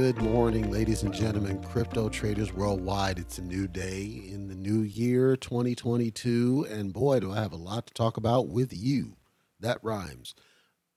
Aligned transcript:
Good 0.00 0.22
morning, 0.22 0.70
ladies 0.70 1.02
and 1.02 1.12
gentlemen, 1.12 1.60
crypto 1.60 2.08
traders 2.08 2.52
worldwide. 2.52 3.18
It's 3.18 3.38
a 3.38 3.42
new 3.42 3.66
day 3.66 4.04
in 4.04 4.46
the 4.46 4.54
new 4.54 4.82
year 4.82 5.34
2022, 5.34 6.68
and 6.70 6.92
boy, 6.92 7.18
do 7.18 7.32
I 7.32 7.40
have 7.40 7.50
a 7.50 7.56
lot 7.56 7.88
to 7.88 7.94
talk 7.94 8.16
about 8.16 8.46
with 8.46 8.72
you. 8.72 9.16
That 9.58 9.80
rhymes. 9.82 10.36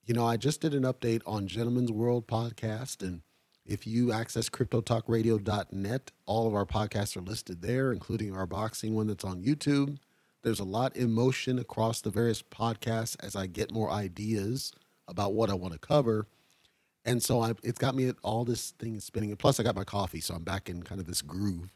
You 0.05 0.13
know, 0.13 0.27
I 0.27 0.37
just 0.37 0.61
did 0.61 0.75
an 0.75 0.83
update 0.83 1.23
on 1.25 1.47
Gentleman's 1.47 1.91
World 1.91 2.27
podcast, 2.27 3.01
and 3.01 3.21
if 3.65 3.87
you 3.87 4.11
access 4.11 4.49
cryptotalkradio.net, 4.49 6.11
all 6.27 6.47
of 6.47 6.53
our 6.53 6.67
podcasts 6.67 7.17
are 7.17 7.21
listed 7.21 7.63
there, 7.63 7.91
including 7.91 8.35
our 8.35 8.45
boxing 8.45 8.93
one 8.93 9.07
that's 9.07 9.25
on 9.25 9.41
YouTube. 9.41 9.97
There's 10.43 10.59
a 10.59 10.63
lot 10.63 10.95
in 10.95 11.11
motion 11.11 11.57
across 11.57 12.01
the 12.01 12.11
various 12.11 12.43
podcasts 12.43 13.17
as 13.19 13.35
I 13.35 13.47
get 13.47 13.73
more 13.73 13.89
ideas 13.89 14.71
about 15.07 15.33
what 15.33 15.49
I 15.49 15.55
want 15.55 15.73
to 15.73 15.79
cover 15.79 16.27
and 17.05 17.21
so 17.21 17.41
I, 17.41 17.53
it's 17.63 17.79
got 17.79 17.95
me 17.95 18.07
at 18.07 18.15
all 18.23 18.45
this 18.45 18.71
thing 18.71 18.99
spinning. 18.99 19.29
And 19.31 19.39
plus, 19.39 19.59
I 19.59 19.63
got 19.63 19.75
my 19.75 19.83
coffee, 19.83 20.21
so 20.21 20.35
I'm 20.35 20.43
back 20.43 20.69
in 20.69 20.83
kind 20.83 21.01
of 21.01 21.07
this 21.07 21.21
groove. 21.21 21.71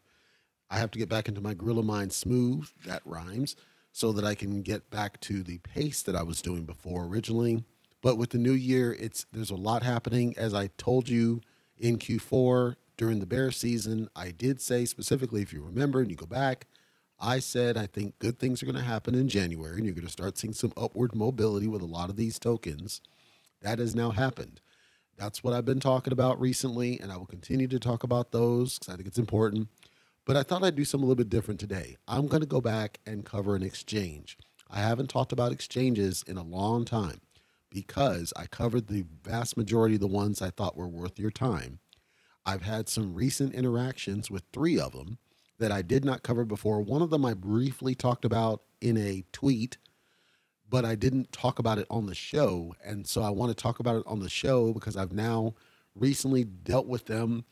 I 0.70 0.78
have 0.78 0.92
to 0.92 1.00
get 1.00 1.09
back 1.09 1.28
into 1.28 1.42
my 1.42 1.54
Gorilla 1.54 1.84
Mind 1.84 2.12
smooth, 2.12 2.67
that 2.86 3.02
rhymes, 3.06 3.56
so 3.92 4.12
that 4.12 4.26
I 4.26 4.36
can 4.36 4.62
get 4.62 4.90
back 4.90 5.20
to 5.22 5.42
the 5.42 5.59
pace 5.59 6.02
that 6.04 6.16
I 6.16 6.23
was 6.23 6.42
doing 6.42 6.66
before 6.66 7.06
originally. 7.06 7.64
But 8.02 8.17
with 8.17 8.32
the 8.32 8.38
new 8.38 8.54
year, 8.54 8.94
it's 9.00 9.26
there's 9.32 9.52
a 9.52 9.56
lot 9.56 9.84
happening. 9.84 10.36
As 10.38 10.54
I 10.54 10.67
told 10.78 11.09
you 11.09 11.42
in 11.78 11.98
Q4 11.98 12.76
during 12.98 13.20
the 13.20 13.26
bear 13.26 13.52
season, 13.52 14.10
I 14.16 14.32
did 14.32 14.62
say 14.62 14.86
specifically, 14.86 15.42
if 15.42 15.52
you 15.52 15.62
remember 15.62 16.02
and 16.02 16.10
you 16.10 16.16
go 16.16 16.26
back, 16.26 16.67
I 17.20 17.39
said 17.39 17.78
I 17.78 17.88
think 17.88 18.20
good 18.20 18.38
things 18.38 18.62
are 18.62 18.66
going 18.66 18.78
to 18.78 18.84
happen 18.84 19.16
in 19.16 19.28
January, 19.28 19.78
and 19.78 19.86
you're 19.86 19.95
going 19.95 20.06
to 20.06 20.12
start 20.12 20.38
seeing 20.38 20.54
some 20.54 20.73
upward 20.78 21.16
mobility 21.16 21.67
with 21.67 21.82
a 21.82 21.88
lot 21.88 22.10
of 22.10 22.16
these 22.16 22.38
tokens. 22.38 23.02
That 23.62 23.80
has 23.80 23.95
now 23.95 24.12
happened. 24.12 24.62
That's 25.17 25.44
what 25.44 25.53
I've 25.53 25.66
been 25.66 25.80
talking 25.80 26.11
about 26.11 26.39
recently, 26.39 26.99
and 26.99 27.11
I 27.11 27.17
will 27.17 27.25
continue 27.25 27.67
to 27.69 27.80
talk 27.80 28.03
about 28.03 28.31
those 28.31 28.77
because 28.77 28.94
I 28.94 28.97
think 28.97 29.08
it's 29.08 29.17
important. 29.17 29.69
But 30.25 30.35
I 30.35 30.44
thought 30.44 30.63
I'd 30.63 30.75
do 30.75 30.83
something 30.83 31.05
a 31.05 31.08
little 31.08 31.23
bit 31.23 31.30
different 31.30 31.59
today. 31.59 31.97
I'm 32.08 32.27
going 32.27 32.41
to 32.41 32.47
go 32.47 32.59
back 32.59 32.99
and 33.05 33.23
cover 33.23 33.55
an 33.55 33.63
exchange. 33.63 34.38
I 34.69 34.80
haven't 34.80 35.09
talked 35.09 35.31
about 35.31 35.52
exchanges 35.52 36.23
in 36.27 36.38
a 36.38 36.43
long 36.43 36.83
time 36.83 37.21
because 37.69 38.33
I 38.36 38.47
covered 38.47 38.88
the 38.88 39.05
vast 39.23 39.55
majority 39.55 39.95
of 39.95 40.02
the 40.02 40.08
ones 40.08 40.41
I 40.41 40.49
thought 40.49 40.75
were 40.75 40.88
worth 40.88 41.19
your 41.19 41.31
time. 41.31 41.80
I've 42.45 42.63
had 42.63 42.89
some 42.89 43.13
recent 43.13 43.53
interactions 43.53 44.30
with 44.30 44.43
three 44.52 44.80
of 44.80 44.93
them 44.93 45.17
that 45.59 45.71
I 45.71 45.81
did 45.81 46.03
not 46.03 46.23
cover 46.23 46.43
before. 46.43 46.81
One 46.81 47.02
of 47.02 47.09
them 47.09 47.25
I 47.25 47.33
briefly 47.33 47.95
talked 47.95 48.25
about 48.25 48.63
in 48.81 48.97
a 48.97 49.23
tweet 49.31 49.77
but 50.76 50.84
I 50.84 50.95
didn't 50.95 51.31
talk 51.31 51.58
about 51.58 51.78
it 51.78 51.88
on 51.90 52.06
the 52.06 52.14
show. 52.14 52.76
And 52.84 53.08
so 53.08 53.22
I 53.22 53.30
want 53.30 53.50
to 53.50 53.56
talk 53.56 53.80
about 53.80 53.95
it 53.95 54.04
on 54.06 54.20
the 54.20 54.28
show 54.28 54.73
because 54.73 54.98
I've 54.98 55.14
now 55.14 55.54
recently 55.95 56.44
dealt 56.44 56.86
with 56.86 57.06
them. 57.06 57.45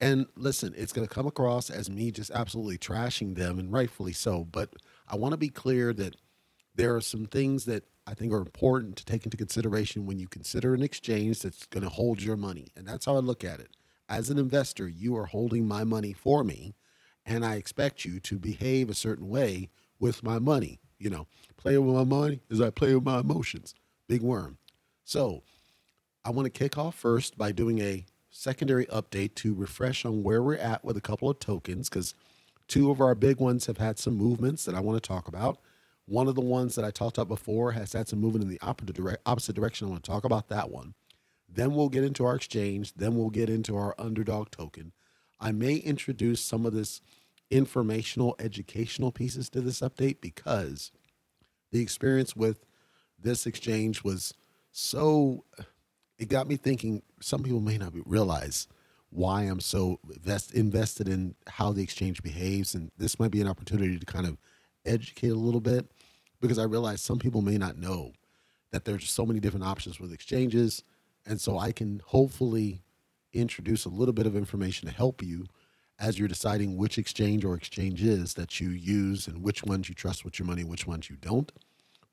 And 0.00 0.26
listen, 0.36 0.72
it's 0.76 0.92
going 0.92 1.04
to 1.04 1.12
come 1.12 1.26
across 1.26 1.70
as 1.70 1.90
me 1.90 2.12
just 2.12 2.30
absolutely 2.30 2.78
trashing 2.78 3.34
them, 3.34 3.58
and 3.58 3.72
rightfully 3.72 4.12
so. 4.12 4.44
But 4.44 4.74
I 5.08 5.16
want 5.16 5.32
to 5.32 5.38
be 5.38 5.48
clear 5.48 5.92
that 5.94 6.14
there 6.76 6.94
are 6.94 7.00
some 7.00 7.26
things 7.26 7.64
that 7.64 7.82
I 8.06 8.14
think 8.14 8.32
are 8.32 8.38
important 8.38 8.94
to 8.98 9.04
take 9.04 9.24
into 9.24 9.36
consideration 9.36 10.06
when 10.06 10.20
you 10.20 10.28
consider 10.28 10.72
an 10.72 10.84
exchange 10.84 11.40
that's 11.42 11.66
going 11.66 11.82
to 11.82 11.90
hold 11.90 12.22
your 12.22 12.36
money. 12.36 12.68
And 12.76 12.86
that's 12.86 13.06
how 13.06 13.16
I 13.16 13.18
look 13.18 13.42
at 13.42 13.58
it. 13.58 13.70
As 14.08 14.30
an 14.30 14.38
investor, 14.38 14.86
you 14.86 15.16
are 15.16 15.26
holding 15.26 15.66
my 15.66 15.82
money 15.82 16.12
for 16.12 16.44
me, 16.44 16.76
and 17.26 17.44
I 17.44 17.56
expect 17.56 18.04
you 18.04 18.20
to 18.20 18.38
behave 18.38 18.88
a 18.88 18.94
certain 18.94 19.28
way 19.28 19.68
with 19.98 20.22
my 20.22 20.38
money 20.38 20.78
you 21.02 21.10
know, 21.10 21.26
playing 21.56 21.84
with 21.86 21.96
my 21.96 22.04
money 22.04 22.40
as 22.50 22.60
I 22.60 22.70
play 22.70 22.94
with 22.94 23.04
my 23.04 23.20
emotions. 23.20 23.74
Big 24.08 24.22
worm. 24.22 24.58
So 25.04 25.42
I 26.24 26.30
want 26.30 26.46
to 26.46 26.50
kick 26.50 26.78
off 26.78 26.94
first 26.94 27.36
by 27.36 27.52
doing 27.52 27.80
a 27.80 28.06
secondary 28.30 28.86
update 28.86 29.34
to 29.36 29.54
refresh 29.54 30.04
on 30.04 30.22
where 30.22 30.42
we're 30.42 30.56
at 30.56 30.84
with 30.84 30.96
a 30.96 31.00
couple 31.02 31.28
of 31.28 31.38
tokens 31.38 31.88
because 31.88 32.14
two 32.68 32.90
of 32.90 33.00
our 33.00 33.14
big 33.14 33.38
ones 33.40 33.66
have 33.66 33.78
had 33.78 33.98
some 33.98 34.16
movements 34.16 34.64
that 34.64 34.74
I 34.74 34.80
want 34.80 35.02
to 35.02 35.06
talk 35.06 35.28
about. 35.28 35.58
One 36.06 36.28
of 36.28 36.34
the 36.34 36.40
ones 36.40 36.74
that 36.74 36.84
I 36.84 36.90
talked 36.90 37.18
about 37.18 37.28
before 37.28 37.72
has 37.72 37.92
had 37.92 38.08
some 38.08 38.20
movement 38.20 38.44
in 38.44 38.50
the 38.50 38.60
opposite 38.62 39.54
direction. 39.56 39.86
I 39.86 39.90
want 39.90 40.02
to 40.02 40.10
talk 40.10 40.24
about 40.24 40.48
that 40.48 40.70
one. 40.70 40.94
Then 41.48 41.74
we'll 41.74 41.90
get 41.90 42.04
into 42.04 42.24
our 42.24 42.34
exchange. 42.34 42.94
Then 42.94 43.16
we'll 43.16 43.30
get 43.30 43.50
into 43.50 43.76
our 43.76 43.94
underdog 43.98 44.50
token. 44.50 44.92
I 45.38 45.52
may 45.52 45.76
introduce 45.76 46.40
some 46.40 46.64
of 46.64 46.72
this 46.72 47.00
informational, 47.52 48.34
educational 48.38 49.12
pieces 49.12 49.50
to 49.50 49.60
this 49.60 49.80
update 49.80 50.20
because 50.20 50.90
the 51.70 51.80
experience 51.80 52.34
with 52.34 52.64
this 53.22 53.46
exchange 53.46 54.02
was 54.02 54.32
so, 54.72 55.44
it 56.18 56.28
got 56.28 56.48
me 56.48 56.56
thinking. 56.56 57.02
Some 57.20 57.42
people 57.42 57.60
may 57.60 57.76
not 57.76 57.92
realize 58.06 58.66
why 59.10 59.42
I'm 59.42 59.60
so 59.60 60.00
invest, 60.14 60.54
invested 60.54 61.08
in 61.08 61.34
how 61.46 61.72
the 61.72 61.82
exchange 61.82 62.22
behaves. 62.22 62.74
And 62.74 62.90
this 62.96 63.20
might 63.20 63.30
be 63.30 63.42
an 63.42 63.48
opportunity 63.48 63.98
to 63.98 64.06
kind 64.06 64.26
of 64.26 64.38
educate 64.86 65.28
a 65.28 65.34
little 65.34 65.60
bit 65.60 65.92
because 66.40 66.58
I 66.58 66.64
realize 66.64 67.02
some 67.02 67.18
people 67.18 67.42
may 67.42 67.58
not 67.58 67.76
know 67.76 68.12
that 68.70 68.86
there's 68.86 69.10
so 69.10 69.26
many 69.26 69.40
different 69.40 69.66
options 69.66 70.00
with 70.00 70.12
exchanges. 70.12 70.82
And 71.26 71.38
so 71.38 71.58
I 71.58 71.72
can 71.72 72.00
hopefully 72.06 72.80
introduce 73.34 73.84
a 73.84 73.90
little 73.90 74.14
bit 74.14 74.26
of 74.26 74.36
information 74.36 74.88
to 74.88 74.94
help 74.94 75.22
you 75.22 75.44
as 76.02 76.18
you're 76.18 76.26
deciding 76.26 76.76
which 76.76 76.98
exchange 76.98 77.44
or 77.44 77.54
exchanges 77.54 78.34
that 78.34 78.60
you 78.60 78.70
use 78.70 79.28
and 79.28 79.40
which 79.40 79.62
ones 79.62 79.88
you 79.88 79.94
trust 79.94 80.24
with 80.24 80.36
your 80.36 80.46
money, 80.46 80.64
which 80.64 80.84
ones 80.84 81.08
you 81.08 81.14
don't. 81.14 81.52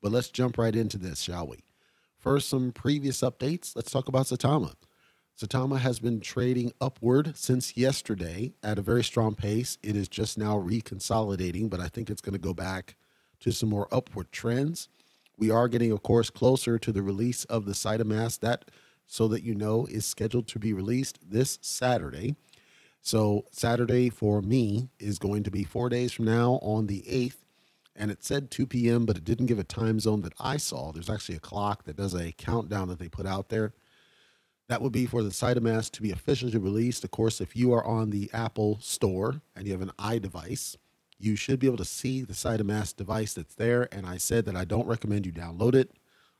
But 0.00 0.12
let's 0.12 0.28
jump 0.28 0.56
right 0.56 0.74
into 0.74 0.96
this, 0.96 1.20
shall 1.20 1.48
we? 1.48 1.64
First, 2.16 2.48
some 2.48 2.70
previous 2.70 3.20
updates. 3.20 3.74
Let's 3.74 3.90
talk 3.90 4.06
about 4.06 4.26
Saitama. 4.26 4.74
Saitama 5.36 5.78
has 5.78 5.98
been 5.98 6.20
trading 6.20 6.72
upward 6.80 7.36
since 7.36 7.76
yesterday 7.76 8.52
at 8.62 8.78
a 8.78 8.82
very 8.82 9.02
strong 9.02 9.34
pace. 9.34 9.76
It 9.82 9.96
is 9.96 10.06
just 10.06 10.38
now 10.38 10.56
reconsolidating, 10.56 11.68
but 11.68 11.80
I 11.80 11.88
think 11.88 12.10
it's 12.10 12.20
going 12.20 12.34
to 12.34 12.38
go 12.38 12.54
back 12.54 12.94
to 13.40 13.50
some 13.50 13.70
more 13.70 13.88
upward 13.90 14.30
trends. 14.30 14.88
We 15.36 15.50
are 15.50 15.66
getting, 15.66 15.90
of 15.90 16.04
course, 16.04 16.30
closer 16.30 16.78
to 16.78 16.92
the 16.92 17.02
release 17.02 17.44
of 17.46 17.64
the 17.64 17.72
Saitamask. 17.72 18.38
That, 18.40 18.66
so 19.06 19.26
that 19.28 19.42
you 19.42 19.56
know, 19.56 19.86
is 19.86 20.06
scheduled 20.06 20.46
to 20.48 20.60
be 20.60 20.72
released 20.72 21.18
this 21.28 21.58
Saturday. 21.60 22.36
So 23.02 23.46
Saturday 23.50 24.10
for 24.10 24.42
me 24.42 24.88
is 24.98 25.18
going 25.18 25.42
to 25.44 25.50
be 25.50 25.64
four 25.64 25.88
days 25.88 26.12
from 26.12 26.26
now 26.26 26.58
on 26.62 26.86
the 26.86 27.02
8th. 27.02 27.36
And 27.96 28.10
it 28.10 28.22
said 28.22 28.50
2 28.50 28.66
p.m., 28.66 29.04
but 29.04 29.16
it 29.16 29.24
didn't 29.24 29.46
give 29.46 29.58
a 29.58 29.64
time 29.64 30.00
zone 30.00 30.22
that 30.22 30.32
I 30.38 30.56
saw. 30.56 30.92
There's 30.92 31.10
actually 31.10 31.36
a 31.36 31.40
clock 31.40 31.84
that 31.84 31.96
does 31.96 32.14
a 32.14 32.32
countdown 32.32 32.88
that 32.88 32.98
they 32.98 33.08
put 33.08 33.26
out 33.26 33.48
there. 33.48 33.74
That 34.68 34.80
would 34.80 34.92
be 34.92 35.06
for 35.06 35.22
the 35.22 35.30
Saitamask 35.30 35.90
to 35.92 36.02
be 36.02 36.12
officially 36.12 36.56
released. 36.56 37.02
Of 37.02 37.10
course, 37.10 37.40
if 37.40 37.56
you 37.56 37.72
are 37.72 37.84
on 37.84 38.10
the 38.10 38.30
Apple 38.32 38.78
Store 38.80 39.42
and 39.56 39.66
you 39.66 39.72
have 39.72 39.82
an 39.82 39.92
iDevice, 39.98 40.76
you 41.18 41.36
should 41.36 41.58
be 41.58 41.66
able 41.66 41.76
to 41.78 41.84
see 41.84 42.22
the 42.22 42.32
Saitamask 42.32 42.96
device 42.96 43.34
that's 43.34 43.56
there. 43.56 43.88
And 43.92 44.06
I 44.06 44.16
said 44.16 44.46
that 44.46 44.56
I 44.56 44.64
don't 44.64 44.86
recommend 44.86 45.26
you 45.26 45.32
download 45.32 45.74
it. 45.74 45.90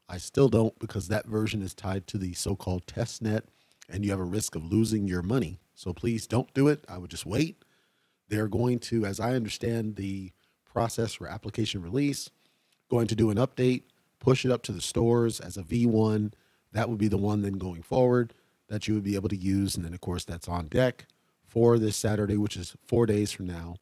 I 0.09 0.19
still 0.19 0.49
don't 0.49 0.79
because 0.79 1.09
that 1.09 1.27
version 1.27 1.63
is 1.63 1.75
tied 1.75 2.07
to 2.09 2.19
the 2.19 2.33
so 2.33 2.55
called 2.55 2.87
testnet 2.87 3.43
and 3.89 4.05
you 4.05 4.11
have 4.11 4.21
a 4.21 4.25
risk 4.25 4.55
of 4.55 4.65
losing 4.65 5.09
your 5.09 5.23
money 5.23 5.59
so 5.81 5.95
please 5.95 6.27
don't 6.27 6.53
do 6.53 6.69
it. 6.69 6.85
I 6.91 6.99
would 6.99 7.11
just 7.11 7.25
wait. 7.25 7.65
They're 8.29 8.49
going 8.49 8.81
to, 8.81 9.07
as 9.07 9.19
I 9.19 9.33
understand 9.33 9.97
the 9.97 10.31
process 10.71 11.15
for 11.15 11.27
application 11.27 11.81
release, 11.81 12.29
going 12.91 13.07
to 13.07 13.15
do 13.15 13.31
an 13.31 13.39
update, 13.39 13.85
push 14.19 14.45
it 14.45 14.51
up 14.51 14.63
to 14.65 14.73
the 14.73 14.83
stores 14.83 15.41
as 15.41 15.57
a 15.57 15.63
V1. 15.63 16.35
That 16.73 16.91
would 16.91 16.99
be 16.99 17.09
the 17.09 17.17
one 17.17 17.41
then 17.41 17.55
going 17.55 17.81
forward 17.81 18.35
that 18.69 18.87
you 18.87 18.93
would 18.93 19.05
be 19.05 19.15
able 19.15 19.31
to 19.31 19.37
use. 19.37 19.75
And 19.75 19.83
then, 19.83 19.95
of 19.95 20.03
course, 20.03 20.23
that's 20.23 20.49
on 20.49 20.67
deck 20.67 21.07
for 21.47 21.79
this 21.79 21.97
Saturday, 21.97 22.37
which 22.37 22.59
is 22.59 22.77
four 22.87 23.07
days 23.07 23.33
from 23.33 23.47
now, 23.47 23.77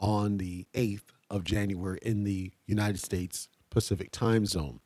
on 0.00 0.38
the 0.38 0.66
8th 0.74 1.12
of 1.30 1.44
January 1.44 2.00
in 2.02 2.24
the 2.24 2.50
United 2.66 2.98
States 2.98 3.48
Pacific 3.70 4.10
time 4.10 4.44
zone. 4.44 4.80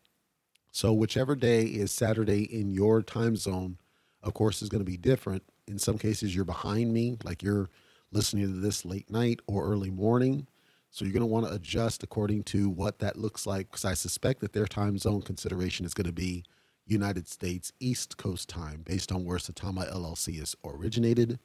So, 0.70 0.92
whichever 0.92 1.34
day 1.34 1.62
is 1.62 1.92
Saturday 1.92 2.42
in 2.42 2.72
your 2.72 3.00
time 3.00 3.36
zone, 3.36 3.78
of 4.22 4.34
course, 4.34 4.60
is 4.60 4.68
going 4.68 4.84
to 4.84 4.90
be 4.90 4.98
different 4.98 5.42
in 5.68 5.78
some 5.78 5.98
cases 5.98 6.34
you're 6.34 6.44
behind 6.44 6.92
me, 6.92 7.16
like 7.24 7.42
you're 7.42 7.70
listening 8.12 8.46
to 8.46 8.60
this 8.60 8.84
late 8.84 9.10
night 9.10 9.40
or 9.46 9.64
early 9.64 9.90
morning. 9.90 10.46
So 10.90 11.04
you're 11.04 11.12
going 11.12 11.20
to 11.20 11.26
want 11.26 11.46
to 11.46 11.52
adjust 11.52 12.02
according 12.02 12.44
to 12.44 12.70
what 12.70 13.00
that 13.00 13.16
looks 13.16 13.46
like 13.46 13.70
because 13.70 13.84
I 13.84 13.94
suspect 13.94 14.40
that 14.40 14.52
their 14.52 14.66
time 14.66 14.96
zone 14.96 15.22
consideration 15.22 15.84
is 15.84 15.92
going 15.92 16.06
to 16.06 16.12
be 16.12 16.44
United 16.86 17.28
States 17.28 17.72
East 17.80 18.16
Coast 18.16 18.48
time 18.48 18.82
based 18.84 19.12
on 19.12 19.24
where 19.24 19.38
Saitama 19.38 19.92
LLC 19.92 20.40
is 20.40 20.54
originated. 20.64 21.38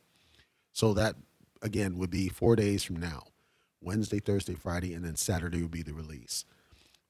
So 0.72 0.94
that 0.94 1.16
again 1.62 1.98
would 1.98 2.12
be 2.12 2.30
4 2.30 2.56
days 2.56 2.84
from 2.84 2.98
now. 2.98 3.24
Wednesday, 3.82 4.20
Thursday, 4.20 4.54
Friday, 4.54 4.94
and 4.94 5.04
then 5.04 5.16
Saturday 5.16 5.62
would 5.64 5.72
be 5.72 5.82
the 5.82 5.94
release. 5.94 6.46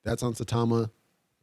That's 0.03 0.23
on 0.23 0.33
Saitama. 0.33 0.89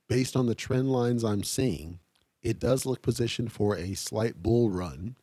Based 0.09 0.35
on 0.35 0.47
the 0.47 0.55
trend 0.55 0.91
lines 0.91 1.23
I'm 1.23 1.45
seeing, 1.45 2.01
it 2.43 2.59
does 2.59 2.87
look 2.87 3.03
positioned 3.03 3.53
for 3.53 3.77
a 3.77 3.93
slight 3.95 4.43
bull 4.43 4.71
run 4.71 5.17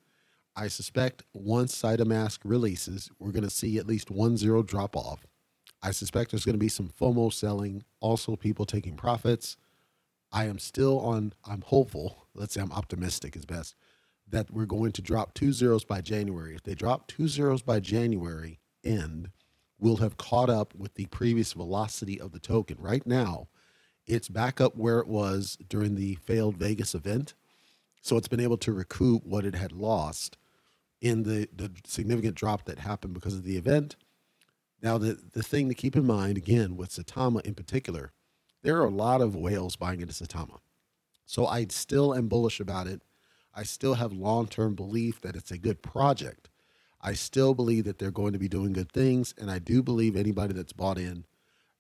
I 0.57 0.69
suspect 0.69 1.23
once 1.33 1.75
Saitamask 1.75 2.39
releases, 2.45 3.11
we're 3.19 3.33
going 3.33 3.43
to 3.43 3.49
see 3.49 3.77
at 3.77 3.87
least 3.87 4.09
one 4.09 4.37
zero 4.37 4.63
drop 4.63 4.95
off. 4.95 5.25
I 5.83 5.91
suspect 5.91 6.31
there's 6.31 6.45
going 6.45 6.55
to 6.55 6.59
be 6.59 6.69
some 6.69 6.87
FOMO 6.87 7.31
selling, 7.33 7.83
also 7.99 8.37
people 8.37 8.65
taking 8.65 8.95
profits. 8.95 9.57
I 10.31 10.45
am 10.45 10.57
still 10.57 10.99
on, 11.01 11.33
I'm 11.43 11.61
hopeful, 11.61 12.27
let's 12.33 12.53
say 12.53 12.61
I'm 12.61 12.71
optimistic 12.71 13.35
is 13.35 13.45
best, 13.45 13.75
that 14.29 14.49
we're 14.49 14.65
going 14.65 14.93
to 14.93 15.01
drop 15.01 15.33
two 15.33 15.51
zeros 15.51 15.83
by 15.83 15.99
January. 15.99 16.55
If 16.55 16.63
they 16.63 16.73
drop 16.73 17.07
two 17.07 17.27
zeros 17.27 17.61
by 17.61 17.81
January 17.81 18.59
end, 18.81 19.31
we'll 19.77 19.97
have 19.97 20.17
caught 20.17 20.49
up 20.49 20.73
with 20.73 20.93
the 20.93 21.07
previous 21.07 21.51
velocity 21.51 22.19
of 22.19 22.31
the 22.31 22.39
token. 22.39 22.77
Right 22.79 23.05
now, 23.05 23.49
it's 24.07 24.29
back 24.29 24.61
up 24.61 24.77
where 24.77 24.99
it 24.99 25.07
was 25.07 25.57
during 25.67 25.95
the 25.95 26.15
failed 26.15 26.55
Vegas 26.55 26.95
event. 26.95 27.33
So 28.01 28.15
it's 28.15 28.29
been 28.29 28.39
able 28.39 28.57
to 28.59 28.71
recoup 28.71 29.25
what 29.25 29.45
it 29.45 29.55
had 29.55 29.73
lost 29.73 30.37
in 31.01 31.23
the, 31.23 31.47
the 31.55 31.71
significant 31.85 32.35
drop 32.35 32.65
that 32.65 32.79
happened 32.79 33.13
because 33.13 33.35
of 33.35 33.43
the 33.43 33.57
event. 33.57 33.95
Now, 34.81 34.97
the, 34.97 35.19
the 35.33 35.43
thing 35.43 35.67
to 35.69 35.75
keep 35.75 35.95
in 35.95 36.05
mind, 36.05 36.37
again, 36.37 36.77
with 36.77 36.89
Saitama 36.89 37.41
in 37.41 37.55
particular, 37.55 38.11
there 38.61 38.77
are 38.77 38.85
a 38.85 38.89
lot 38.89 39.21
of 39.21 39.35
whales 39.35 39.75
buying 39.75 40.01
into 40.01 40.13
Saitama. 40.13 40.59
So 41.25 41.45
I 41.45 41.65
still 41.69 42.13
am 42.13 42.27
bullish 42.27 42.59
about 42.59 42.87
it. 42.87 43.01
I 43.53 43.63
still 43.63 43.95
have 43.95 44.11
long 44.13 44.47
term 44.47 44.75
belief 44.75 45.21
that 45.21 45.35
it's 45.35 45.51
a 45.51 45.57
good 45.57 45.81
project. 45.81 46.49
I 47.01 47.13
still 47.13 47.53
believe 47.53 47.85
that 47.85 47.99
they're 47.99 48.11
going 48.11 48.33
to 48.33 48.39
be 48.39 48.47
doing 48.47 48.73
good 48.73 48.91
things. 48.91 49.33
And 49.37 49.49
I 49.49 49.59
do 49.59 49.81
believe 49.81 50.15
anybody 50.15 50.53
that's 50.53 50.73
bought 50.73 50.97
in 50.97 51.25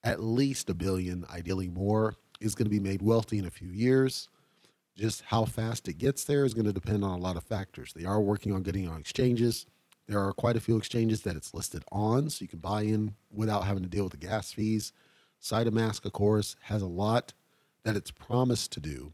at 0.03 0.23
least 0.23 0.69
a 0.69 0.75
billion, 0.75 1.25
ideally 1.33 1.67
more, 1.67 2.15
is 2.39 2.53
going 2.53 2.65
to 2.65 2.69
be 2.69 2.79
made 2.79 3.01
wealthy 3.01 3.39
in 3.39 3.45
a 3.45 3.51
few 3.51 3.69
years. 3.69 4.29
Just 4.95 5.23
how 5.23 5.45
fast 5.45 5.87
it 5.87 5.97
gets 5.97 6.23
there 6.23 6.45
is 6.45 6.53
going 6.53 6.65
to 6.65 6.73
depend 6.73 7.03
on 7.03 7.19
a 7.19 7.21
lot 7.21 7.35
of 7.35 7.43
factors. 7.43 7.93
They 7.93 8.05
are 8.05 8.21
working 8.21 8.53
on 8.53 8.63
getting 8.63 8.87
on 8.87 8.99
exchanges. 8.99 9.65
There 10.07 10.19
are 10.19 10.31
quite 10.31 10.55
a 10.55 10.61
few 10.61 10.77
exchanges 10.77 11.21
that 11.21 11.35
it's 11.35 11.53
listed 11.53 11.83
on, 11.91 12.29
so 12.29 12.43
you 12.43 12.47
can 12.47 12.59
buy 12.59 12.83
in 12.83 13.15
without 13.31 13.65
having 13.65 13.83
to 13.83 13.89
deal 13.89 14.03
with 14.03 14.13
the 14.13 14.25
gas 14.25 14.53
fees. 14.53 14.93
Mask, 15.71 16.05
of 16.05 16.13
course, 16.13 16.55
has 16.63 16.81
a 16.81 16.87
lot 16.87 17.33
that 17.83 17.95
it's 17.95 18.11
promised 18.11 18.71
to 18.73 18.79
do. 18.79 19.13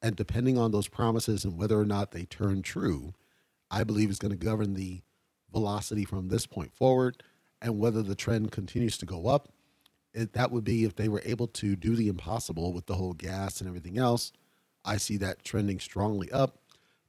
And 0.00 0.16
depending 0.16 0.56
on 0.56 0.70
those 0.70 0.88
promises 0.88 1.44
and 1.44 1.58
whether 1.58 1.78
or 1.78 1.84
not 1.84 2.12
they 2.12 2.24
turn 2.24 2.62
true, 2.62 3.14
I 3.70 3.84
believe 3.84 4.10
is 4.10 4.18
going 4.18 4.36
to 4.36 4.44
govern 4.44 4.74
the 4.74 5.02
velocity 5.52 6.04
from 6.04 6.28
this 6.28 6.46
point 6.46 6.72
forward 6.72 7.22
and 7.60 7.78
whether 7.78 8.02
the 8.02 8.14
trend 8.14 8.52
continues 8.52 8.96
to 8.98 9.06
go 9.06 9.26
up. 9.26 9.48
It, 10.14 10.32
that 10.32 10.50
would 10.50 10.64
be 10.64 10.84
if 10.84 10.94
they 10.94 11.08
were 11.08 11.22
able 11.24 11.48
to 11.48 11.76
do 11.76 11.96
the 11.96 12.08
impossible 12.08 12.72
with 12.72 12.86
the 12.86 12.94
whole 12.94 13.12
gas 13.12 13.60
and 13.60 13.68
everything 13.68 13.98
else. 13.98 14.32
I 14.88 14.96
see 14.96 15.18
that 15.18 15.44
trending 15.44 15.78
strongly 15.78 16.32
up. 16.32 16.58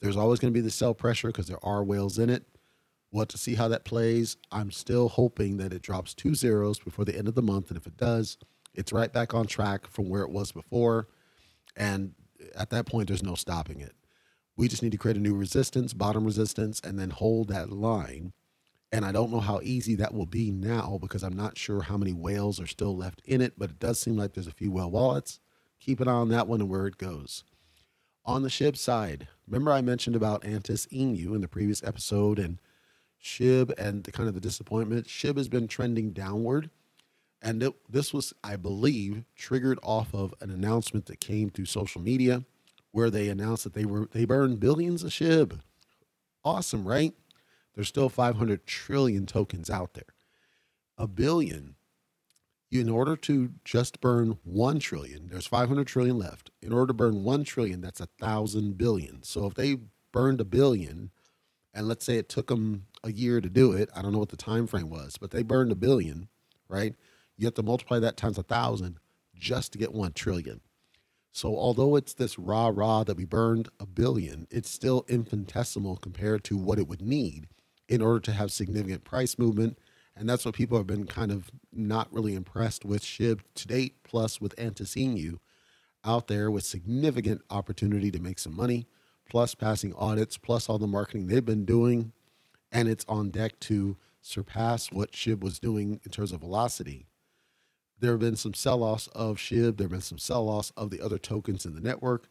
There's 0.02 0.18
always 0.18 0.40
going 0.40 0.54
to 0.54 0.58
be 0.58 0.64
the 0.64 0.70
sell 0.70 0.94
pressure 0.94 1.30
because 1.30 1.48
there 1.48 1.64
are 1.64 1.84
whales 1.84 2.20
in 2.20 2.30
it. 2.30 2.44
What 3.10 3.30
to 3.30 3.38
see 3.38 3.56
how 3.56 3.70
that 3.70 3.86
plays. 3.86 4.38
I'm 4.52 4.70
still 4.70 5.10
hoping 5.10 5.58
that 5.58 5.74
it 5.74 5.82
drops 5.82 6.14
two 6.14 6.36
zeros 6.36 6.78
before 6.78 7.06
the 7.06 7.18
end 7.18 7.28
of 7.28 7.36
the 7.36 7.42
month. 7.42 7.70
And 7.70 7.78
if 7.78 7.88
it 7.88 7.98
does, 7.98 8.38
it's 8.76 8.94
right 8.94 9.12
back 9.12 9.34
on 9.34 9.48
track 9.48 9.88
from 9.88 10.10
where 10.10 10.24
it 10.24 10.30
was 10.30 10.52
before. 10.52 11.08
And 11.76 12.14
at 12.56 12.70
that 12.70 12.86
point, 12.86 13.08
there's 13.08 13.24
no 13.24 13.36
stopping 13.36 13.80
it. 13.80 13.96
We 14.58 14.68
just 14.68 14.84
need 14.84 14.92
to 14.92 14.98
create 14.98 15.18
a 15.18 15.22
new 15.22 15.36
resistance, 15.36 15.94
bottom 15.94 16.26
resistance, 16.26 16.82
and 16.84 17.00
then 17.00 17.12
hold 17.12 17.48
that 17.48 17.72
line. 17.72 18.34
And 18.92 19.06
I 19.06 19.12
don't 19.12 19.32
know 19.32 19.40
how 19.40 19.62
easy 19.64 19.96
that 19.96 20.14
will 20.14 20.26
be 20.26 20.52
now 20.52 20.98
because 21.02 21.24
I'm 21.24 21.36
not 21.36 21.58
sure 21.58 21.82
how 21.84 21.96
many 21.96 22.12
whales 22.12 22.60
are 22.60 22.68
still 22.68 22.96
left 22.96 23.22
in 23.24 23.40
it, 23.40 23.54
but 23.58 23.70
it 23.70 23.80
does 23.80 24.00
seem 24.00 24.18
like 24.18 24.34
there's 24.34 24.48
a 24.48 24.52
few 24.52 24.72
whale 24.72 24.92
wallets. 24.92 25.40
Keep 25.80 26.02
an 26.02 26.08
eye 26.10 26.12
on 26.12 26.30
that 26.30 26.48
one 26.48 26.60
and 26.60 26.70
where 26.70 26.88
it 26.88 26.98
goes. 26.98 27.44
On 28.30 28.44
the 28.44 28.50
SHIB 28.50 28.78
side, 28.78 29.28
remember 29.48 29.72
I 29.72 29.82
mentioned 29.82 30.16
about 30.16 30.46
Antis 30.46 30.86
Inu 30.94 31.34
in 31.34 31.42
the 31.42 31.48
previous 31.48 31.82
episode 31.84 32.38
and 32.38 32.60
SHIB 33.20 33.74
and 33.76 34.04
the 34.04 34.12
kind 34.12 34.30
of 34.30 34.36
the 34.36 34.40
disappointment. 34.40 35.08
SHIB 35.08 35.38
has 35.38 35.50
been 35.50 35.68
trending 35.68 36.12
downward. 36.12 36.70
And 37.42 37.64
it, 37.64 37.74
this 37.92 38.14
was, 38.14 38.32
I 38.44 38.56
believe, 38.56 39.24
triggered 39.36 39.80
off 39.82 40.14
of 40.14 40.36
an 40.42 40.52
announcement 40.52 41.08
that 41.08 41.20
came 41.20 41.50
through 41.50 41.66
social 41.66 42.02
media 42.02 42.44
where 42.92 43.10
they 43.10 43.30
announced 43.30 43.64
that 43.64 43.74
they 43.74 43.86
were 43.86 44.08
they 44.12 44.26
burned 44.26 44.60
billions 44.60 45.04
of 45.04 45.10
SHIB. 45.10 45.62
Awesome, 46.46 46.88
right? 46.88 47.16
There's 47.74 47.88
still 47.88 48.10
500 48.10 48.68
trillion 48.68 49.26
tokens 49.26 49.72
out 49.72 49.96
there. 49.96 50.14
A 51.00 51.08
billion. 51.08 51.78
In 52.72 52.88
order 52.88 53.16
to 53.16 53.52
just 53.66 54.00
burn 54.00 54.38
1 54.44 54.80
trillion, 54.80 55.30
there's 55.30 55.48
500 55.48 55.88
trillion 55.88 56.20
left. 56.20 56.52
In 56.62 56.72
order 56.72 56.88
to 56.88 56.94
burn 56.94 57.24
1 57.24 57.44
trillion, 57.44 57.82
that's 57.82 58.00
a 58.00 58.06
thousand 58.20 58.78
billion. 58.78 59.24
So 59.24 59.48
if 59.48 59.56
they 59.56 59.78
burned 60.12 60.40
a 60.40 60.46
billion, 60.46 61.10
and 61.74 61.88
let's 61.88 62.06
say 62.06 62.18
it 62.18 62.30
took 62.30 62.48
them 62.48 62.86
a 63.04 63.12
year 63.12 63.42
to 63.42 63.50
do 63.50 63.72
it, 63.72 63.90
I 63.96 64.04
don't 64.04 64.12
know 64.12 64.20
what 64.20 64.30
the 64.30 64.38
time 64.38 64.68
frame 64.68 64.90
was, 64.90 65.18
but 65.18 65.32
they 65.32 65.42
burned 65.42 65.72
a 65.72 65.76
billion, 65.76 66.28
right? 66.68 66.94
You 67.38 67.46
have 67.48 67.56
to 67.56 67.64
multiply 67.64 67.98
that 68.00 68.18
times 68.18 68.38
a 68.38 68.44
thousand 68.44 69.00
just 69.36 69.72
to 69.72 69.80
get 69.80 69.94
1 69.94 70.14
trillion. 70.14 70.62
So 71.32 71.58
although 71.58 71.96
it's 71.96 72.14
this 72.14 72.38
rah 72.38 72.72
rah 72.74 73.04
that 73.04 73.18
we 73.18 73.26
burned 73.26 73.70
a 73.80 73.88
billion, 73.88 74.46
it's 74.52 74.70
still 74.70 75.06
infinitesimal 75.08 75.98
compared 75.98 76.44
to 76.46 76.58
what 76.58 76.78
it 76.78 76.88
would 76.88 77.02
need 77.02 77.48
in 77.88 78.02
order 78.02 78.20
to 78.20 78.32
have 78.32 78.52
significant 78.52 79.04
price 79.04 79.40
movement. 79.40 79.80
And 80.20 80.30
that's 80.30 80.46
what 80.46 80.54
people 80.54 80.78
have 80.78 80.86
been 80.86 81.08
kind 81.08 81.32
of 81.32 81.50
not 81.74 82.14
really 82.14 82.36
impressed 82.36 82.86
with 82.86 83.02
SHIB 83.02 83.40
to 83.56 83.68
date, 83.68 84.04
plus 84.04 84.40
with 84.40 84.54
Antis 84.60 84.96
Inu 84.96 85.40
out 86.06 86.28
there 86.28 86.52
with 86.52 86.64
significant 86.64 87.42
opportunity 87.50 88.12
to 88.12 88.20
make 88.22 88.38
some 88.38 88.56
money, 88.56 88.86
plus 89.30 89.56
passing 89.56 89.94
audits, 89.96 90.38
plus 90.38 90.70
all 90.70 90.78
the 90.78 90.88
marketing 90.88 91.28
they've 91.28 91.46
been 91.46 91.66
doing. 91.66 92.12
And 92.72 92.88
it's 92.88 93.06
on 93.08 93.30
deck 93.32 93.60
to 93.62 93.98
surpass 94.22 94.92
what 94.92 95.14
SHIB 95.14 95.42
was 95.42 95.58
doing 95.58 96.02
in 96.04 96.12
terms 96.12 96.34
of 96.34 96.42
velocity 96.42 97.08
there 98.00 98.12
have 98.12 98.20
been 98.20 98.36
some 98.36 98.54
sell 98.54 98.84
offs 98.84 99.08
of 99.08 99.38
SHIB. 99.38 99.78
There 99.78 99.86
have 99.86 99.92
been 99.92 100.02
some 100.02 100.18
sell 100.18 100.48
offs 100.48 100.72
of 100.78 100.90
the 100.90 101.02
other 101.02 101.18
tokens 101.18 101.66
in 101.66 101.76
the 101.76 101.82
network. 101.82 102.30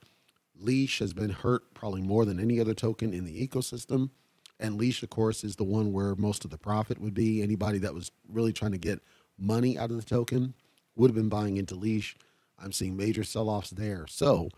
Leash 0.59 0.99
has 0.99 1.13
been 1.13 1.31
hurt 1.31 1.75
probably 1.75 2.03
more 2.03 2.25
than 2.25 2.41
any 2.41 2.61
other 2.61 2.75
token 2.75 3.13
in 3.13 3.25
the 3.25 3.47
ecosystem. 3.47 4.11
And 4.61 4.77
Leash, 4.77 5.03
of 5.03 5.11
course, 5.11 5.45
is 5.45 5.57
the 5.57 5.65
one 5.65 5.93
where 5.93 6.15
most 6.17 6.45
of 6.45 6.51
the 6.51 6.59
profit 6.59 7.01
would 7.01 7.15
be. 7.15 7.43
Anybody 7.43 7.79
that 7.79 7.95
was 7.95 8.11
really 8.29 8.53
trying 8.53 8.73
to 8.73 8.79
get 8.79 9.01
money 9.39 9.79
out 9.79 9.91
of 9.91 9.97
the 9.97 10.03
token 10.03 10.55
would 10.97 11.11
have 11.11 11.15
been 11.15 11.29
buying 11.29 11.57
into 11.57 11.75
Leash. 11.75 12.17
I'm 12.59 12.73
seeing 12.73 12.97
major 12.97 13.23
sell 13.23 13.49
offs 13.49 13.71
there. 13.71 14.07
So, 14.09 14.49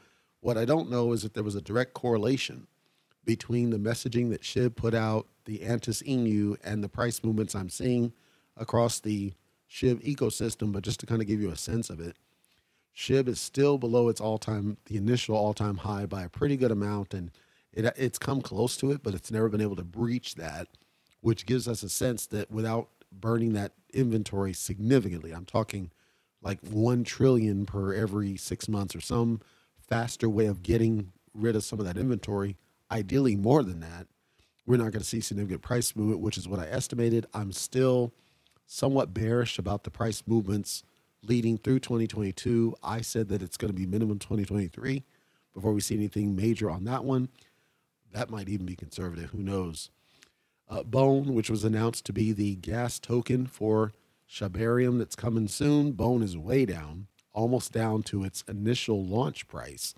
what 0.40 0.56
I 0.56 0.64
don't 0.64 0.90
know 0.90 1.12
is 1.12 1.24
if 1.24 1.34
there 1.34 1.44
was 1.44 1.54
a 1.54 1.60
direct 1.60 1.92
correlation 1.92 2.66
between 3.26 3.70
the 3.70 3.78
messaging 3.78 4.30
that 4.30 4.42
SHIB 4.42 4.74
put 4.74 4.94
out, 4.94 5.26
the 5.44 5.62
Antis 5.62 6.02
Inu, 6.02 6.56
and 6.64 6.82
the 6.82 6.88
price 6.88 7.22
movements 7.22 7.54
I'm 7.54 7.68
seeing 7.68 8.14
across 8.56 9.00
the 9.00 9.34
SHIB 9.70 10.02
ecosystem, 10.02 10.72
but 10.72 10.82
just 10.82 10.98
to 11.00 11.06
kind 11.06 11.20
of 11.20 11.28
give 11.28 11.42
you 11.42 11.50
a 11.50 11.56
sense 11.56 11.90
of 11.90 12.00
it, 12.00 12.16
SHIB 12.96 13.28
is 13.28 13.40
still 13.40 13.78
below 13.78 14.08
its 14.08 14.20
all-time, 14.20 14.78
the 14.86 14.96
initial 14.96 15.36
all-time 15.36 15.78
high 15.78 16.06
by 16.06 16.22
a 16.22 16.28
pretty 16.28 16.56
good 16.56 16.70
amount, 16.70 17.14
and 17.14 17.30
it 17.72 17.92
it's 17.96 18.18
come 18.18 18.42
close 18.42 18.76
to 18.78 18.90
it, 18.90 19.02
but 19.02 19.14
it's 19.14 19.30
never 19.30 19.48
been 19.48 19.60
able 19.60 19.76
to 19.76 19.84
breach 19.84 20.34
that, 20.36 20.68
which 21.20 21.46
gives 21.46 21.68
us 21.68 21.82
a 21.82 21.88
sense 21.88 22.26
that 22.26 22.50
without 22.50 22.88
burning 23.12 23.52
that 23.54 23.72
inventory 23.92 24.52
significantly, 24.52 25.32
I'm 25.32 25.44
talking 25.44 25.90
like 26.42 26.60
one 26.60 27.04
trillion 27.04 27.66
per 27.66 27.94
every 27.94 28.36
six 28.36 28.68
months 28.68 28.94
or 28.96 29.00
some 29.00 29.40
faster 29.88 30.28
way 30.28 30.46
of 30.46 30.62
getting 30.62 31.12
rid 31.34 31.56
of 31.56 31.64
some 31.64 31.80
of 31.80 31.86
that 31.86 31.96
inventory, 31.96 32.56
ideally 32.90 33.36
more 33.36 33.62
than 33.62 33.80
that, 33.80 34.06
we're 34.66 34.76
not 34.76 34.92
going 34.92 35.00
to 35.00 35.04
see 35.04 35.20
significant 35.20 35.62
price 35.62 35.94
movement, 35.96 36.20
which 36.20 36.38
is 36.38 36.48
what 36.48 36.60
I 36.60 36.68
estimated. 36.68 37.26
I'm 37.34 37.52
still 37.52 38.12
somewhat 38.66 39.12
bearish 39.12 39.58
about 39.58 39.84
the 39.84 39.90
price 39.90 40.22
movements 40.26 40.84
leading 41.26 41.58
through 41.58 41.80
2022. 41.80 42.76
I 42.82 43.00
said 43.00 43.28
that 43.28 43.42
it's 43.42 43.56
going 43.56 43.72
to 43.72 43.78
be 43.78 43.86
minimum 43.86 44.18
2023 44.18 45.04
before 45.54 45.72
we 45.72 45.80
see 45.80 45.96
anything 45.96 46.36
major 46.36 46.70
on 46.70 46.84
that 46.84 47.04
one. 47.04 47.28
That 48.12 48.30
might 48.30 48.48
even 48.48 48.66
be 48.66 48.76
conservative. 48.76 49.30
Who 49.30 49.38
knows? 49.38 49.90
Uh, 50.68 50.82
Bone, 50.82 51.34
which 51.34 51.50
was 51.50 51.64
announced 51.64 52.04
to 52.06 52.12
be 52.12 52.32
the 52.32 52.54
gas 52.56 52.98
token 52.98 53.46
for 53.46 53.92
Shibarium 54.28 54.98
that's 54.98 55.16
coming 55.16 55.48
soon. 55.48 55.92
Bone 55.92 56.22
is 56.22 56.36
way 56.36 56.64
down, 56.64 57.08
almost 57.32 57.72
down 57.72 58.02
to 58.04 58.22
its 58.22 58.42
initial 58.48 59.04
launch 59.04 59.48
price. 59.48 59.94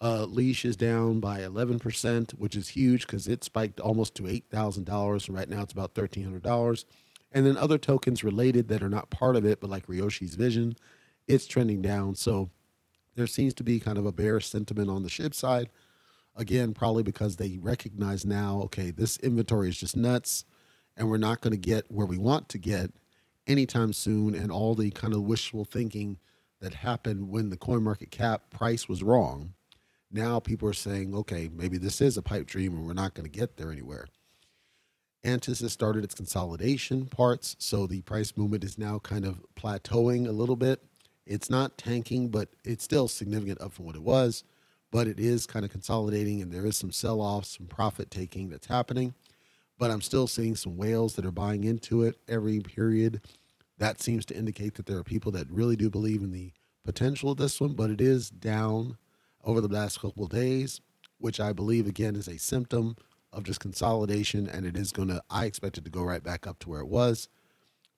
Uh, 0.00 0.26
Leash 0.26 0.66
is 0.66 0.76
down 0.76 1.20
by 1.20 1.40
11%, 1.40 2.32
which 2.32 2.54
is 2.54 2.68
huge 2.68 3.06
because 3.06 3.26
it 3.26 3.42
spiked 3.42 3.80
almost 3.80 4.14
to 4.16 4.24
$8,000. 4.24 5.28
And 5.28 5.36
right 5.36 5.48
now 5.48 5.62
it's 5.62 5.72
about 5.72 5.94
$1,300. 5.94 6.84
And 7.32 7.46
then 7.46 7.56
other 7.56 7.78
tokens 7.78 8.22
related 8.22 8.68
that 8.68 8.82
are 8.82 8.90
not 8.90 9.10
part 9.10 9.36
of 9.36 9.46
it, 9.46 9.60
but 9.60 9.70
like 9.70 9.86
Ryoshi's 9.86 10.34
Vision, 10.34 10.76
it's 11.26 11.46
trending 11.46 11.80
down. 11.80 12.14
So 12.14 12.50
there 13.14 13.26
seems 13.26 13.54
to 13.54 13.64
be 13.64 13.80
kind 13.80 13.96
of 13.96 14.04
a 14.04 14.12
bearish 14.12 14.46
sentiment 14.46 14.90
on 14.90 15.02
the 15.02 15.08
SHIB 15.08 15.34
side. 15.34 15.70
Again, 16.36 16.74
probably 16.74 17.02
because 17.02 17.36
they 17.36 17.58
recognize 17.60 18.26
now, 18.26 18.60
okay, 18.64 18.90
this 18.90 19.16
inventory 19.18 19.70
is 19.70 19.78
just 19.78 19.96
nuts, 19.96 20.44
and 20.96 21.08
we're 21.08 21.16
not 21.16 21.40
going 21.40 21.52
to 21.52 21.58
get 21.58 21.90
where 21.90 22.06
we 22.06 22.18
want 22.18 22.48
to 22.50 22.58
get 22.58 22.90
anytime 23.46 23.92
soon. 23.92 24.34
And 24.34 24.52
all 24.52 24.74
the 24.74 24.90
kind 24.90 25.14
of 25.14 25.22
wishful 25.22 25.64
thinking 25.64 26.18
that 26.60 26.74
happened 26.74 27.30
when 27.30 27.50
the 27.50 27.56
coin 27.56 27.82
market 27.82 28.10
cap 28.10 28.50
price 28.50 28.88
was 28.88 29.02
wrong. 29.02 29.54
Now 30.10 30.40
people 30.40 30.68
are 30.68 30.74
saying, 30.74 31.14
okay, 31.14 31.50
maybe 31.52 31.78
this 31.78 32.00
is 32.00 32.16
a 32.16 32.22
pipe 32.22 32.46
dream 32.46 32.74
and 32.74 32.86
we're 32.86 32.92
not 32.92 33.14
going 33.14 33.30
to 33.30 33.38
get 33.38 33.56
there 33.56 33.72
anywhere. 33.72 34.06
Antis 35.24 35.60
has 35.60 35.72
started 35.72 36.04
its 36.04 36.14
consolidation 36.14 37.06
parts, 37.06 37.56
so 37.58 37.86
the 37.86 38.00
price 38.02 38.36
movement 38.36 38.62
is 38.62 38.78
now 38.78 39.00
kind 39.00 39.24
of 39.24 39.44
plateauing 39.56 40.28
a 40.28 40.32
little 40.32 40.54
bit. 40.54 40.82
It's 41.26 41.50
not 41.50 41.76
tanking, 41.76 42.28
but 42.28 42.48
it's 42.64 42.84
still 42.84 43.08
significant 43.08 43.60
up 43.60 43.72
from 43.72 43.86
what 43.86 43.96
it 43.96 44.02
was. 44.02 44.44
But 44.96 45.06
it 45.06 45.20
is 45.20 45.44
kind 45.46 45.62
of 45.62 45.70
consolidating 45.70 46.40
and 46.40 46.50
there 46.50 46.64
is 46.64 46.74
some 46.74 46.90
sell 46.90 47.20
off, 47.20 47.44
some 47.44 47.66
profit 47.66 48.10
taking 48.10 48.48
that's 48.48 48.66
happening. 48.66 49.12
But 49.78 49.90
I'm 49.90 50.00
still 50.00 50.26
seeing 50.26 50.56
some 50.56 50.78
whales 50.78 51.16
that 51.16 51.26
are 51.26 51.30
buying 51.30 51.64
into 51.64 52.02
it 52.02 52.16
every 52.26 52.60
period. 52.60 53.20
That 53.76 54.00
seems 54.00 54.24
to 54.24 54.34
indicate 54.34 54.76
that 54.76 54.86
there 54.86 54.96
are 54.96 55.04
people 55.04 55.30
that 55.32 55.50
really 55.50 55.76
do 55.76 55.90
believe 55.90 56.22
in 56.22 56.32
the 56.32 56.50
potential 56.82 57.30
of 57.30 57.36
this 57.36 57.60
one, 57.60 57.74
but 57.74 57.90
it 57.90 58.00
is 58.00 58.30
down 58.30 58.96
over 59.44 59.60
the 59.60 59.68
last 59.68 60.00
couple 60.00 60.26
days, 60.28 60.80
which 61.18 61.40
I 61.40 61.52
believe 61.52 61.86
again 61.86 62.16
is 62.16 62.26
a 62.26 62.38
symptom 62.38 62.96
of 63.34 63.44
just 63.44 63.60
consolidation. 63.60 64.48
And 64.48 64.64
it 64.64 64.78
is 64.78 64.92
going 64.92 65.08
to, 65.08 65.22
I 65.28 65.44
expect 65.44 65.76
it 65.76 65.84
to 65.84 65.90
go 65.90 66.04
right 66.04 66.24
back 66.24 66.46
up 66.46 66.58
to 66.60 66.70
where 66.70 66.80
it 66.80 66.88
was. 66.88 67.28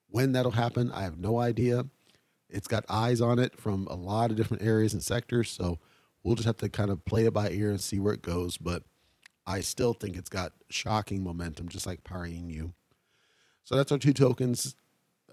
When 0.09 0.33
that'll 0.33 0.51
happen, 0.51 0.91
I 0.91 1.03
have 1.03 1.17
no 1.17 1.39
idea. 1.39 1.85
It's 2.49 2.67
got 2.67 2.83
eyes 2.89 3.21
on 3.21 3.39
it 3.39 3.57
from 3.57 3.87
a 3.87 3.95
lot 3.95 4.31
of 4.31 4.35
different 4.35 4.63
areas 4.63 4.91
and 4.91 5.01
sectors. 5.01 5.49
So 5.49 5.79
we'll 6.23 6.35
just 6.35 6.45
have 6.45 6.57
to 6.57 6.69
kind 6.69 6.91
of 6.91 7.03
play 7.05 7.25
it 7.25 7.33
by 7.33 7.49
ear 7.49 7.69
and 7.69 7.81
see 7.81 7.99
where 7.99 8.13
it 8.13 8.21
goes. 8.21 8.57
But 8.57 8.83
I 9.45 9.61
still 9.61 9.93
think 9.93 10.15
it's 10.15 10.29
got 10.29 10.53
shocking 10.69 11.23
momentum, 11.23 11.69
just 11.69 11.87
like 11.87 12.03
Pari-Inu. 12.03 12.73
So 13.63 13.75
that's 13.75 13.91
our 13.91 13.97
two 13.97 14.13
tokens 14.13 14.75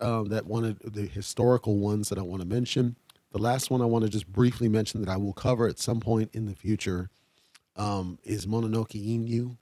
um, 0.00 0.26
that 0.28 0.46
wanted 0.46 0.78
the 0.84 1.06
historical 1.06 1.78
ones 1.78 2.08
that 2.08 2.18
I 2.18 2.22
want 2.22 2.42
to 2.42 2.48
mention. 2.48 2.96
The 3.32 3.38
last 3.38 3.70
one 3.70 3.82
I 3.82 3.86
want 3.86 4.04
to 4.04 4.10
just 4.10 4.30
briefly 4.30 4.68
mention 4.68 5.00
that 5.00 5.10
I 5.10 5.16
will 5.16 5.32
cover 5.32 5.68
at 5.68 5.78
some 5.78 6.00
point 6.00 6.30
in 6.32 6.46
the 6.46 6.54
future 6.54 7.10
um, 7.76 8.18
is 8.24 8.46
Mononoke 8.46 8.92
Inu. 8.92 9.56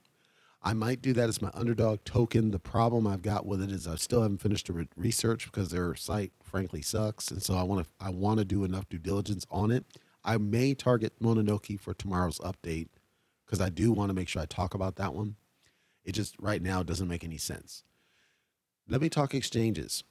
I 0.63 0.73
might 0.73 1.01
do 1.01 1.13
that 1.13 1.29
as 1.29 1.41
my 1.41 1.51
underdog 1.53 2.03
token. 2.05 2.49
The 2.51 2.59
problem 2.59 3.05
I've 3.05 3.21
got 3.21 3.45
with 3.45 3.61
it 3.61 3.71
is 3.71 3.87
I 3.87 3.95
still 3.95 4.23
haven't 4.23 4.41
finished 4.41 4.67
the 4.67 4.73
re- 4.73 4.87
research 4.95 5.45
because 5.45 5.69
their 5.69 5.93
site 5.95 6.31
frankly 6.43 6.81
sucks, 6.81 7.29
and 7.29 7.43
so 7.43 7.55
I 7.55 7.63
want 7.63 7.85
to 7.85 7.89
I 8.03 8.09
want 8.09 8.39
to 8.39 8.45
do 8.45 8.63
enough 8.63 8.89
due 8.89 8.97
diligence 8.97 9.45
on 9.51 9.69
it. 9.69 9.85
I 10.25 10.37
may 10.37 10.73
target 10.73 11.13
Mononoke 11.21 11.79
for 11.79 11.93
tomorrow's 11.93 12.39
update 12.39 12.87
because 13.45 13.61
I 13.61 13.69
do 13.69 13.91
want 13.91 14.09
to 14.09 14.15
make 14.15 14.27
sure 14.27 14.41
I 14.41 14.47
talk 14.47 14.73
about 14.73 14.95
that 14.95 15.13
one. 15.13 15.35
It 16.03 16.13
just 16.13 16.35
right 16.39 16.61
now 16.61 16.81
doesn't 16.83 17.07
make 17.07 17.23
any 17.23 17.37
sense. 17.37 17.83
Let 18.89 19.01
me 19.01 19.09
talk 19.09 19.33
exchanges. 19.33 20.03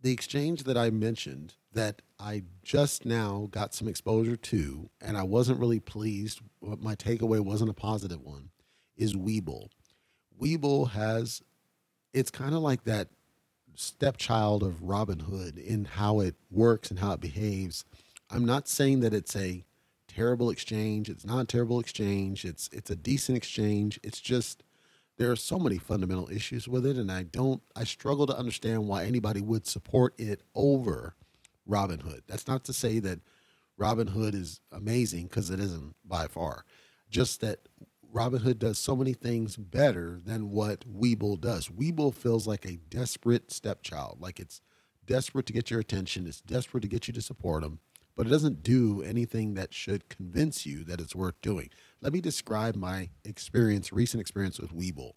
The 0.00 0.12
exchange 0.12 0.64
that 0.64 0.76
I 0.76 0.90
mentioned 0.90 1.54
that 1.72 2.02
I 2.18 2.42
just 2.64 3.06
now 3.06 3.48
got 3.52 3.74
some 3.74 3.86
exposure 3.86 4.36
to, 4.36 4.90
and 5.00 5.16
I 5.16 5.22
wasn't 5.22 5.60
really 5.60 5.80
pleased, 5.80 6.40
my 6.60 6.96
takeaway 6.96 7.40
wasn't 7.40 7.70
a 7.70 7.74
positive 7.74 8.20
one, 8.20 8.50
is 8.96 9.14
Webull. 9.14 9.68
Webull 10.40 10.90
has, 10.90 11.42
it's 12.12 12.30
kind 12.30 12.54
of 12.54 12.60
like 12.60 12.84
that 12.84 13.08
stepchild 13.74 14.64
of 14.64 14.82
Robinhood 14.82 15.56
in 15.56 15.84
how 15.84 16.20
it 16.20 16.34
works 16.50 16.90
and 16.90 16.98
how 16.98 17.12
it 17.12 17.20
behaves. 17.20 17.84
I'm 18.32 18.46
not 18.46 18.66
saying 18.66 19.00
that 19.00 19.12
it's 19.12 19.36
a 19.36 19.62
terrible 20.08 20.48
exchange. 20.48 21.10
It's 21.10 21.26
not 21.26 21.42
a 21.42 21.44
terrible 21.44 21.78
exchange. 21.78 22.46
It's 22.46 22.70
it's 22.72 22.90
a 22.90 22.96
decent 22.96 23.36
exchange. 23.36 24.00
It's 24.02 24.20
just 24.20 24.62
there 25.18 25.30
are 25.30 25.36
so 25.36 25.58
many 25.58 25.76
fundamental 25.76 26.30
issues 26.30 26.66
with 26.66 26.86
it, 26.86 26.96
and 26.96 27.12
I 27.12 27.24
don't 27.24 27.62
I 27.76 27.84
struggle 27.84 28.26
to 28.26 28.36
understand 28.36 28.88
why 28.88 29.04
anybody 29.04 29.42
would 29.42 29.66
support 29.66 30.14
it 30.18 30.40
over 30.54 31.14
Robinhood. 31.68 32.22
That's 32.26 32.48
not 32.48 32.64
to 32.64 32.72
say 32.72 33.00
that 33.00 33.20
Robinhood 33.78 34.34
is 34.34 34.60
amazing 34.72 35.26
because 35.26 35.50
it 35.50 35.60
isn't 35.60 35.94
by 36.02 36.26
far. 36.26 36.64
Just 37.10 37.42
that 37.42 37.68
Robinhood 38.14 38.58
does 38.58 38.78
so 38.78 38.96
many 38.96 39.12
things 39.12 39.56
better 39.56 40.20
than 40.24 40.50
what 40.50 40.90
Webull 40.90 41.38
does. 41.38 41.68
Webull 41.68 42.14
feels 42.14 42.46
like 42.46 42.64
a 42.64 42.78
desperate 42.88 43.50
stepchild, 43.50 44.18
like 44.20 44.40
it's 44.40 44.62
desperate 45.06 45.44
to 45.46 45.52
get 45.52 45.70
your 45.70 45.80
attention, 45.80 46.26
it's 46.26 46.40
desperate 46.40 46.80
to 46.80 46.88
get 46.88 47.08
you 47.08 47.14
to 47.14 47.22
support 47.22 47.62
them 47.62 47.80
but 48.16 48.26
it 48.26 48.30
doesn't 48.30 48.62
do 48.62 49.02
anything 49.02 49.54
that 49.54 49.72
should 49.72 50.08
convince 50.08 50.66
you 50.66 50.84
that 50.84 51.00
it's 51.00 51.14
worth 51.14 51.40
doing. 51.40 51.70
Let 52.00 52.12
me 52.12 52.20
describe 52.20 52.76
my 52.76 53.10
experience, 53.24 53.92
recent 53.92 54.20
experience 54.20 54.58
with 54.58 54.74
Webull. 54.76 55.12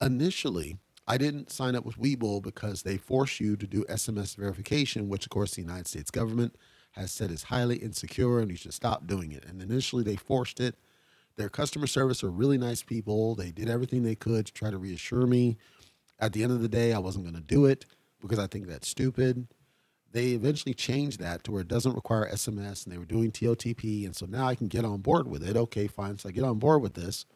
Initially, 0.00 0.78
I 1.06 1.18
didn't 1.18 1.50
sign 1.50 1.74
up 1.74 1.84
with 1.84 1.98
Webull 1.98 2.42
because 2.42 2.82
they 2.82 2.96
force 2.96 3.40
you 3.40 3.56
to 3.56 3.66
do 3.66 3.84
SMS 3.84 4.36
verification, 4.36 5.08
which, 5.08 5.26
of 5.26 5.30
course, 5.30 5.54
the 5.54 5.62
United 5.62 5.88
States 5.88 6.10
government 6.10 6.56
has 6.92 7.10
said 7.10 7.30
is 7.30 7.44
highly 7.44 7.76
insecure 7.76 8.40
and 8.40 8.50
you 8.50 8.56
should 8.56 8.74
stop 8.74 9.06
doing 9.06 9.32
it. 9.32 9.44
And 9.44 9.60
initially, 9.60 10.04
they 10.04 10.16
forced 10.16 10.60
it. 10.60 10.76
Their 11.36 11.48
customer 11.48 11.86
service 11.86 12.22
are 12.22 12.30
really 12.30 12.58
nice 12.58 12.82
people. 12.82 13.34
They 13.34 13.50
did 13.50 13.68
everything 13.68 14.02
they 14.02 14.14
could 14.14 14.46
to 14.46 14.52
try 14.52 14.70
to 14.70 14.78
reassure 14.78 15.26
me. 15.26 15.56
At 16.18 16.32
the 16.32 16.42
end 16.42 16.52
of 16.52 16.60
the 16.60 16.68
day, 16.68 16.92
I 16.92 16.98
wasn't 16.98 17.24
going 17.24 17.34
to 17.34 17.40
do 17.40 17.64
it 17.64 17.86
because 18.20 18.38
I 18.38 18.46
think 18.46 18.66
that's 18.66 18.88
stupid 18.88 19.46
they 20.12 20.28
eventually 20.28 20.74
changed 20.74 21.20
that 21.20 21.44
to 21.44 21.52
where 21.52 21.60
it 21.60 21.68
doesn't 21.68 21.94
require 21.94 22.28
SMS 22.30 22.84
and 22.84 22.92
they 22.92 22.98
were 22.98 23.04
doing 23.04 23.30
TOTP. 23.30 24.04
And 24.04 24.14
so 24.14 24.26
now 24.26 24.46
I 24.46 24.54
can 24.54 24.66
get 24.66 24.84
on 24.84 25.00
board 25.00 25.28
with 25.28 25.46
it. 25.48 25.56
Okay, 25.56 25.86
fine. 25.86 26.18
So 26.18 26.28
I 26.28 26.32
get 26.32 26.44
on 26.44 26.58
board 26.58 26.82
with 26.82 26.94
this. 26.94 27.26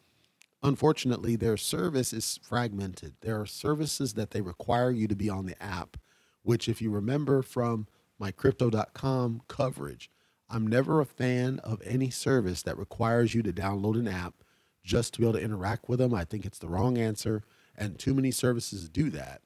Unfortunately, 0.61 1.35
their 1.35 1.57
service 1.57 2.11
is 2.11 2.39
fragmented. 2.41 3.13
There 3.21 3.39
are 3.39 3.45
services 3.45 4.13
that 4.15 4.31
they 4.31 4.41
require 4.41 4.91
you 4.91 5.07
to 5.07 5.15
be 5.15 5.29
on 5.29 5.45
the 5.45 5.61
app, 5.61 5.97
which, 6.41 6.67
if 6.67 6.81
you 6.81 6.89
remember 6.89 7.41
from 7.41 7.87
my 8.17 8.31
crypto.com 8.31 9.41
coverage, 9.47 10.09
I'm 10.49 10.65
never 10.65 10.99
a 10.99 11.05
fan 11.05 11.59
of 11.59 11.81
any 11.85 12.09
service 12.09 12.63
that 12.63 12.77
requires 12.77 13.35
you 13.35 13.43
to 13.43 13.53
download 13.53 13.99
an 13.99 14.07
app 14.07 14.35
just 14.83 15.13
to 15.13 15.19
be 15.19 15.25
able 15.25 15.37
to 15.37 15.43
interact 15.43 15.87
with 15.87 15.99
them. 15.99 16.13
I 16.13 16.23
think 16.23 16.45
it's 16.45 16.59
the 16.59 16.69
wrong 16.69 16.97
answer. 16.97 17.43
And 17.77 17.99
too 17.99 18.13
many 18.13 18.31
services 18.31 18.89
do 18.89 19.09
that. 19.11 19.41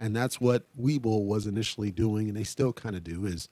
And 0.00 0.16
that's 0.16 0.40
what 0.40 0.64
Webull 0.80 1.26
was 1.26 1.46
initially 1.46 1.90
doing, 1.90 2.28
and 2.28 2.36
they 2.36 2.42
still 2.42 2.72
kind 2.72 2.96
of 2.96 3.04
do, 3.04 3.26
is 3.26 3.48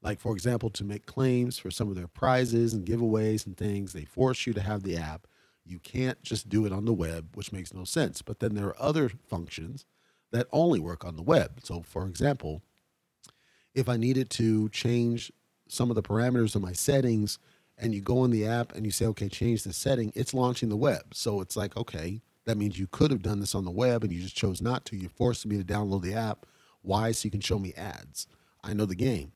like, 0.00 0.20
for 0.20 0.32
example, 0.32 0.70
to 0.70 0.84
make 0.84 1.06
claims 1.06 1.58
for 1.58 1.70
some 1.70 1.88
of 1.88 1.96
their 1.96 2.06
prizes 2.06 2.72
and 2.72 2.86
giveaways 2.86 3.46
and 3.46 3.56
things, 3.56 3.92
they 3.92 4.04
force 4.04 4.46
you 4.46 4.52
to 4.52 4.60
have 4.60 4.84
the 4.84 4.96
app. 4.96 5.26
You 5.64 5.80
can't 5.80 6.22
just 6.22 6.48
do 6.48 6.64
it 6.66 6.72
on 6.72 6.84
the 6.84 6.92
web, 6.92 7.34
which 7.34 7.52
makes 7.52 7.74
no 7.74 7.84
sense. 7.84 8.22
But 8.22 8.38
then 8.40 8.54
there 8.54 8.66
are 8.66 8.82
other 8.82 9.10
functions 9.28 9.84
that 10.30 10.46
only 10.52 10.80
work 10.80 11.04
on 11.04 11.16
the 11.16 11.22
web. 11.22 11.60
So, 11.62 11.82
for 11.82 12.06
example, 12.06 12.62
if 13.74 13.88
I 13.88 13.96
needed 13.96 14.30
to 14.30 14.68
change 14.70 15.32
some 15.68 15.90
of 15.90 15.96
the 15.96 16.02
parameters 16.02 16.54
of 16.54 16.62
my 16.62 16.72
settings, 16.72 17.38
and 17.78 17.94
you 17.94 18.00
go 18.00 18.24
in 18.24 18.30
the 18.30 18.46
app 18.46 18.74
and 18.74 18.84
you 18.84 18.92
say, 18.92 19.06
okay, 19.06 19.28
change 19.28 19.64
the 19.64 19.72
setting, 19.72 20.12
it's 20.14 20.34
launching 20.34 20.68
the 20.68 20.76
web. 20.76 21.14
So 21.14 21.40
it's 21.40 21.56
like, 21.56 21.76
okay, 21.76 22.20
that 22.44 22.58
means 22.58 22.78
you 22.78 22.86
could 22.86 23.10
have 23.10 23.22
done 23.22 23.40
this 23.40 23.54
on 23.54 23.64
the 23.64 23.70
web 23.70 24.02
and 24.02 24.12
you 24.12 24.20
just 24.20 24.36
chose 24.36 24.60
not 24.60 24.84
to. 24.86 24.96
You're 24.96 25.10
forcing 25.10 25.50
me 25.50 25.58
to 25.58 25.64
download 25.64 26.02
the 26.02 26.14
app. 26.14 26.46
Why? 26.82 27.12
So 27.12 27.26
you 27.26 27.30
can 27.30 27.40
show 27.40 27.58
me 27.58 27.72
ads. 27.74 28.26
I 28.62 28.74
know 28.74 28.86
the 28.86 28.94
game. 28.94 29.32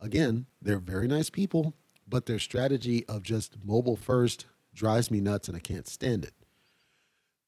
Again, 0.00 0.46
they're 0.60 0.78
very 0.78 1.08
nice 1.08 1.30
people, 1.30 1.74
but 2.08 2.26
their 2.26 2.38
strategy 2.38 3.04
of 3.06 3.22
just 3.22 3.56
mobile 3.64 3.96
first 3.96 4.46
drives 4.74 5.10
me 5.10 5.20
nuts 5.20 5.48
and 5.48 5.56
I 5.56 5.60
can't 5.60 5.88
stand 5.88 6.24
it. 6.24 6.34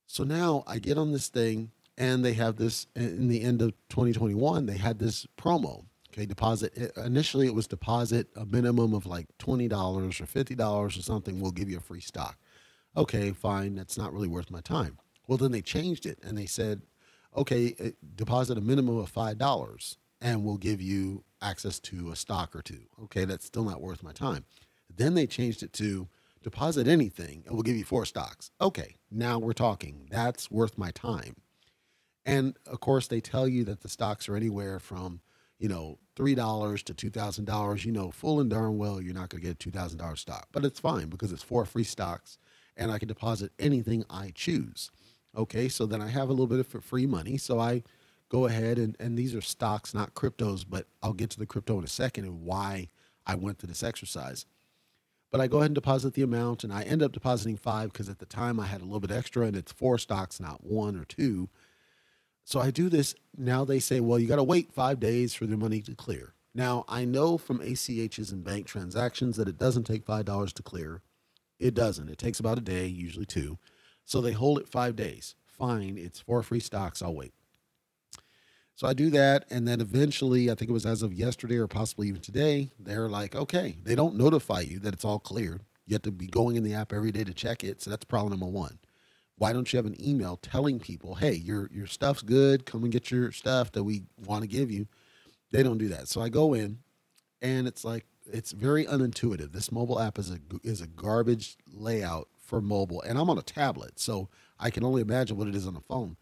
So 0.06 0.24
now 0.24 0.62
I 0.66 0.78
get 0.78 0.98
on 0.98 1.12
this 1.12 1.28
thing 1.28 1.72
and 1.98 2.24
they 2.24 2.34
have 2.34 2.56
this 2.56 2.86
in 2.94 3.28
the 3.28 3.42
end 3.42 3.62
of 3.62 3.72
2021, 3.88 4.66
they 4.66 4.76
had 4.76 4.98
this 4.98 5.26
promo. 5.38 5.84
Okay, 6.12 6.24
deposit 6.24 6.74
initially 6.96 7.46
it 7.46 7.54
was 7.54 7.66
deposit 7.66 8.28
a 8.36 8.46
minimum 8.46 8.94
of 8.94 9.04
like 9.04 9.26
$20 9.38 9.70
or 9.70 10.26
$50 10.26 10.60
or 10.70 10.90
something. 10.90 11.40
We'll 11.40 11.50
give 11.50 11.68
you 11.68 11.76
a 11.76 11.80
free 11.80 12.00
stock 12.00 12.38
okay, 12.96 13.32
fine, 13.32 13.74
that's 13.74 13.98
not 13.98 14.12
really 14.12 14.28
worth 14.28 14.50
my 14.50 14.60
time. 14.60 14.98
Well, 15.26 15.38
then 15.38 15.52
they 15.52 15.62
changed 15.62 16.06
it 16.06 16.18
and 16.22 16.36
they 16.36 16.46
said, 16.46 16.82
okay, 17.36 17.74
eh, 17.78 17.90
deposit 18.14 18.58
a 18.58 18.62
minimum 18.62 18.98
of 18.98 19.12
$5 19.12 19.96
and 20.20 20.44
we'll 20.44 20.56
give 20.56 20.80
you 20.80 21.24
access 21.42 21.78
to 21.80 22.10
a 22.10 22.16
stock 22.16 22.56
or 22.56 22.62
two. 22.62 22.82
Okay, 23.04 23.24
that's 23.24 23.46
still 23.46 23.64
not 23.64 23.82
worth 23.82 24.02
my 24.02 24.12
time. 24.12 24.44
Then 24.94 25.14
they 25.14 25.26
changed 25.26 25.62
it 25.62 25.72
to 25.74 26.08
deposit 26.42 26.88
anything 26.88 27.42
and 27.46 27.54
we'll 27.54 27.62
give 27.62 27.76
you 27.76 27.84
four 27.84 28.06
stocks. 28.06 28.50
Okay, 28.60 28.96
now 29.10 29.38
we're 29.38 29.52
talking. 29.52 30.06
That's 30.10 30.50
worth 30.50 30.78
my 30.78 30.90
time. 30.92 31.36
And 32.24 32.56
of 32.66 32.80
course, 32.80 33.06
they 33.06 33.20
tell 33.20 33.46
you 33.46 33.64
that 33.64 33.82
the 33.82 33.88
stocks 33.88 34.28
are 34.28 34.36
anywhere 34.36 34.80
from, 34.80 35.20
you 35.58 35.68
know, 35.68 35.98
$3 36.16 36.82
to 36.82 37.10
$2,000. 37.10 37.84
You 37.84 37.92
know, 37.92 38.10
full 38.10 38.40
and 38.40 38.50
darn 38.50 38.78
well, 38.78 39.00
you're 39.00 39.14
not 39.14 39.28
going 39.28 39.42
to 39.42 39.48
get 39.48 39.64
a 39.64 39.70
$2,000 39.70 40.18
stock, 40.18 40.48
but 40.50 40.64
it's 40.64 40.80
fine 40.80 41.08
because 41.08 41.30
it's 41.30 41.42
four 41.42 41.64
free 41.64 41.84
stocks 41.84 42.38
and 42.76 42.90
I 42.90 42.98
can 42.98 43.08
deposit 43.08 43.52
anything 43.58 44.04
I 44.10 44.32
choose. 44.34 44.90
Okay, 45.36 45.68
so 45.68 45.86
then 45.86 46.00
I 46.00 46.08
have 46.08 46.28
a 46.28 46.32
little 46.32 46.46
bit 46.46 46.60
of 46.60 46.84
free 46.84 47.06
money. 47.06 47.36
So 47.36 47.60
I 47.60 47.82
go 48.28 48.46
ahead 48.46 48.78
and, 48.78 48.96
and 48.98 49.18
these 49.18 49.34
are 49.34 49.40
stocks, 49.40 49.94
not 49.94 50.14
cryptos, 50.14 50.64
but 50.68 50.86
I'll 51.02 51.12
get 51.12 51.30
to 51.30 51.38
the 51.38 51.46
crypto 51.46 51.78
in 51.78 51.84
a 51.84 51.88
second 51.88 52.24
and 52.24 52.42
why 52.42 52.88
I 53.26 53.34
went 53.34 53.58
through 53.58 53.68
this 53.68 53.82
exercise. 53.82 54.46
But 55.30 55.40
I 55.40 55.48
go 55.48 55.58
ahead 55.58 55.70
and 55.70 55.74
deposit 55.74 56.14
the 56.14 56.22
amount, 56.22 56.64
and 56.64 56.72
I 56.72 56.82
end 56.82 57.02
up 57.02 57.12
depositing 57.12 57.56
five 57.56 57.92
because 57.92 58.08
at 58.08 58.20
the 58.20 58.26
time 58.26 58.60
I 58.60 58.66
had 58.66 58.80
a 58.80 58.84
little 58.84 59.00
bit 59.00 59.10
extra, 59.10 59.44
and 59.46 59.56
it's 59.56 59.72
four 59.72 59.98
stocks, 59.98 60.40
not 60.40 60.64
one 60.64 60.96
or 60.96 61.04
two. 61.04 61.48
So 62.44 62.60
I 62.60 62.70
do 62.70 62.88
this. 62.88 63.14
Now 63.36 63.64
they 63.64 63.80
say, 63.80 63.98
well, 64.00 64.20
you 64.20 64.28
got 64.28 64.36
to 64.36 64.44
wait 64.44 64.72
five 64.72 65.00
days 65.00 65.34
for 65.34 65.46
the 65.46 65.56
money 65.56 65.82
to 65.82 65.94
clear. 65.94 66.34
Now 66.54 66.84
I 66.88 67.04
know 67.04 67.36
from 67.36 67.58
ACHs 67.58 68.32
and 68.32 68.44
bank 68.44 68.66
transactions 68.66 69.36
that 69.36 69.48
it 69.48 69.58
doesn't 69.58 69.84
take 69.84 70.06
$5 70.06 70.52
to 70.52 70.62
clear. 70.62 71.02
It 71.58 71.74
doesn't. 71.74 72.08
It 72.08 72.18
takes 72.18 72.40
about 72.40 72.58
a 72.58 72.62
day, 72.62 72.86
usually 72.86 73.26
two. 73.26 73.58
So 74.04 74.20
they 74.20 74.32
hold 74.32 74.58
it 74.58 74.68
five 74.68 74.96
days. 74.96 75.34
Fine. 75.46 75.98
It's 75.98 76.20
four 76.20 76.42
free 76.42 76.60
stocks. 76.60 77.02
I'll 77.02 77.14
wait. 77.14 77.32
So 78.74 78.86
I 78.86 78.92
do 78.92 79.08
that. 79.10 79.46
And 79.50 79.66
then 79.66 79.80
eventually, 79.80 80.50
I 80.50 80.54
think 80.54 80.68
it 80.70 80.74
was 80.74 80.86
as 80.86 81.02
of 81.02 81.14
yesterday 81.14 81.56
or 81.56 81.66
possibly 81.66 82.08
even 82.08 82.20
today, 82.20 82.70
they're 82.78 83.08
like, 83.08 83.34
okay, 83.34 83.78
they 83.82 83.94
don't 83.94 84.16
notify 84.16 84.60
you 84.60 84.78
that 84.80 84.92
it's 84.92 85.04
all 85.04 85.18
cleared. 85.18 85.62
You 85.86 85.94
have 85.94 86.02
to 86.02 86.10
be 86.10 86.26
going 86.26 86.56
in 86.56 86.62
the 86.62 86.74
app 86.74 86.92
every 86.92 87.10
day 87.10 87.24
to 87.24 87.32
check 87.32 87.64
it. 87.64 87.80
So 87.80 87.90
that's 87.90 88.04
problem 88.04 88.38
number 88.38 88.46
one. 88.46 88.78
Why 89.38 89.52
don't 89.52 89.72
you 89.72 89.76
have 89.78 89.86
an 89.86 90.02
email 90.02 90.36
telling 90.36 90.78
people, 90.78 91.14
hey, 91.16 91.34
your 91.34 91.68
your 91.72 91.86
stuff's 91.86 92.22
good. 92.22 92.66
Come 92.66 92.84
and 92.84 92.92
get 92.92 93.10
your 93.10 93.32
stuff 93.32 93.72
that 93.72 93.84
we 93.84 94.04
want 94.26 94.42
to 94.42 94.48
give 94.48 94.70
you. 94.70 94.88
They 95.52 95.62
don't 95.62 95.78
do 95.78 95.88
that. 95.88 96.08
So 96.08 96.20
I 96.20 96.28
go 96.28 96.54
in, 96.54 96.78
and 97.42 97.66
it's 97.68 97.84
like 97.84 98.06
it's 98.32 98.52
very 98.52 98.84
unintuitive. 98.84 99.52
This 99.52 99.72
mobile 99.72 100.00
app 100.00 100.18
is 100.18 100.30
a 100.30 100.38
is 100.62 100.80
a 100.80 100.86
garbage 100.86 101.56
layout 101.72 102.28
for 102.38 102.60
mobile, 102.60 103.02
and 103.02 103.18
I'm 103.18 103.30
on 103.30 103.38
a 103.38 103.42
tablet, 103.42 103.98
so 103.98 104.28
I 104.58 104.70
can 104.70 104.84
only 104.84 105.02
imagine 105.02 105.36
what 105.36 105.48
it 105.48 105.54
is 105.54 105.66
on 105.66 105.76
a 105.76 105.80
phone. 105.80 106.16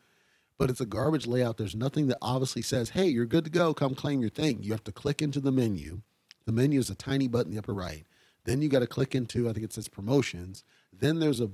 But 0.56 0.70
it's 0.70 0.80
a 0.80 0.86
garbage 0.86 1.26
layout. 1.26 1.56
There's 1.56 1.74
nothing 1.74 2.06
that 2.08 2.18
obviously 2.22 2.62
says, 2.62 2.90
"Hey, 2.90 3.08
you're 3.08 3.26
good 3.26 3.44
to 3.44 3.50
go. 3.50 3.74
Come 3.74 3.94
claim 3.94 4.20
your 4.20 4.30
thing." 4.30 4.62
You 4.62 4.72
have 4.72 4.84
to 4.84 4.92
click 4.92 5.20
into 5.20 5.40
the 5.40 5.52
menu. 5.52 6.02
The 6.46 6.52
menu 6.52 6.78
is 6.78 6.90
a 6.90 6.94
tiny 6.94 7.28
button 7.28 7.48
in 7.48 7.54
the 7.54 7.58
upper 7.58 7.74
right. 7.74 8.04
Then 8.44 8.60
you 8.60 8.68
got 8.68 8.80
to 8.80 8.86
click 8.86 9.14
into, 9.14 9.48
I 9.48 9.52
think 9.52 9.64
it 9.64 9.72
says 9.72 9.88
promotions. 9.88 10.64
Then 10.92 11.18
there's 11.18 11.40
a, 11.40 11.50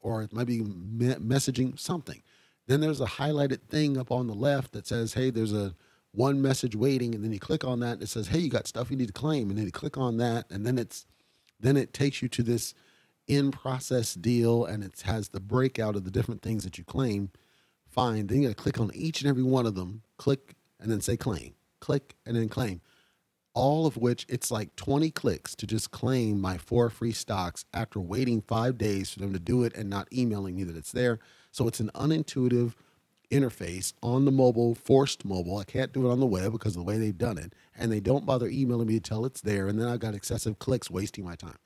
or 0.00 0.22
it 0.22 0.32
might 0.32 0.46
be 0.46 0.62
me- 0.62 1.14
messaging 1.14 1.78
something. 1.78 2.22
Then 2.68 2.80
there's 2.80 3.00
a 3.00 3.06
highlighted 3.06 3.62
thing 3.62 3.98
up 3.98 4.12
on 4.12 4.28
the 4.28 4.34
left 4.34 4.72
that 4.72 4.86
says, 4.86 5.14
"Hey, 5.14 5.30
there's 5.30 5.52
a 5.52 5.74
one 6.18 6.42
message 6.42 6.76
waiting," 6.76 7.14
and 7.14 7.24
then 7.24 7.32
you 7.32 7.38
click 7.40 7.64
on 7.64 7.80
that. 7.80 7.94
And 7.94 8.02
it 8.02 8.08
says, 8.08 8.28
"Hey, 8.28 8.40
you 8.40 8.50
got 8.50 8.66
stuff 8.66 8.90
you 8.90 8.96
need 8.96 9.06
to 9.06 9.12
claim," 9.12 9.50
and 9.50 9.58
then 9.58 9.66
you 9.66 9.72
click 9.72 9.96
on 9.96 10.16
that, 10.18 10.50
and 10.50 10.66
then 10.66 10.78
it's, 10.78 11.06
then 11.60 11.76
it 11.76 11.92
takes 11.92 12.22
you 12.22 12.28
to 12.28 12.42
this 12.42 12.74
in 13.26 13.50
process 13.50 14.14
deal, 14.14 14.64
and 14.64 14.82
it 14.82 15.00
has 15.02 15.30
the 15.30 15.40
breakout 15.40 15.96
of 15.96 16.04
the 16.04 16.10
different 16.10 16.42
things 16.42 16.64
that 16.64 16.78
you 16.78 16.84
claim. 16.84 17.30
Fine. 17.88 18.26
Then 18.26 18.42
you 18.42 18.48
got 18.48 18.56
to 18.56 18.62
click 18.62 18.80
on 18.80 18.90
each 18.94 19.22
and 19.22 19.28
every 19.30 19.42
one 19.42 19.66
of 19.66 19.74
them. 19.74 20.02
Click 20.18 20.54
and 20.80 20.90
then 20.90 21.00
say 21.00 21.16
claim. 21.16 21.54
Click 21.80 22.16
and 22.26 22.36
then 22.36 22.48
claim 22.48 22.80
all 23.58 23.86
of 23.86 23.96
which 23.96 24.24
it's 24.28 24.52
like 24.52 24.76
20 24.76 25.10
clicks 25.10 25.56
to 25.56 25.66
just 25.66 25.90
claim 25.90 26.40
my 26.40 26.56
four 26.56 26.88
free 26.88 27.10
stocks 27.10 27.64
after 27.74 27.98
waiting 27.98 28.40
five 28.40 28.78
days 28.78 29.10
for 29.10 29.18
them 29.18 29.32
to 29.32 29.38
do 29.40 29.64
it 29.64 29.74
and 29.74 29.90
not 29.90 30.06
emailing 30.12 30.54
me 30.54 30.62
that 30.62 30.76
it's 30.76 30.92
there. 30.92 31.18
So 31.50 31.66
it's 31.66 31.80
an 31.80 31.90
unintuitive 31.92 32.74
interface 33.30 33.92
on 34.02 34.24
the 34.24 34.32
mobile, 34.32 34.74
forced 34.74 35.24
mobile. 35.24 35.58
I 35.58 35.64
can't 35.64 35.92
do 35.92 36.08
it 36.08 36.12
on 36.12 36.20
the 36.20 36.26
web 36.26 36.52
because 36.52 36.76
of 36.76 36.84
the 36.84 36.90
way 36.90 36.98
they've 36.98 37.16
done 37.16 37.38
it. 37.38 37.54
And 37.76 37.92
they 37.92 38.00
don't 38.00 38.26
bother 38.26 38.48
emailing 38.48 38.88
me 38.88 38.96
until 38.96 39.24
it's 39.24 39.40
there. 39.40 39.68
And 39.68 39.78
then 39.78 39.88
I've 39.88 40.00
got 40.00 40.14
excessive 40.14 40.58
clicks 40.58 40.90
wasting 40.90 41.24
my 41.24 41.34
time. 41.34 41.58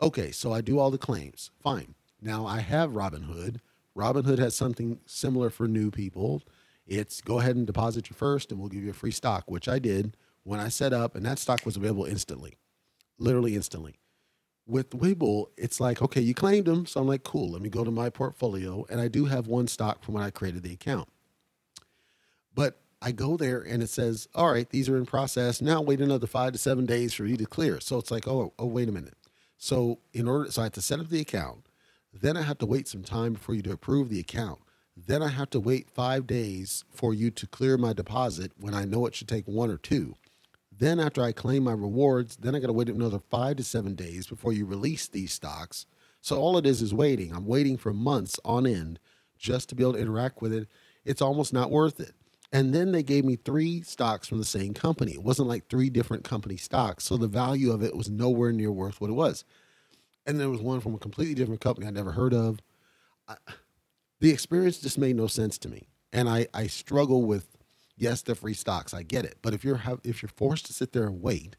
Okay, 0.00 0.30
so 0.30 0.52
I 0.52 0.60
do 0.60 0.78
all 0.78 0.90
the 0.90 0.98
claims. 0.98 1.50
Fine. 1.62 1.94
Now 2.20 2.46
I 2.46 2.60
have 2.60 2.90
Robinhood. 2.90 3.58
Robinhood 3.96 4.38
has 4.38 4.54
something 4.54 5.00
similar 5.06 5.48
for 5.48 5.66
new 5.66 5.90
people. 5.90 6.42
It's 6.86 7.20
go 7.20 7.40
ahead 7.40 7.56
and 7.56 7.66
deposit 7.66 8.10
your 8.10 8.16
first 8.16 8.50
and 8.50 8.60
we'll 8.60 8.68
give 8.68 8.84
you 8.84 8.90
a 8.90 8.94
free 8.94 9.10
stock, 9.10 9.50
which 9.50 9.68
I 9.68 9.78
did 9.78 10.16
when 10.44 10.60
I 10.60 10.68
set 10.68 10.92
up, 10.92 11.16
and 11.16 11.26
that 11.26 11.40
stock 11.40 11.66
was 11.66 11.76
available 11.76 12.04
instantly, 12.04 12.54
literally 13.18 13.56
instantly. 13.56 13.96
With 14.66 14.90
Webull, 14.90 15.46
it's 15.56 15.80
like, 15.80 16.02
okay, 16.02 16.20
you 16.20 16.34
claimed 16.34 16.66
them. 16.66 16.86
So 16.86 17.00
I'm 17.00 17.06
like, 17.06 17.22
cool, 17.24 17.50
let 17.50 17.62
me 17.62 17.68
go 17.68 17.84
to 17.84 17.90
my 17.90 18.10
portfolio. 18.10 18.84
And 18.90 19.00
I 19.00 19.08
do 19.08 19.26
have 19.26 19.46
one 19.46 19.68
stock 19.68 20.02
from 20.02 20.14
when 20.14 20.24
I 20.24 20.30
created 20.30 20.62
the 20.62 20.72
account. 20.72 21.08
But 22.54 22.78
I 23.00 23.12
go 23.12 23.36
there 23.36 23.60
and 23.60 23.82
it 23.82 23.90
says, 23.90 24.28
all 24.34 24.50
right, 24.52 24.68
these 24.68 24.88
are 24.88 24.96
in 24.96 25.06
process. 25.06 25.62
Now 25.62 25.82
wait 25.82 26.00
another 26.00 26.26
five 26.26 26.52
to 26.52 26.58
seven 26.58 26.86
days 26.86 27.14
for 27.14 27.26
you 27.26 27.36
to 27.36 27.46
clear. 27.46 27.80
So 27.80 27.98
it's 27.98 28.10
like, 28.10 28.26
oh, 28.26 28.52
oh, 28.58 28.66
wait 28.66 28.88
a 28.88 28.92
minute. 28.92 29.14
So 29.58 30.00
in 30.12 30.26
order, 30.26 30.50
so 30.50 30.62
I 30.62 30.64
have 30.64 30.72
to 30.72 30.82
set 30.82 31.00
up 31.00 31.08
the 31.08 31.20
account. 31.20 31.66
Then 32.12 32.36
I 32.36 32.42
have 32.42 32.58
to 32.58 32.66
wait 32.66 32.88
some 32.88 33.02
time 33.02 33.34
for 33.34 33.54
you 33.54 33.62
to 33.62 33.72
approve 33.72 34.08
the 34.08 34.20
account. 34.20 34.60
Then 34.96 35.22
I 35.22 35.28
have 35.28 35.50
to 35.50 35.60
wait 35.60 35.90
five 35.90 36.26
days 36.26 36.84
for 36.90 37.12
you 37.12 37.30
to 37.32 37.46
clear 37.46 37.76
my 37.76 37.92
deposit 37.92 38.52
when 38.58 38.74
I 38.74 38.86
know 38.86 39.04
it 39.06 39.14
should 39.14 39.28
take 39.28 39.46
one 39.46 39.70
or 39.70 39.76
two. 39.76 40.14
Then 40.78 41.00
after 41.00 41.22
I 41.22 41.32
claim 41.32 41.64
my 41.64 41.72
rewards, 41.72 42.36
then 42.36 42.54
I 42.54 42.58
got 42.58 42.66
to 42.66 42.72
wait 42.72 42.88
another 42.88 43.20
five 43.30 43.56
to 43.56 43.64
seven 43.64 43.94
days 43.94 44.26
before 44.26 44.52
you 44.52 44.66
release 44.66 45.08
these 45.08 45.32
stocks. 45.32 45.86
So 46.20 46.38
all 46.38 46.58
it 46.58 46.66
is 46.66 46.82
is 46.82 46.92
waiting. 46.92 47.32
I'm 47.32 47.46
waiting 47.46 47.76
for 47.76 47.92
months 47.92 48.38
on 48.44 48.66
end 48.66 48.98
just 49.38 49.68
to 49.68 49.74
be 49.74 49.82
able 49.82 49.94
to 49.94 50.00
interact 50.00 50.42
with 50.42 50.52
it. 50.52 50.68
It's 51.04 51.22
almost 51.22 51.52
not 51.52 51.70
worth 51.70 52.00
it. 52.00 52.12
And 52.52 52.74
then 52.74 52.92
they 52.92 53.02
gave 53.02 53.24
me 53.24 53.36
three 53.36 53.82
stocks 53.82 54.28
from 54.28 54.38
the 54.38 54.44
same 54.44 54.74
company. 54.74 55.12
It 55.12 55.22
wasn't 55.22 55.48
like 55.48 55.68
three 55.68 55.90
different 55.90 56.24
company 56.24 56.56
stocks. 56.56 57.04
So 57.04 57.16
the 57.16 57.26
value 57.26 57.72
of 57.72 57.82
it 57.82 57.96
was 57.96 58.08
nowhere 58.10 58.52
near 58.52 58.70
worth 58.70 59.00
what 59.00 59.10
it 59.10 59.14
was. 59.14 59.44
And 60.26 60.40
there 60.40 60.50
was 60.50 60.60
one 60.60 60.80
from 60.80 60.94
a 60.94 60.98
completely 60.98 61.34
different 61.34 61.60
company 61.60 61.86
I'd 61.86 61.94
never 61.94 62.12
heard 62.12 62.34
of. 62.34 62.60
I, 63.28 63.36
the 64.20 64.30
experience 64.30 64.78
just 64.78 64.98
made 64.98 65.16
no 65.16 65.26
sense 65.26 65.58
to 65.58 65.68
me. 65.68 65.88
And 66.12 66.28
I, 66.28 66.46
I 66.54 66.66
struggle 66.66 67.22
with 67.22 67.55
yes, 67.96 68.22
they're 68.22 68.34
free 68.34 68.54
stocks. 68.54 68.94
I 68.94 69.02
get 69.02 69.24
it. 69.24 69.38
But 69.42 69.54
if 69.54 69.64
you're 69.64 69.80
if 70.04 70.22
you're 70.22 70.30
forced 70.36 70.66
to 70.66 70.72
sit 70.72 70.92
there 70.92 71.04
and 71.04 71.22
wait 71.22 71.56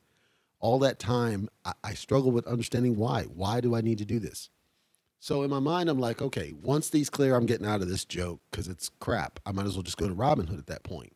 all 0.60 0.80
that 0.80 1.00
time, 1.00 1.50
I, 1.65 1.73
I 1.84 1.93
struggle 1.93 2.32
with 2.32 2.47
understanding 2.47 2.95
why. 2.95 3.23
Why 3.23 3.62
do 3.62 3.76
I 3.76 3.82
need 3.82 3.97
to 4.00 4.06
do 4.06 4.19
this? 4.19 4.50
So 5.19 5.43
in 5.43 5.50
my 5.50 5.60
mind, 5.60 5.89
I'm 5.89 6.00
like, 6.00 6.21
okay, 6.21 6.54
once 6.62 6.89
these 6.89 7.10
clear, 7.10 7.36
I'm 7.36 7.47
getting 7.47 7.65
out 7.65 7.82
of 7.82 7.89
this 7.89 8.06
joke 8.06 8.39
because 8.52 8.67
it's 8.67 8.89
crap. 9.00 9.39
I 9.45 9.52
might 9.52 9.65
as 9.65 9.73
well 9.73 9.84
just 9.84 9.97
go 9.97 10.08
to 10.08 10.13
Robinhood 10.15 10.60
at 10.60 10.67
that 10.67 10.84
point. 10.84 11.13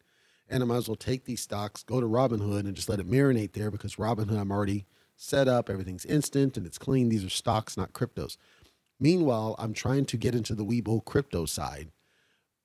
And 0.49 0.61
I 0.61 0.65
might 0.65 0.77
as 0.77 0.89
well 0.89 0.95
take 0.95 1.25
these 1.25 1.41
stocks, 1.41 1.83
go 1.83 2.01
to 2.01 2.07
Robinhood, 2.07 2.61
and 2.61 2.75
just 2.75 2.89
let 2.89 2.99
it 2.99 3.09
marinate 3.09 3.53
there 3.53 3.71
because 3.71 3.95
Robinhood, 3.95 4.39
I'm 4.39 4.51
already 4.51 4.85
set 5.15 5.47
up. 5.47 5.69
Everything's 5.69 6.05
instant 6.05 6.57
and 6.57 6.65
it's 6.65 6.79
clean. 6.79 7.09
These 7.09 7.23
are 7.23 7.29
stocks, 7.29 7.77
not 7.77 7.93
cryptos. 7.93 8.37
Meanwhile, 8.99 9.55
I'm 9.59 9.73
trying 9.73 10.05
to 10.05 10.17
get 10.17 10.35
into 10.35 10.55
the 10.55 10.65
Webull 10.65 11.05
crypto 11.05 11.45
side. 11.45 11.91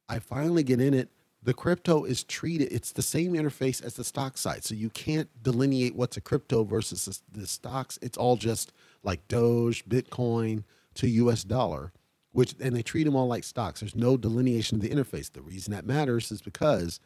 I 0.08 0.18
finally 0.18 0.62
get 0.62 0.80
in 0.80 0.94
it 0.94 1.10
the 1.46 1.54
crypto 1.54 2.02
is 2.02 2.24
treated 2.24 2.72
it's 2.72 2.90
the 2.90 3.02
same 3.02 3.34
interface 3.34 3.80
as 3.80 3.94
the 3.94 4.02
stock 4.02 4.36
side. 4.36 4.64
So 4.64 4.74
you 4.74 4.90
can't 4.90 5.30
delineate 5.44 5.94
what's 5.94 6.16
a 6.16 6.20
crypto 6.20 6.64
versus 6.64 7.22
the, 7.32 7.46
stocks. 7.46 8.00
It's 8.02 8.18
all 8.18 8.36
just 8.36 8.72
like 9.04 9.28
doge 9.28 9.86
bitcoin 9.88 10.64
to 10.94 11.30
us 11.30 11.44
dollar 11.44 11.92
which 12.32 12.56
and 12.60 12.74
they 12.74 12.82
treat 12.82 13.04
them 13.04 13.14
all 13.14 13.28
like 13.28 13.44
stocks. 13.44 13.78
There's 13.78 13.94
no 13.94 14.16
delineation 14.16 14.76
of 14.76 14.82
the 14.82 14.90
interface. 14.90 15.32
The 15.32 15.40
reason 15.40 15.72
that 15.72 15.86
matters 15.86 16.32
is 16.32 16.42
because 16.42 16.98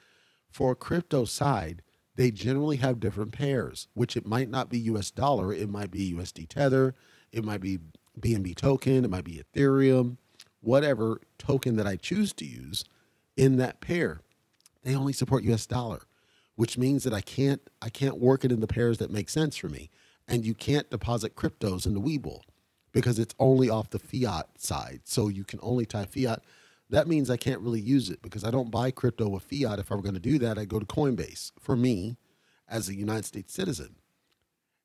for 0.51 0.73
a 0.73 0.77
crypto 0.77 1.27
side 1.27 1.83
they 2.17 2.31
generally 2.31 2.79
have 2.79 2.99
different 2.99 3.33
pairs 3.33 3.89
which 3.93 4.17
it 4.17 4.27
might 4.27 4.49
not 4.49 4.71
be 4.71 4.79
us 4.79 5.11
dollar. 5.11 5.53
It 5.53 5.69
might 5.69 5.91
be 5.91 6.15
usd 6.15 6.49
tether. 6.49 6.95
It 7.31 7.45
might 7.45 7.61
be 7.61 7.79
bnb 8.19 8.57
token. 8.57 9.05
It 9.05 9.11
might 9.11 9.25
be 9.25 9.43
ethereum. 9.55 10.17
Whatever 10.63 11.21
token 11.37 11.77
that 11.77 11.87
i 11.87 11.97
choose 11.97 12.33
to 12.33 12.47
use 12.47 12.87
in 13.37 13.59
that 13.59 13.83
pair 13.83 14.23
they 14.83 14.95
only 14.95 15.13
support 15.13 15.45
US 15.45 15.67
dollar, 15.67 16.03
which 16.57 16.79
means 16.79 17.05
that 17.05 17.15
I 17.15 17.21
can't 17.21 17.61
I 17.83 17.89
can't 17.89 18.19
work 18.19 18.45
it 18.45 18.53
in 18.53 18.61
the 18.61 18.67
pairs 18.67 18.99
that 18.99 19.11
make 19.11 19.29
sense 19.29 19.57
for 19.57 19.69
me. 19.69 19.91
And 20.29 20.45
you 20.45 20.55
can't 20.55 20.91
deposit 20.91 21.35
cryptos 21.35 21.87
into 21.87 22.01
Webull 22.01 22.43
because 22.93 23.19
it's 23.19 23.35
only 23.39 23.69
off 23.69 23.91
the 23.91 23.99
fiat 23.99 24.47
side. 24.59 25.01
So 25.05 25.29
you 25.29 25.45
can 25.45 25.59
only 25.63 25.87
tie 25.87 26.05
fiat. 26.05 26.43
That 26.89 27.09
means 27.09 27.31
I 27.31 27.37
can't 27.37 27.61
really 27.61 27.81
use 27.81 28.11
it 28.11 28.23
because 28.23 28.45
I 28.45 28.51
don't 28.51 28.71
buy 28.71 28.91
crypto 28.91 29.29
with 29.29 29.45
fiat. 29.45 29.79
If 29.79 29.91
I 29.91 29.95
were 29.95 30.03
going 30.03 30.15
to 30.15 30.21
do 30.21 30.39
that, 30.39 30.59
I 30.59 30.65
go 30.65 30.79
to 30.81 30.87
Coinbase 30.87 31.53
for 31.59 31.77
me 31.77 32.17
as 32.69 32.89
a 32.89 32.95
United 32.95 33.25
States 33.25 33.53
citizen. 33.53 33.97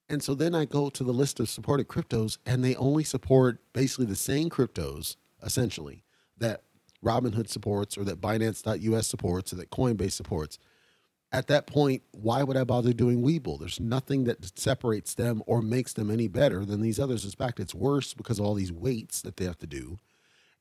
And 0.08 0.21
so 0.21 0.36
then 0.36 0.53
I 0.53 0.65
go 0.65 0.89
to 0.89 1.03
the 1.03 1.13
list 1.13 1.39
of 1.39 1.49
supported 1.49 1.88
cryptos, 1.88 2.38
and 2.45 2.63
they 2.63 2.75
only 2.75 3.03
support 3.03 3.60
basically 3.73 4.05
the 4.05 4.15
same 4.15 4.49
cryptos, 4.49 5.15
essentially, 5.41 6.03
that 6.38 6.62
Robinhood 7.05 7.47
supports 7.47 7.97
or 7.97 8.03
that 8.03 8.19
Binance.us 8.19 9.07
supports 9.07 9.53
or 9.53 9.57
that 9.57 9.71
Coinbase 9.71 10.11
supports. 10.11 10.57
At 11.31 11.47
that 11.47 11.67
point, 11.67 12.03
why 12.11 12.43
would 12.43 12.57
I 12.57 12.63
bother 12.63 12.93
doing 12.93 13.21
Webull? 13.21 13.59
There's 13.59 13.79
nothing 13.79 14.23
that 14.25 14.57
separates 14.57 15.13
them 15.13 15.43
or 15.45 15.61
makes 15.61 15.93
them 15.93 16.09
any 16.09 16.27
better 16.27 16.65
than 16.65 16.81
these 16.81 16.99
others. 16.99 17.25
In 17.25 17.31
fact, 17.31 17.59
it's 17.59 17.75
worse 17.75 18.13
because 18.13 18.39
of 18.39 18.45
all 18.45 18.53
these 18.53 18.71
weights 18.71 19.21
that 19.21 19.37
they 19.37 19.45
have 19.45 19.57
to 19.59 19.67
do 19.67 19.99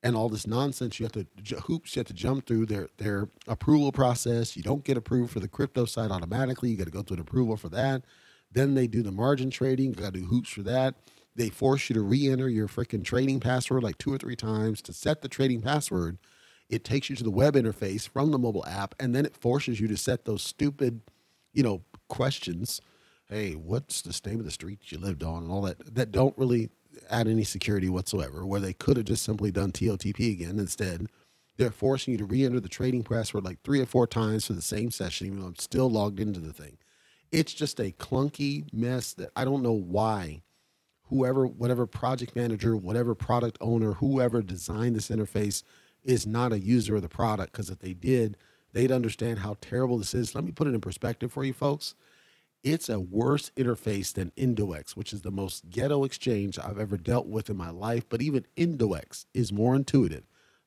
and 0.05 0.15
all 0.15 0.29
this 0.29 0.45
nonsense 0.45 0.99
you 0.99 1.05
have 1.05 1.13
to 1.13 1.25
hoops 1.61 1.95
you 1.95 1.99
have 1.99 2.07
to 2.07 2.13
jump 2.13 2.45
through 2.45 2.67
their 2.67 2.87
their 2.97 3.27
approval 3.47 3.91
process. 3.91 4.55
You 4.55 4.61
don't 4.61 4.83
get 4.83 4.97
approved 4.97 5.33
for 5.33 5.39
the 5.39 5.47
crypto 5.47 5.85
side 5.85 6.11
automatically. 6.11 6.69
You 6.69 6.77
got 6.77 6.85
to 6.85 6.91
go 6.91 7.01
through 7.01 7.15
an 7.15 7.21
approval 7.21 7.57
for 7.57 7.69
that. 7.69 8.03
Then 8.51 8.75
they 8.75 8.85
do 8.85 9.01
the 9.01 9.11
margin 9.11 9.49
trading. 9.49 9.89
You 9.89 9.95
got 9.95 10.13
to 10.13 10.19
do 10.19 10.27
hoops 10.27 10.49
for 10.49 10.61
that. 10.61 10.95
They 11.35 11.49
force 11.49 11.89
you 11.89 11.95
to 11.95 12.01
re-enter 12.01 12.47
your 12.47 12.67
freaking 12.67 13.03
trading 13.03 13.39
password 13.39 13.83
like 13.83 13.97
two 13.97 14.13
or 14.13 14.17
three 14.17 14.35
times 14.37 14.81
to 14.83 14.93
set 14.93 15.21
the 15.21 15.27
trading 15.27 15.61
password 15.61 16.19
it 16.69 16.83
takes 16.83 17.09
you 17.09 17.15
to 17.15 17.23
the 17.23 17.31
web 17.31 17.55
interface 17.55 18.07
from 18.07 18.31
the 18.31 18.39
mobile 18.39 18.65
app, 18.65 18.95
and 18.99 19.15
then 19.15 19.25
it 19.25 19.35
forces 19.35 19.79
you 19.79 19.87
to 19.87 19.97
set 19.97 20.25
those 20.25 20.41
stupid, 20.41 21.01
you 21.53 21.63
know, 21.63 21.83
questions. 22.07 22.81
Hey, 23.27 23.53
what's 23.53 24.01
the 24.01 24.29
name 24.29 24.39
of 24.39 24.45
the 24.45 24.51
street 24.51 24.91
you 24.91 24.97
lived 24.97 25.23
on, 25.23 25.43
and 25.43 25.51
all 25.51 25.61
that 25.61 25.95
that 25.95 26.11
don't 26.11 26.37
really 26.37 26.69
add 27.09 27.27
any 27.27 27.43
security 27.43 27.89
whatsoever. 27.89 28.45
Where 28.45 28.59
they 28.59 28.73
could 28.73 28.97
have 28.97 29.05
just 29.05 29.23
simply 29.23 29.51
done 29.51 29.71
TOTP 29.71 30.31
again 30.31 30.59
instead. 30.59 31.07
They're 31.57 31.71
forcing 31.71 32.11
you 32.11 32.17
to 32.17 32.25
re-enter 32.25 32.59
the 32.59 32.67
trading 32.67 33.03
password 33.03 33.45
like 33.45 33.61
three 33.63 33.79
or 33.79 33.85
four 33.85 34.07
times 34.07 34.45
for 34.45 34.53
the 34.53 34.61
same 34.61 34.91
session, 34.91 35.27
even 35.27 35.39
though 35.39 35.47
I'm 35.47 35.55
still 35.55 35.89
logged 35.89 36.19
into 36.19 36.41
the 36.41 36.51
thing. 36.51 36.77
It's 37.31 37.53
just 37.53 37.79
a 37.79 37.91
clunky 37.91 38.71
mess 38.73 39.13
that 39.13 39.29
I 39.37 39.45
don't 39.45 39.63
know 39.63 39.71
why 39.71 40.41
whoever, 41.09 41.47
whatever 41.47 41.85
project 41.85 42.35
manager, 42.35 42.75
whatever 42.75 43.15
product 43.15 43.57
owner, 43.61 43.93
whoever 43.93 44.41
designed 44.41 44.95
this 44.95 45.09
interface 45.09 45.63
is 46.05 46.25
not 46.25 46.53
a 46.53 46.59
user 46.59 46.95
of 46.95 47.01
the 47.01 47.09
product 47.09 47.51
because 47.51 47.69
if 47.69 47.79
they 47.79 47.93
did, 47.93 48.37
they'd 48.73 48.91
understand 48.91 49.39
how 49.39 49.57
terrible 49.59 49.97
this 49.97 50.13
is. 50.13 50.35
Let 50.35 50.43
me 50.43 50.51
put 50.51 50.67
it 50.67 50.73
in 50.73 50.81
perspective 50.81 51.31
for 51.31 51.43
you 51.43 51.53
folks. 51.53 51.95
It's 52.63 52.89
a 52.89 52.99
worse 52.99 53.51
interface 53.55 54.13
than 54.13 54.31
Indoex, 54.37 54.95
which 54.95 55.13
is 55.13 55.21
the 55.21 55.31
most 55.31 55.69
ghetto 55.69 56.03
exchange 56.03 56.57
I've 56.57 56.79
ever 56.79 56.97
dealt 56.97 57.27
with 57.27 57.49
in 57.49 57.57
my 57.57 57.69
life. 57.69 58.05
But 58.09 58.21
even 58.21 58.45
Indoex 58.57 59.25
is 59.33 59.51
more 59.51 59.75
intuitive 59.75 60.23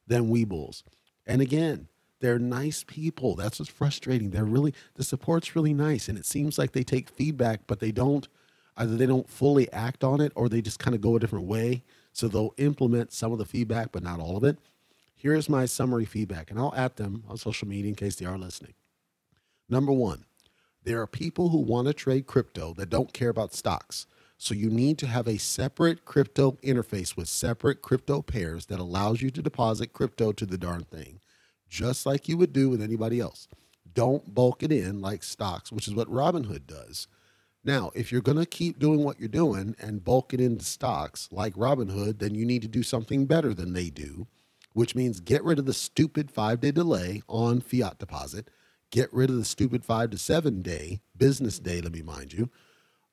than 0.06 0.30
Webull's. 0.30 0.84
And 1.26 1.42
again, 1.42 1.88
they're 2.20 2.38
nice 2.38 2.84
people. 2.86 3.34
That's 3.34 3.58
what's 3.58 3.70
frustrating. 3.70 4.30
They're 4.30 4.44
really 4.44 4.74
the 4.94 5.04
support's 5.04 5.54
really 5.54 5.74
nice, 5.74 6.08
and 6.08 6.18
it 6.18 6.26
seems 6.26 6.58
like 6.58 6.72
they 6.72 6.82
take 6.82 7.08
feedback, 7.08 7.60
but 7.66 7.80
they 7.80 7.92
don't 7.92 8.28
either 8.76 8.96
they 8.96 9.06
don't 9.06 9.28
fully 9.28 9.70
act 9.72 10.04
on 10.04 10.20
it 10.20 10.32
or 10.34 10.48
they 10.48 10.62
just 10.62 10.78
kind 10.78 10.94
of 10.94 11.00
go 11.00 11.16
a 11.16 11.20
different 11.20 11.46
way. 11.46 11.82
So 12.12 12.28
they'll 12.28 12.54
implement 12.56 13.12
some 13.12 13.32
of 13.32 13.38
the 13.38 13.44
feedback, 13.44 13.92
but 13.92 14.02
not 14.02 14.20
all 14.20 14.36
of 14.36 14.44
it. 14.44 14.58
Here's 15.20 15.48
my 15.48 15.66
summary 15.66 16.04
feedback, 16.04 16.48
and 16.48 16.60
I'll 16.60 16.72
add 16.76 16.94
them 16.94 17.24
on 17.28 17.36
social 17.38 17.66
media 17.66 17.88
in 17.88 17.96
case 17.96 18.14
they 18.14 18.24
are 18.24 18.38
listening. 18.38 18.74
Number 19.68 19.90
one, 19.90 20.26
there 20.84 21.02
are 21.02 21.08
people 21.08 21.48
who 21.48 21.58
want 21.58 21.88
to 21.88 21.92
trade 21.92 22.28
crypto 22.28 22.72
that 22.74 22.88
don't 22.88 23.12
care 23.12 23.28
about 23.28 23.52
stocks. 23.52 24.06
So 24.36 24.54
you 24.54 24.70
need 24.70 24.96
to 24.98 25.08
have 25.08 25.26
a 25.26 25.36
separate 25.36 26.04
crypto 26.04 26.52
interface 26.62 27.16
with 27.16 27.26
separate 27.26 27.82
crypto 27.82 28.22
pairs 28.22 28.66
that 28.66 28.78
allows 28.78 29.20
you 29.20 29.32
to 29.32 29.42
deposit 29.42 29.92
crypto 29.92 30.30
to 30.30 30.46
the 30.46 30.56
darn 30.56 30.84
thing, 30.84 31.18
just 31.68 32.06
like 32.06 32.28
you 32.28 32.36
would 32.36 32.52
do 32.52 32.70
with 32.70 32.80
anybody 32.80 33.18
else. 33.18 33.48
Don't 33.92 34.32
bulk 34.36 34.62
it 34.62 34.70
in 34.70 35.00
like 35.00 35.24
stocks, 35.24 35.72
which 35.72 35.88
is 35.88 35.94
what 35.94 36.08
Robinhood 36.08 36.68
does. 36.68 37.08
Now, 37.64 37.90
if 37.96 38.12
you're 38.12 38.20
going 38.20 38.38
to 38.38 38.46
keep 38.46 38.78
doing 38.78 39.02
what 39.02 39.18
you're 39.18 39.28
doing 39.28 39.74
and 39.80 40.04
bulk 40.04 40.32
it 40.32 40.40
into 40.40 40.64
stocks 40.64 41.28
like 41.32 41.54
Robinhood, 41.54 42.20
then 42.20 42.36
you 42.36 42.46
need 42.46 42.62
to 42.62 42.68
do 42.68 42.84
something 42.84 43.26
better 43.26 43.52
than 43.52 43.72
they 43.72 43.90
do, 43.90 44.28
which 44.78 44.94
means 44.94 45.20
get 45.20 45.42
rid 45.42 45.58
of 45.58 45.66
the 45.66 45.72
stupid 45.72 46.30
five 46.30 46.60
day 46.60 46.70
delay 46.70 47.22
on 47.28 47.60
fiat 47.60 47.98
deposit 47.98 48.48
Get 48.90 49.12
rid 49.12 49.28
of 49.28 49.36
the 49.36 49.44
stupid 49.44 49.84
five 49.84 50.10
to 50.10 50.18
seven 50.18 50.62
day 50.62 51.00
business 51.16 51.58
day, 51.58 51.80
let 51.80 51.92
me 51.92 52.02
mind 52.02 52.32
you, 52.32 52.50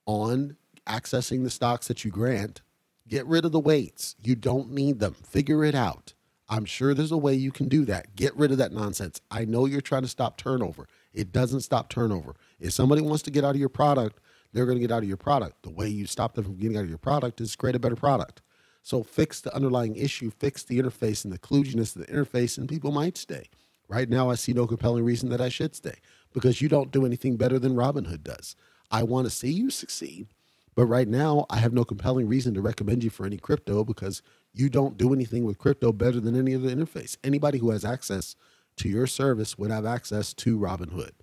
on 0.05 0.55
accessing 0.87 1.43
the 1.43 1.49
stocks 1.49 1.87
that 1.87 2.05
you 2.05 2.11
grant. 2.11 2.61
Get 3.07 3.25
rid 3.25 3.45
of 3.45 3.51
the 3.51 3.59
waits. 3.59 4.15
You 4.21 4.35
don't 4.35 4.71
need 4.71 4.99
them. 4.99 5.13
Figure 5.13 5.63
it 5.63 5.75
out. 5.75 6.13
I'm 6.47 6.65
sure 6.65 6.93
there's 6.93 7.11
a 7.11 7.17
way 7.17 7.33
you 7.33 7.51
can 7.51 7.67
do 7.67 7.85
that. 7.85 8.15
Get 8.15 8.35
rid 8.37 8.51
of 8.51 8.57
that 8.59 8.71
nonsense. 8.71 9.19
I 9.29 9.45
know 9.45 9.65
you're 9.65 9.81
trying 9.81 10.03
to 10.03 10.07
stop 10.07 10.37
turnover. 10.37 10.87
It 11.13 11.31
doesn't 11.31 11.61
stop 11.61 11.89
turnover. 11.89 12.35
If 12.59 12.71
somebody 12.71 13.01
wants 13.01 13.23
to 13.23 13.31
get 13.31 13.43
out 13.43 13.55
of 13.55 13.59
your 13.59 13.69
product, 13.69 14.19
they're 14.53 14.65
going 14.65 14.77
to 14.77 14.81
get 14.81 14.91
out 14.91 15.03
of 15.03 15.07
your 15.07 15.17
product. 15.17 15.63
The 15.63 15.71
way 15.71 15.87
you 15.87 16.05
stop 16.05 16.35
them 16.35 16.45
from 16.45 16.55
getting 16.55 16.77
out 16.77 16.83
of 16.83 16.89
your 16.89 16.97
product 16.97 17.41
is 17.41 17.55
create 17.55 17.75
a 17.75 17.79
better 17.79 17.95
product. 17.95 18.41
So 18.85 19.01
fix 19.01 19.41
the 19.41 19.53
underlying 19.55 19.95
issue, 19.95 20.29
fix 20.29 20.61
the 20.61 20.77
interface 20.77 21.25
and 21.25 21.33
the 21.33 21.39
kludginess 21.39 21.95
of 21.95 22.05
the 22.05 22.13
interface, 22.13 22.55
and 22.55 22.69
people 22.69 22.91
might 22.91 23.17
stay. 23.17 23.49
Right 23.87 24.07
now, 24.07 24.29
I 24.29 24.35
see 24.35 24.53
no 24.53 24.67
compelling 24.67 25.03
reason 25.03 25.29
that 25.29 25.41
I 25.41 25.49
should 25.49 25.75
stay 25.75 25.95
because 26.33 26.61
you 26.61 26.69
don't 26.69 26.91
do 26.91 27.03
anything 27.03 27.35
better 27.35 27.57
than 27.57 27.73
Robinhood 27.73 28.21
does. 28.21 28.55
I 28.91 29.01
want 29.01 29.25
to 29.25 29.31
see 29.31 29.51
you 29.51 29.71
succeed, 29.71 30.27
but 30.75 30.85
right 30.85 31.07
now, 31.07 31.47
I 31.49 31.57
have 31.57 31.73
no 31.73 31.83
compelling 31.83 32.27
reason 32.27 32.53
to 32.53 32.61
recommend 32.61 33.03
you 33.03 33.09
for 33.09 33.25
any 33.25 33.37
crypto 33.37 33.83
because 33.83 34.21
you 34.53 34.69
don't 34.69 34.99
do 34.99 35.15
anything 35.15 35.45
with 35.45 35.57
crypto 35.57 35.91
better 35.91 36.19
than 36.19 36.37
any 36.37 36.53
other 36.53 36.69
interface. 36.69 37.17
Anybody 37.23 37.57
who 37.57 37.71
has 37.71 37.83
access 37.83 38.35
to 38.77 38.87
your 38.87 39.07
service 39.07 39.57
would 39.57 39.71
have 39.71 39.87
access 39.87 40.31
to 40.35 40.59
Robinhood, 40.59 41.13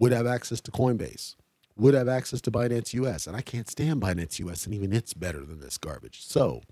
would 0.00 0.10
have 0.10 0.26
access 0.26 0.60
to 0.62 0.72
Coinbase, 0.72 1.36
would 1.76 1.94
have 1.94 2.08
access 2.08 2.40
to 2.42 2.50
Binance 2.50 2.94
US. 2.94 3.26
And 3.26 3.36
I 3.36 3.42
can't 3.42 3.70
stand 3.70 4.00
Binance 4.00 4.38
US, 4.40 4.64
and 4.64 4.74
even 4.74 4.92
it's 4.92 5.14
better 5.14 5.44
than 5.44 5.60
this 5.60 5.78
garbage. 5.78 6.24
So, 6.24 6.62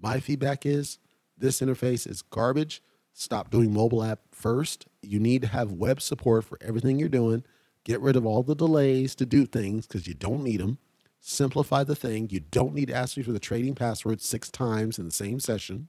my 0.00 0.20
feedback 0.20 0.66
is 0.66 0.98
this 1.38 1.60
interface 1.60 2.06
is 2.06 2.22
garbage 2.22 2.82
Stop 3.16 3.48
doing 3.48 3.72
mobile 3.72 4.02
app 4.02 4.20
first. 4.32 4.86
You 5.00 5.20
need 5.20 5.42
to 5.42 5.48
have 5.48 5.70
web 5.70 6.02
support 6.02 6.44
for 6.44 6.58
everything 6.60 6.98
you're 6.98 7.08
doing. 7.08 7.44
Get 7.84 8.00
rid 8.00 8.16
of 8.16 8.26
all 8.26 8.42
the 8.42 8.56
delays 8.56 9.14
to 9.14 9.24
do 9.24 9.46
things 9.46 9.86
because 9.86 10.08
you 10.08 10.14
don't 10.14 10.42
need 10.42 10.60
them. 10.60 10.78
Simplify 11.20 11.84
the 11.84 11.94
thing. 11.94 12.28
You 12.30 12.40
don't 12.40 12.74
need 12.74 12.88
to 12.88 12.94
ask 12.94 13.16
me 13.16 13.22
for 13.22 13.30
the 13.30 13.38
trading 13.38 13.76
password 13.76 14.20
six 14.20 14.50
times 14.50 14.98
in 14.98 15.04
the 15.04 15.12
same 15.12 15.38
session. 15.38 15.88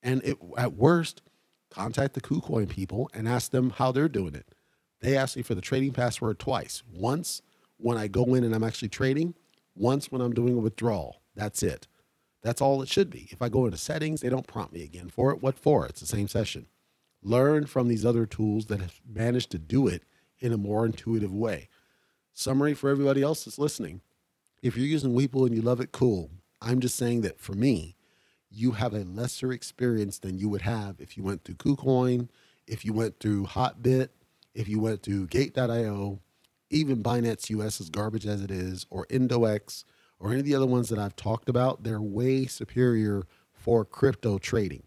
And 0.00 0.22
it, 0.22 0.38
at 0.56 0.74
worst, 0.74 1.22
contact 1.70 2.14
the 2.14 2.20
KuCoin 2.20 2.68
people 2.68 3.10
and 3.12 3.26
ask 3.26 3.50
them 3.50 3.70
how 3.70 3.90
they're 3.90 4.08
doing 4.08 4.36
it. 4.36 4.54
They 5.00 5.16
ask 5.16 5.36
me 5.36 5.42
for 5.42 5.56
the 5.56 5.60
trading 5.60 5.92
password 5.92 6.38
twice. 6.38 6.84
Once 6.88 7.42
when 7.78 7.96
I 7.96 8.08
go 8.08 8.34
in 8.34 8.44
and 8.44 8.54
I'm 8.54 8.64
actually 8.64 8.88
trading, 8.88 9.34
once 9.74 10.10
when 10.10 10.20
I'm 10.20 10.32
doing 10.32 10.54
a 10.54 10.60
withdrawal. 10.60 11.20
That's 11.34 11.62
it. 11.62 11.86
That's 12.42 12.60
all 12.60 12.82
it 12.82 12.88
should 12.88 13.10
be. 13.10 13.28
If 13.30 13.40
I 13.40 13.48
go 13.48 13.64
into 13.64 13.78
settings, 13.78 14.20
they 14.20 14.28
don't 14.28 14.46
prompt 14.46 14.72
me 14.72 14.82
again 14.82 15.08
for 15.08 15.32
it. 15.32 15.42
What 15.42 15.58
for? 15.58 15.86
It's 15.86 16.00
the 16.00 16.06
same 16.06 16.28
session. 16.28 16.66
Learn 17.22 17.66
from 17.66 17.88
these 17.88 18.04
other 18.04 18.26
tools 18.26 18.66
that 18.66 18.80
have 18.80 19.00
managed 19.08 19.50
to 19.52 19.58
do 19.58 19.88
it 19.88 20.02
in 20.40 20.52
a 20.52 20.58
more 20.58 20.84
intuitive 20.84 21.32
way. 21.32 21.68
Summary 22.34 22.74
for 22.74 22.90
everybody 22.90 23.22
else 23.22 23.44
that's 23.44 23.58
listening. 23.58 24.02
If 24.62 24.76
you're 24.76 24.86
using 24.86 25.14
Webull 25.14 25.46
and 25.46 25.54
you 25.54 25.62
love 25.62 25.80
it, 25.80 25.92
cool. 25.92 26.30
I'm 26.60 26.80
just 26.80 26.96
saying 26.96 27.22
that 27.22 27.40
for 27.40 27.52
me, 27.54 27.96
you 28.50 28.72
have 28.72 28.92
a 28.92 29.04
lesser 29.04 29.52
experience 29.52 30.18
than 30.18 30.38
you 30.38 30.48
would 30.48 30.62
have 30.62 31.00
if 31.00 31.16
you 31.16 31.22
went 31.22 31.44
through 31.44 31.56
KuCoin, 31.56 32.28
if 32.66 32.84
you 32.84 32.92
went 32.92 33.20
through 33.20 33.46
Hotbit, 33.46 34.08
if 34.54 34.68
you 34.68 34.78
went 34.80 35.02
through 35.02 35.26
Gate.io, 35.28 36.20
even 36.74 37.02
Binance 37.02 37.48
US, 37.50 37.80
as 37.80 37.88
garbage 37.88 38.26
as 38.26 38.42
it 38.42 38.50
is, 38.50 38.86
or 38.90 39.06
Indoex, 39.06 39.84
or 40.18 40.30
any 40.30 40.40
of 40.40 40.46
the 40.46 40.54
other 40.54 40.66
ones 40.66 40.88
that 40.88 40.98
I've 40.98 41.16
talked 41.16 41.48
about, 41.48 41.84
they're 41.84 42.00
way 42.00 42.46
superior 42.46 43.22
for 43.52 43.84
crypto 43.84 44.38
trading. 44.38 44.82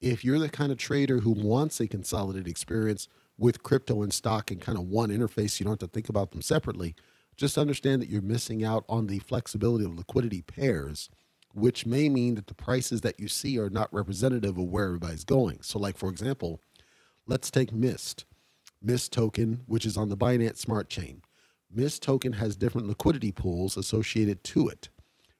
If 0.00 0.24
you're 0.24 0.38
the 0.38 0.48
kind 0.48 0.70
of 0.70 0.78
trader 0.78 1.20
who 1.20 1.30
wants 1.30 1.80
a 1.80 1.88
consolidated 1.88 2.46
experience 2.46 3.08
with 3.38 3.62
crypto 3.62 4.02
and 4.02 4.12
stock 4.12 4.52
in 4.52 4.58
kind 4.58 4.78
of 4.78 4.84
one 4.84 5.10
interface, 5.10 5.58
you 5.58 5.64
don't 5.64 5.80
have 5.80 5.90
to 5.90 5.92
think 5.92 6.08
about 6.08 6.30
them 6.30 6.42
separately. 6.42 6.94
Just 7.36 7.58
understand 7.58 8.02
that 8.02 8.08
you're 8.08 8.22
missing 8.22 8.64
out 8.64 8.84
on 8.88 9.06
the 9.06 9.18
flexibility 9.20 9.84
of 9.84 9.96
liquidity 9.96 10.42
pairs, 10.42 11.08
which 11.52 11.86
may 11.86 12.08
mean 12.08 12.34
that 12.34 12.46
the 12.46 12.54
prices 12.54 13.00
that 13.00 13.18
you 13.18 13.28
see 13.28 13.58
are 13.58 13.70
not 13.70 13.92
representative 13.92 14.58
of 14.58 14.64
where 14.64 14.86
everybody's 14.86 15.24
going. 15.24 15.62
So, 15.62 15.78
like 15.78 15.96
for 15.96 16.10
example, 16.10 16.60
let's 17.26 17.50
take 17.50 17.72
Mist, 17.72 18.24
Mist 18.84 19.14
token, 19.14 19.62
which 19.64 19.86
is 19.86 19.96
on 19.96 20.10
the 20.10 20.16
Binance 20.16 20.58
Smart 20.58 20.90
Chain. 20.90 21.22
Mist 21.74 22.02
token 22.02 22.34
has 22.34 22.54
different 22.54 22.86
liquidity 22.86 23.32
pools 23.32 23.78
associated 23.78 24.44
to 24.44 24.68
it. 24.68 24.90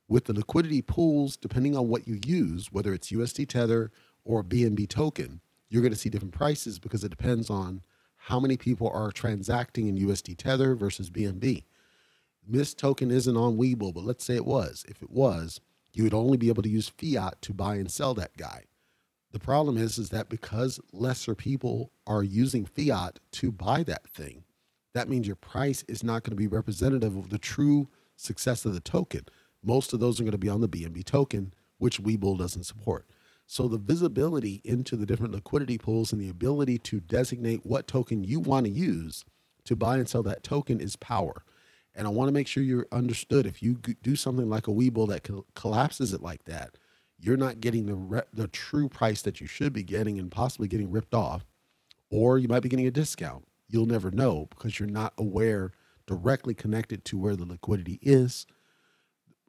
With 0.09 0.25
the 0.25 0.33
liquidity 0.33 0.81
pools, 0.81 1.37
depending 1.37 1.77
on 1.77 1.89
what 1.89 2.09
you 2.09 2.19
use, 2.25 2.73
whether 2.73 2.95
it's 2.95 3.13
USD 3.13 3.47
Tether 3.47 3.93
or 4.25 4.43
BNB 4.43 4.89
token, 4.89 5.43
you're 5.69 5.83
going 5.83 5.93
to 5.93 5.99
see 5.99 6.09
different 6.09 6.33
prices 6.33 6.79
because 6.79 7.05
it 7.05 7.11
depends 7.11 7.51
on 7.51 7.83
how 8.17 8.41
many 8.41 8.57
people 8.57 8.89
are 8.89 9.13
transacting 9.13 9.89
in 9.89 9.99
USD 9.99 10.39
Tether 10.39 10.75
versus 10.75 11.11
BNB. 11.11 11.65
Mist 12.49 12.79
token 12.79 13.11
isn't 13.11 13.37
on 13.37 13.59
Webull, 13.59 13.93
but 13.93 14.05
let's 14.05 14.25
say 14.25 14.37
it 14.37 14.47
was. 14.47 14.87
If 14.89 15.03
it 15.03 15.11
was, 15.11 15.61
you 15.93 16.05
would 16.05 16.15
only 16.15 16.39
be 16.39 16.49
able 16.49 16.63
to 16.63 16.71
use 16.71 16.89
fiat 16.89 17.43
to 17.43 17.53
buy 17.53 17.75
and 17.75 17.91
sell 17.91 18.15
that 18.15 18.39
guy. 18.39 18.65
The 19.35 19.41
problem 19.41 19.77
is, 19.77 19.99
is 19.99 20.11
that 20.11 20.29
because 20.29 20.79
lesser 20.93 21.35
people 21.35 21.91
are 22.07 22.23
using 22.23 22.65
fiat 22.65 23.19
to 23.33 23.51
buy 23.51 23.83
that 23.83 24.07
thing, 24.07 24.45
that 24.95 25.09
means 25.09 25.27
your 25.27 25.35
price 25.35 25.83
is 25.89 26.05
not 26.05 26.23
going 26.23 26.31
to 26.31 26.37
be 26.37 26.47
representative 26.47 27.17
of 27.17 27.31
the 27.31 27.39
true 27.39 27.89
success 28.15 28.65
of 28.65 28.75
the 28.75 28.81
token. 28.81 29.27
Most 29.61 29.93
of 29.93 29.99
those 29.99 30.21
are 30.21 30.23
going 30.23 30.31
to 30.31 30.39
be 30.39 30.49
on 30.49 30.61
the 30.61 30.69
BNB 30.69 31.05
token, 31.05 31.53
which 31.79 32.01
Webull 32.01 32.39
doesn't 32.39 32.63
support. 32.63 33.07
So 33.45 33.67
the 33.67 33.77
visibility 33.77 34.61
into 34.63 34.95
the 34.95 35.05
different 35.05 35.35
liquidity 35.35 35.79
pools 35.79 36.13
and 36.13 36.23
the 36.23 36.29
ability 36.29 36.79
to 36.79 37.01
designate 37.01 37.67
what 37.67 37.89
token 37.89 38.23
you 38.23 38.39
want 38.39 38.67
to 38.67 38.71
use 38.71 39.25
to 39.65 39.75
buy 39.75 39.97
and 39.97 40.09
sell 40.09 40.23
that 40.23 40.45
token 40.45 40.79
is 40.79 40.95
power. 40.95 41.43
And 41.93 42.07
I 42.07 42.11
want 42.11 42.29
to 42.29 42.33
make 42.33 42.47
sure 42.47 42.63
you're 42.63 42.87
understood. 42.93 43.47
If 43.47 43.65
you 43.65 43.79
do 44.01 44.15
something 44.15 44.49
like 44.49 44.69
a 44.69 44.73
Webull 44.73 45.09
that 45.09 45.29
collapses 45.57 46.13
it 46.13 46.23
like 46.23 46.45
that, 46.45 46.79
you're 47.19 47.37
not 47.37 47.61
getting 47.61 47.87
the 47.87 47.95
re- 47.95 48.23
the 48.33 48.49
true 48.49 48.89
price 48.89 49.23
that 49.23 49.41
you 49.41 49.47
should 49.47 49.73
be 49.73 49.83
getting 49.83 50.19
and 50.19 50.31
possibly 50.31 50.69
getting 50.69 50.91
ripped 50.91 51.15
off, 51.15 51.47
or 52.11 52.39
you 52.39 52.49
might 52.49 52.63
be 52.63 52.69
getting 52.69 52.87
a 52.87 52.91
discount 52.91 53.47
you'll 53.69 53.87
never 53.87 54.11
know 54.11 54.47
because 54.51 54.79
you're 54.79 54.89
not 54.89 55.13
aware 55.19 55.73
directly 56.07 56.55
connected 56.55 57.05
to 57.05 57.19
where 57.19 57.37
the 57.37 57.45
liquidity 57.45 57.99
is. 58.03 58.47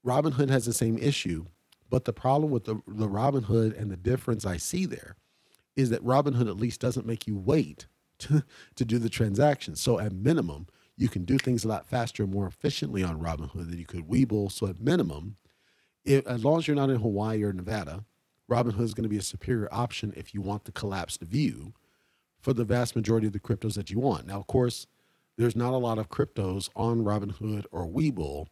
Robinhood 0.06 0.50
has 0.50 0.66
the 0.66 0.74
same 0.74 0.98
issue, 0.98 1.46
but 1.90 2.06
the 2.06 2.14
problem 2.14 2.52
with 2.52 2.66
the, 2.66 2.76
the 2.88 3.08
Robinhood 3.08 3.80
and 3.80 3.92
the 3.92 3.98
difference 3.98 4.46
I 4.46 4.58
see 4.58 4.86
there 4.86 5.16
is 5.76 5.90
that 5.90 6.04
Robinhood 6.04 6.48
at 6.48 6.58
least 6.58 6.80
doesn't 6.80 7.06
make 7.06 7.28
you 7.28 7.38
wait 7.38 7.88
to, 8.20 8.44
to 8.76 8.86
do 8.86 8.98
the 8.98 9.10
transaction. 9.10 9.76
So 9.76 10.00
at 10.00 10.14
minimum, 10.14 10.68
you 10.98 11.10
can 11.10 11.26
do 11.26 11.38
things 11.38 11.66
a 11.66 11.68
lot 11.68 11.86
faster 11.86 12.24
and 12.24 12.32
more 12.32 12.48
efficiently 12.48 13.04
on 13.04 13.20
Robinhood 13.20 13.70
than 13.70 13.78
you 13.78 13.86
could 13.86 14.08
Webull. 14.08 14.52
So 14.52 14.68
at 14.68 14.80
minimum, 14.80 15.36
if, 16.06 16.26
as 16.28 16.46
long 16.46 16.60
as 16.60 16.68
you're 16.68 16.76
not 16.76 16.90
in 16.90 17.02
Hawaii 17.02 17.44
or 17.44 17.52
Nevada, 17.52 18.06
Robinhood 18.50 18.82
is 18.82 18.94
going 18.94 19.04
to 19.04 19.10
be 19.10 19.18
a 19.18 19.24
superior 19.24 19.68
option 19.72 20.14
if 20.16 20.34
you 20.34 20.42
want 20.42 20.66
the 20.66 20.72
collapsed 20.72 21.22
view 21.22 21.74
for 22.40 22.54
the 22.54 22.64
vast 22.64 22.96
majority 22.96 23.26
of 23.28 23.34
the 23.34 23.40
cryptos 23.40 23.74
that 23.74 23.90
you 23.90 24.00
want. 24.00 24.28
Now, 24.28 24.40
of 24.40 24.48
course, 24.48 24.86
there's 25.38 25.56
not 25.56 25.74
a 25.74 25.78
lot 25.78 25.98
of 25.98 26.10
cryptos 26.10 26.70
on 26.76 27.04
Robinhood 27.04 27.66
or 27.72 27.88
Webull 27.88 28.48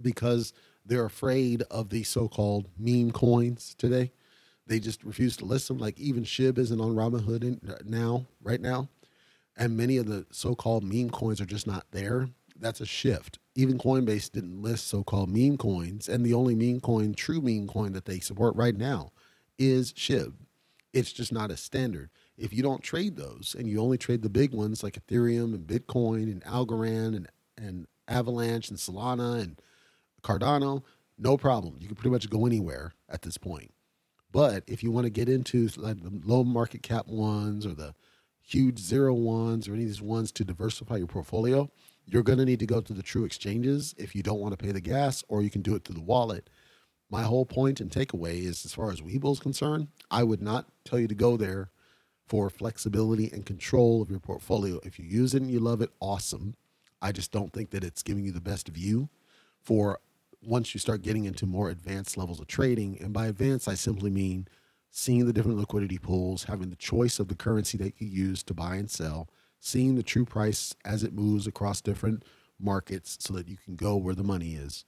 because 0.00 0.52
they're 0.84 1.04
afraid 1.04 1.62
of 1.70 1.90
the 1.90 2.02
so-called 2.02 2.68
meme 2.78 3.12
coins 3.12 3.74
today. 3.76 4.12
They 4.66 4.80
just 4.80 5.04
refuse 5.04 5.36
to 5.36 5.44
list 5.44 5.68
them. 5.68 5.78
Like 5.78 6.00
even 6.00 6.24
Shib 6.24 6.56
isn't 6.58 6.80
on 6.80 6.94
Robinhood 6.94 7.42
in, 7.42 7.60
uh, 7.68 7.76
now, 7.84 8.26
right 8.42 8.60
now, 8.60 8.88
and 9.56 9.76
many 9.76 9.98
of 9.98 10.06
the 10.06 10.26
so-called 10.30 10.82
meme 10.82 11.10
coins 11.10 11.40
are 11.40 11.46
just 11.46 11.66
not 11.66 11.86
there. 11.90 12.30
That's 12.58 12.80
a 12.80 12.86
shift. 12.86 13.38
Even 13.54 13.78
Coinbase 13.78 14.30
didn't 14.30 14.62
list 14.62 14.86
so 14.86 15.02
called 15.02 15.30
meme 15.30 15.56
coins, 15.56 16.08
and 16.08 16.24
the 16.24 16.34
only 16.34 16.54
meme 16.54 16.80
coin, 16.80 17.14
true 17.14 17.40
meme 17.40 17.66
coin 17.66 17.92
that 17.92 18.04
they 18.04 18.20
support 18.20 18.54
right 18.56 18.76
now 18.76 19.12
is 19.58 19.92
SHIB. 19.92 20.34
It's 20.92 21.12
just 21.12 21.32
not 21.32 21.50
a 21.50 21.56
standard. 21.56 22.10
If 22.36 22.52
you 22.52 22.62
don't 22.62 22.82
trade 22.82 23.16
those 23.16 23.54
and 23.58 23.68
you 23.68 23.80
only 23.80 23.98
trade 23.98 24.22
the 24.22 24.28
big 24.28 24.52
ones 24.52 24.82
like 24.82 24.98
Ethereum 24.98 25.54
and 25.54 25.66
Bitcoin 25.66 26.24
and 26.24 26.44
Algorand 26.44 27.16
and, 27.16 27.28
and 27.56 27.86
Avalanche 28.08 28.68
and 28.68 28.78
Solana 28.78 29.40
and 29.40 29.60
Cardano, 30.22 30.82
no 31.18 31.36
problem. 31.36 31.76
You 31.78 31.86
can 31.86 31.96
pretty 31.96 32.10
much 32.10 32.28
go 32.28 32.46
anywhere 32.46 32.92
at 33.08 33.22
this 33.22 33.38
point. 33.38 33.72
But 34.30 34.64
if 34.66 34.82
you 34.82 34.90
want 34.90 35.04
to 35.04 35.10
get 35.10 35.28
into 35.28 35.68
like 35.76 36.02
the 36.02 36.20
low 36.24 36.42
market 36.42 36.82
cap 36.82 37.06
ones 37.06 37.66
or 37.66 37.74
the 37.74 37.94
huge 38.42 38.78
zero 38.78 39.14
ones 39.14 39.68
or 39.68 39.74
any 39.74 39.82
of 39.82 39.88
these 39.88 40.02
ones 40.02 40.32
to 40.32 40.44
diversify 40.44 40.96
your 40.96 41.06
portfolio, 41.06 41.70
you're 42.06 42.22
going 42.22 42.38
to 42.38 42.44
need 42.44 42.60
to 42.60 42.66
go 42.66 42.80
to 42.80 42.92
the 42.92 43.02
true 43.02 43.24
exchanges 43.24 43.94
if 43.98 44.14
you 44.14 44.22
don't 44.22 44.40
want 44.40 44.58
to 44.58 44.62
pay 44.62 44.72
the 44.72 44.80
gas, 44.80 45.24
or 45.28 45.42
you 45.42 45.50
can 45.50 45.62
do 45.62 45.74
it 45.74 45.84
through 45.84 45.94
the 45.94 46.02
wallet. 46.02 46.50
My 47.10 47.22
whole 47.22 47.44
point 47.44 47.80
and 47.80 47.90
takeaway 47.90 48.42
is 48.42 48.64
as 48.64 48.74
far 48.74 48.90
as 48.90 49.00
Webull 49.00 49.32
is 49.32 49.40
concerned, 49.40 49.88
I 50.10 50.22
would 50.22 50.42
not 50.42 50.66
tell 50.84 50.98
you 50.98 51.08
to 51.08 51.14
go 51.14 51.36
there 51.36 51.70
for 52.26 52.48
flexibility 52.48 53.30
and 53.32 53.44
control 53.44 54.00
of 54.00 54.10
your 54.10 54.20
portfolio. 54.20 54.80
If 54.82 54.98
you 54.98 55.04
use 55.04 55.34
it 55.34 55.42
and 55.42 55.50
you 55.50 55.60
love 55.60 55.82
it, 55.82 55.90
awesome. 56.00 56.56
I 57.02 57.12
just 57.12 57.32
don't 57.32 57.52
think 57.52 57.70
that 57.70 57.84
it's 57.84 58.02
giving 58.02 58.24
you 58.24 58.32
the 58.32 58.40
best 58.40 58.68
view 58.68 59.08
for 59.60 60.00
once 60.44 60.74
you 60.74 60.80
start 60.80 61.02
getting 61.02 61.24
into 61.24 61.46
more 61.46 61.68
advanced 61.68 62.16
levels 62.16 62.40
of 62.40 62.46
trading. 62.46 62.98
And 63.00 63.12
by 63.12 63.26
advanced, 63.26 63.68
I 63.68 63.74
simply 63.74 64.10
mean 64.10 64.48
seeing 64.90 65.26
the 65.26 65.32
different 65.32 65.58
liquidity 65.58 65.98
pools, 65.98 66.44
having 66.44 66.70
the 66.70 66.76
choice 66.76 67.18
of 67.18 67.28
the 67.28 67.34
currency 67.34 67.76
that 67.78 67.94
you 67.98 68.06
use 68.06 68.42
to 68.44 68.54
buy 68.54 68.76
and 68.76 68.90
sell, 68.90 69.28
seeing 69.64 69.94
the 69.94 70.02
true 70.02 70.24
price 70.24 70.74
as 70.84 71.04
it 71.04 71.14
moves 71.14 71.46
across 71.46 71.80
different 71.80 72.24
markets 72.58 73.16
so 73.20 73.32
that 73.32 73.48
you 73.48 73.56
can 73.56 73.76
go 73.76 73.96
where 73.96 74.14
the 74.14 74.24
money 74.24 74.54
is. 74.54 74.84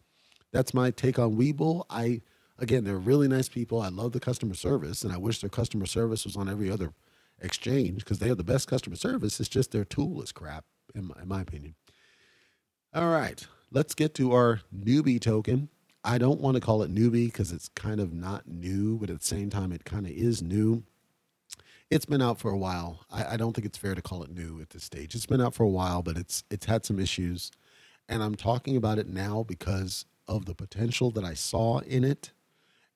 That's 0.53 0.75
my 0.75 0.91
take 0.91 1.19
on 1.19 1.37
Webull. 1.37 1.85
I 1.89 2.23
again, 2.59 2.85
they're 2.85 2.99
really 2.99 3.29
nice 3.29 3.49
people. 3.49 3.81
I 3.81 3.89
love 3.89 4.13
the 4.13 4.21
customer 4.21 4.55
service, 4.55 5.03
and 5.03 5.13
I 5.13 5.17
wish 5.17 5.41
their 5.41 5.51
customer 5.51 5.87
service 5.87 6.25
was 6.25 6.37
on 6.37 6.49
every 6.49 6.71
other 6.71 6.93
exchange 7.41 7.99
because 8.05 8.19
they 8.19 8.29
have 8.29 8.37
the 8.37 8.45
best 8.45 8.69
customer 8.69 8.97
service. 8.97 9.39
It's 9.39 9.49
just 9.49 9.71
their 9.71 9.85
tool 9.85 10.21
is 10.23 10.33
crap, 10.33 10.65
in 10.95 11.07
my, 11.07 11.15
in 11.23 11.29
my 11.29 11.41
opinion. 11.41 11.77
All 12.93 13.11
right, 13.11 13.47
let's 13.71 13.95
get 13.95 14.15
to 14.17 14.33
our 14.33 14.61
newbie 14.77 15.21
token. 15.21 15.69
I 16.05 16.19
don't 16.19 16.41
want 16.41 16.57
to 16.57 16.61
call 16.61 16.83
it 16.83 16.95
newbie 16.95 17.27
because 17.27 17.53
it's 17.53 17.69
kind 17.69 18.01
of 18.01 18.13
not 18.13 18.47
new, 18.49 18.99
but 18.99 19.09
at 19.09 19.21
the 19.21 19.27
same 19.27 19.51
time, 19.51 19.73
it 19.73 19.85
kind 19.85 20.05
of 20.05 20.13
is 20.13 20.43
new. 20.43 20.85
It's 21.91 22.07
been 22.07 22.23
out 22.23 22.39
for 22.39 22.51
a 22.51 22.57
while. 22.57 23.05
I, 23.11 23.35
I, 23.35 23.37
don't 23.37 23.53
think 23.53 23.67
it's 23.67 23.79
fair 23.79 23.95
to 23.95 24.03
call 24.03 24.23
it 24.23 24.31
new 24.31 24.61
at 24.61 24.71
this 24.71 24.85
stage. 24.85 25.15
It's 25.15 25.27
been 25.27 25.41
out 25.41 25.55
for 25.55 25.65
a 25.65 25.69
while, 25.69 26.03
but 26.03 26.17
it's 26.17 26.43
it's 26.51 26.67
had 26.67 26.85
some 26.85 26.99
issues, 26.99 27.51
and 28.09 28.23
I'm 28.23 28.35
talking 28.35 28.77
about 28.77 28.99
it 28.99 29.07
now 29.07 29.45
because 29.47 30.07
of 30.27 30.47
the 30.47 30.55
potential 30.55 31.11
that 31.13 31.25
I 31.25 31.35
saw 31.35 31.79
in 31.81 32.03
it, 32.03 32.33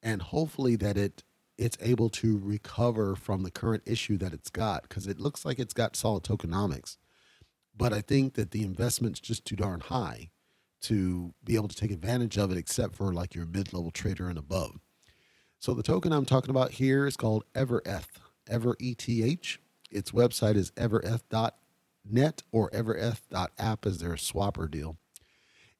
and 0.02 0.22
hopefully 0.22 0.74
that 0.76 0.96
it 0.96 1.22
it's 1.58 1.76
able 1.80 2.08
to 2.08 2.38
recover 2.38 3.16
from 3.16 3.42
the 3.42 3.50
current 3.50 3.82
issue 3.84 4.16
that 4.18 4.32
it's 4.32 4.50
got 4.50 4.82
because 4.82 5.06
it 5.06 5.20
looks 5.20 5.44
like 5.44 5.58
it's 5.58 5.74
got 5.74 5.96
solid 5.96 6.22
tokenomics. 6.22 6.96
But 7.76 7.92
I 7.92 8.00
think 8.00 8.34
that 8.34 8.52
the 8.52 8.62
investment's 8.62 9.20
just 9.20 9.44
too 9.44 9.56
darn 9.56 9.80
high 9.80 10.30
to 10.82 11.34
be 11.44 11.56
able 11.56 11.68
to 11.68 11.76
take 11.76 11.90
advantage 11.90 12.38
of 12.38 12.50
it, 12.50 12.56
except 12.58 12.94
for 12.96 13.12
like 13.12 13.34
your 13.34 13.46
mid 13.46 13.72
level 13.72 13.90
trader 13.90 14.28
and 14.28 14.38
above. 14.38 14.78
So 15.58 15.74
the 15.74 15.82
token 15.82 16.12
I'm 16.12 16.24
talking 16.24 16.50
about 16.50 16.72
here 16.72 17.06
is 17.06 17.16
called 17.16 17.44
EverEth, 17.54 18.06
Ever 18.48 18.76
ETH. 18.80 19.58
Its 19.90 20.10
website 20.10 20.56
is 20.56 20.72
evereth.net 20.76 22.42
or 22.52 22.70
evereth.app 22.72 23.86
as 23.86 23.98
their 23.98 24.14
swapper 24.14 24.70
deal. 24.70 24.96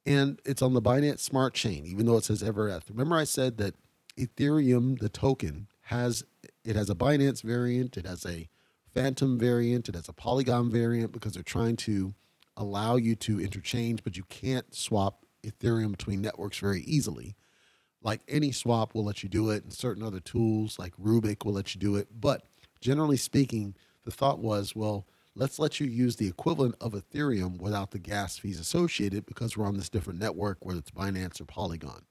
And 0.07 0.41
it's 0.45 0.63
on 0.63 0.73
the 0.73 0.81
Binance 0.81 1.21
Smart 1.21 1.55
Chain, 1.55 1.85
even 1.85 2.07
though 2.07 2.17
it 2.17 2.25
says 2.25 2.43
EverEth. 2.43 2.89
Remember, 2.89 3.17
I 3.17 3.25
said 3.25 3.59
that 3.59 3.75
Ethereum, 4.17 4.99
the 4.99 5.09
token, 5.11 5.69
has 5.83 6.25
it 6.65 6.77
has 6.77 6.91
a 6.91 6.95
Binance 6.95 7.43
variant, 7.43 7.97
it 7.97 8.07
has 8.07 8.25
a 8.25 8.49
Fantom 8.95 9.39
variant, 9.39 9.89
it 9.89 9.95
has 9.95 10.09
a 10.09 10.15
Polygon 10.15 10.71
variant 10.71 11.13
because 11.13 11.35
they're 11.35 11.43
trying 11.43 11.77
to 11.77 12.15
allow 12.57 12.97
you 12.97 13.15
to 13.15 13.41
interchange, 13.41 14.03
but 14.03 14.17
you 14.17 14.25
can't 14.25 14.75
swap 14.75 15.25
Ethereum 15.45 15.93
between 15.93 16.21
networks 16.21 16.59
very 16.59 16.81
easily. 16.83 17.37
Like 18.03 18.23
any 18.29 18.51
swap 18.53 18.95
will 18.95 19.05
let 19.05 19.23
you 19.23 19.29
do 19.29 19.51
it, 19.51 19.63
and 19.63 19.73
certain 19.73 20.03
other 20.03 20.21
tools 20.21 20.79
like 20.79 20.97
Rubic 20.97 21.45
will 21.45 21.53
let 21.53 21.75
you 21.75 21.81
do 21.81 21.97
it. 21.97 22.09
But 22.19 22.45
generally 22.81 23.17
speaking, 23.17 23.75
the 24.05 24.11
thought 24.11 24.39
was, 24.39 24.75
well, 24.75 25.07
let's 25.35 25.59
let 25.59 25.81
you 25.81 25.87
use 25.87 26.17
the 26.17 26.29
equivalent 26.29 26.75
of 26.81 26.93
Ethereum 26.93 27.61
without 27.61 27.91
the 27.91 27.99
gas 27.99 28.39
fees 28.39 28.61
associated 28.61 29.27
because 29.27 29.57
we're 29.57 29.67
on 29.67 29.77
this 29.77 29.89
different 29.89 30.21
network, 30.21 30.65
whether 30.65 30.79
it's 30.79 30.91
Binance 30.91 31.41
or 31.41 31.45
Polygon. 31.45 32.03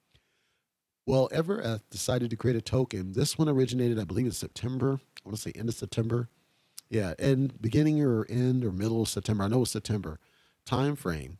Well, 1.05 1.29
Evereth 1.31 1.89
decided 1.89 2.29
to 2.29 2.35
create 2.35 2.57
a 2.57 2.61
token. 2.61 3.13
This 3.13 3.37
one 3.37 3.47
originated, 3.47 3.97
I 3.97 4.03
believe, 4.03 4.25
in 4.25 4.31
September. 4.33 4.99
I 5.01 5.21
want 5.29 5.37
to 5.37 5.41
say 5.41 5.53
end 5.55 5.69
of 5.69 5.75
September. 5.75 6.29
Yeah, 6.89 7.13
and 7.19 7.59
beginning 7.61 8.01
or 8.01 8.25
end 8.29 8.63
or 8.63 8.71
middle 8.71 9.01
of 9.01 9.09
September. 9.09 9.43
I 9.43 9.47
know 9.47 9.61
it's 9.61 9.71
September 9.71 10.19
time 10.65 10.95
frame. 10.95 11.37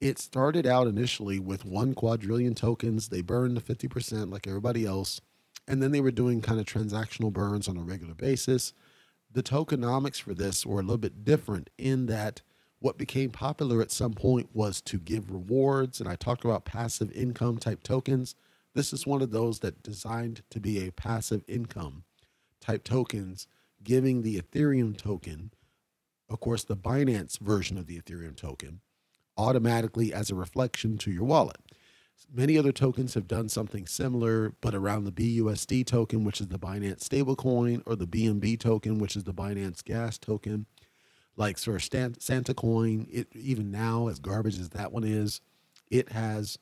It 0.00 0.18
started 0.18 0.66
out 0.66 0.86
initially 0.86 1.38
with 1.38 1.64
one 1.64 1.92
quadrillion 1.92 2.54
tokens. 2.54 3.08
They 3.08 3.20
burned 3.20 3.56
the 3.56 3.60
50% 3.60 4.32
like 4.32 4.46
everybody 4.46 4.86
else. 4.86 5.20
And 5.70 5.82
then 5.82 5.92
they 5.92 6.00
were 6.00 6.10
doing 6.10 6.40
kind 6.40 6.60
of 6.60 6.66
transactional 6.66 7.32
burns 7.32 7.68
on 7.68 7.76
a 7.76 7.82
regular 7.82 8.14
basis. 8.14 8.72
The 9.32 9.42
tokenomics 9.42 10.20
for 10.20 10.34
this 10.34 10.66
were 10.66 10.80
a 10.80 10.82
little 10.82 10.98
bit 10.98 11.24
different 11.24 11.70
in 11.78 12.06
that 12.06 12.42
what 12.80 12.98
became 12.98 13.30
popular 13.30 13.80
at 13.80 13.92
some 13.92 14.12
point 14.12 14.48
was 14.52 14.80
to 14.82 14.98
give 14.98 15.30
rewards. 15.30 16.00
And 16.00 16.08
I 16.08 16.16
talked 16.16 16.44
about 16.44 16.64
passive 16.64 17.12
income 17.12 17.58
type 17.58 17.82
tokens 17.82 18.34
this 18.74 18.92
is 18.92 19.06
one 19.06 19.22
of 19.22 19.30
those 19.30 19.60
that 19.60 19.82
designed 19.82 20.42
to 20.50 20.60
be 20.60 20.86
a 20.86 20.92
passive 20.92 21.42
income 21.48 22.04
type 22.60 22.84
tokens, 22.84 23.46
giving 23.82 24.22
the 24.22 24.40
Ethereum 24.40 24.96
token, 24.96 25.52
of 26.28 26.40
course, 26.40 26.62
the 26.62 26.76
Binance 26.76 27.38
version 27.38 27.76
of 27.78 27.86
the 27.86 28.00
Ethereum 28.00 28.36
token, 28.36 28.80
automatically 29.36 30.12
as 30.12 30.30
a 30.30 30.34
reflection 30.34 30.98
to 30.98 31.10
your 31.10 31.24
wallet. 31.24 31.58
Many 32.32 32.56
other 32.58 32.72
tokens 32.72 33.14
have 33.14 33.26
done 33.26 33.48
something 33.48 33.86
similar, 33.86 34.54
but 34.60 34.74
around 34.74 35.04
the 35.04 35.12
BUSD 35.12 35.84
token, 35.86 36.24
which 36.24 36.40
is 36.40 36.48
the 36.48 36.58
Binance 36.58 37.08
stablecoin, 37.08 37.82
or 37.86 37.96
the 37.96 38.06
BNB 38.06 38.58
token, 38.58 38.98
which 38.98 39.16
is 39.16 39.24
the 39.24 39.34
Binance 39.34 39.82
gas 39.82 40.16
token, 40.18 40.66
like 41.36 41.58
sort 41.58 41.82
of 41.94 42.16
Santa 42.22 42.54
Coin, 42.54 43.06
it 43.10 43.28
even 43.34 43.70
now, 43.70 44.08
as 44.08 44.18
garbage 44.18 44.58
as 44.60 44.70
that 44.70 44.92
one 44.92 45.04
is, 45.04 45.40
it 45.90 46.10
has 46.10 46.58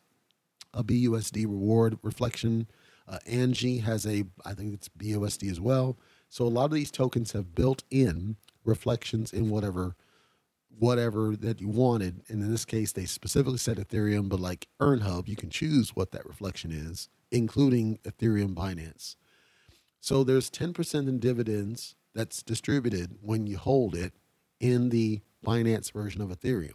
a 0.72 0.84
BUSD 0.84 1.44
reward 1.44 1.98
reflection. 2.02 2.66
Uh, 3.06 3.18
Angie 3.26 3.78
has 3.78 4.06
a, 4.06 4.24
I 4.44 4.54
think 4.54 4.74
it's 4.74 4.88
BUSD 4.88 5.50
as 5.50 5.60
well. 5.60 5.98
So 6.28 6.44
a 6.44 6.48
lot 6.48 6.66
of 6.66 6.72
these 6.72 6.90
tokens 6.90 7.32
have 7.32 7.54
built 7.54 7.84
in 7.90 8.36
reflections 8.64 9.32
in 9.32 9.50
whatever 9.50 9.96
whatever 10.76 11.36
that 11.36 11.60
you 11.60 11.68
wanted. 11.68 12.22
And 12.28 12.42
in 12.42 12.50
this 12.50 12.64
case, 12.64 12.92
they 12.92 13.04
specifically 13.04 13.58
said 13.58 13.76
Ethereum, 13.76 14.28
but 14.28 14.40
like 14.40 14.68
EarnHub, 14.80 15.28
you 15.28 15.36
can 15.36 15.50
choose 15.50 15.90
what 15.96 16.12
that 16.12 16.26
reflection 16.26 16.70
is, 16.70 17.08
including 17.30 17.98
Ethereum 18.04 18.54
Binance. 18.54 19.16
So 20.00 20.24
there's 20.24 20.50
10% 20.50 21.08
in 21.08 21.18
dividends 21.18 21.96
that's 22.14 22.42
distributed 22.42 23.16
when 23.20 23.46
you 23.46 23.58
hold 23.58 23.94
it 23.94 24.14
in 24.60 24.88
the 24.88 25.20
Binance 25.44 25.92
version 25.92 26.20
of 26.20 26.30
Ethereum. 26.30 26.74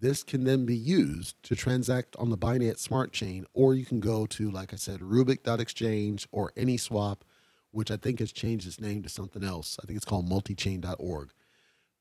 This 0.00 0.22
can 0.22 0.44
then 0.44 0.66
be 0.66 0.76
used 0.76 1.42
to 1.44 1.54
transact 1.54 2.16
on 2.16 2.30
the 2.30 2.36
Binance 2.36 2.80
Smart 2.80 3.12
Chain, 3.12 3.46
or 3.54 3.74
you 3.74 3.86
can 3.86 4.00
go 4.00 4.26
to, 4.26 4.50
like 4.50 4.72
I 4.72 4.76
said, 4.76 5.00
Rubic.exchange 5.00 6.28
or 6.30 6.52
AnySwap, 6.56 7.18
which 7.70 7.90
I 7.90 7.96
think 7.96 8.18
has 8.18 8.32
changed 8.32 8.66
its 8.66 8.80
name 8.80 9.02
to 9.02 9.08
something 9.08 9.42
else. 9.42 9.78
I 9.82 9.86
think 9.86 9.96
it's 9.96 10.04
called 10.04 10.28
multichain.org. 10.28 11.30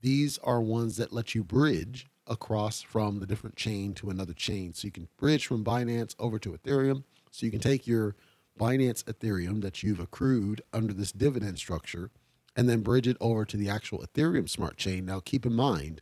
These 0.03 0.37
are 0.43 0.61
ones 0.61 0.97
that 0.97 1.11
let 1.11 1.33
you 1.33 1.43
bridge 1.43 2.05
across 2.27 2.83
from 2.83 3.19
the 3.19 3.25
different 3.25 3.55
chain 3.55 3.95
to 3.95 4.11
another 4.11 4.33
chain. 4.33 4.75
So 4.75 4.85
you 4.85 4.91
can 4.91 5.07
bridge 5.17 5.47
from 5.47 5.63
Binance 5.63 6.13
over 6.19 6.37
to 6.37 6.51
Ethereum. 6.51 7.03
So 7.31 7.47
you 7.47 7.51
can 7.51 7.59
take 7.59 7.87
your 7.87 8.15
Binance 8.59 9.03
Ethereum 9.05 9.63
that 9.63 9.81
you've 9.81 9.99
accrued 9.99 10.61
under 10.71 10.93
this 10.93 11.11
dividend 11.11 11.57
structure 11.57 12.11
and 12.55 12.69
then 12.69 12.81
bridge 12.81 13.07
it 13.07 13.17
over 13.19 13.45
to 13.45 13.57
the 13.57 13.69
actual 13.69 14.05
Ethereum 14.05 14.47
smart 14.47 14.77
chain. 14.77 15.05
Now, 15.05 15.19
keep 15.19 15.43
in 15.43 15.53
mind, 15.53 16.01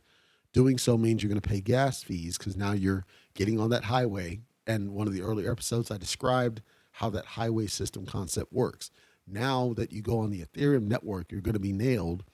Doing 0.52 0.76
so 0.76 0.98
means 0.98 1.22
you're 1.22 1.30
going 1.30 1.40
to 1.40 1.48
pay 1.48 1.60
gas 1.62 2.02
fees 2.02 2.36
because 2.36 2.56
now 2.56 2.72
you're 2.72 3.06
getting 3.34 3.58
on 3.58 3.70
that 3.70 3.84
highway. 3.84 4.40
And 4.66 4.90
one 4.90 5.06
of 5.06 5.14
the 5.14 5.22
earlier 5.22 5.50
episodes, 5.50 5.90
I 5.90 5.96
described 5.96 6.60
how 6.92 7.08
that 7.10 7.24
highway 7.24 7.66
system 7.66 8.04
concept 8.04 8.52
works. 8.52 8.90
Now 9.26 9.72
that 9.76 9.92
you 9.92 10.02
go 10.02 10.18
on 10.18 10.30
the 10.30 10.44
Ethereum 10.44 10.82
network, 10.82 11.32
you're 11.32 11.40
going 11.40 11.54
to 11.54 11.60
be 11.60 11.72
nailed 11.72 12.24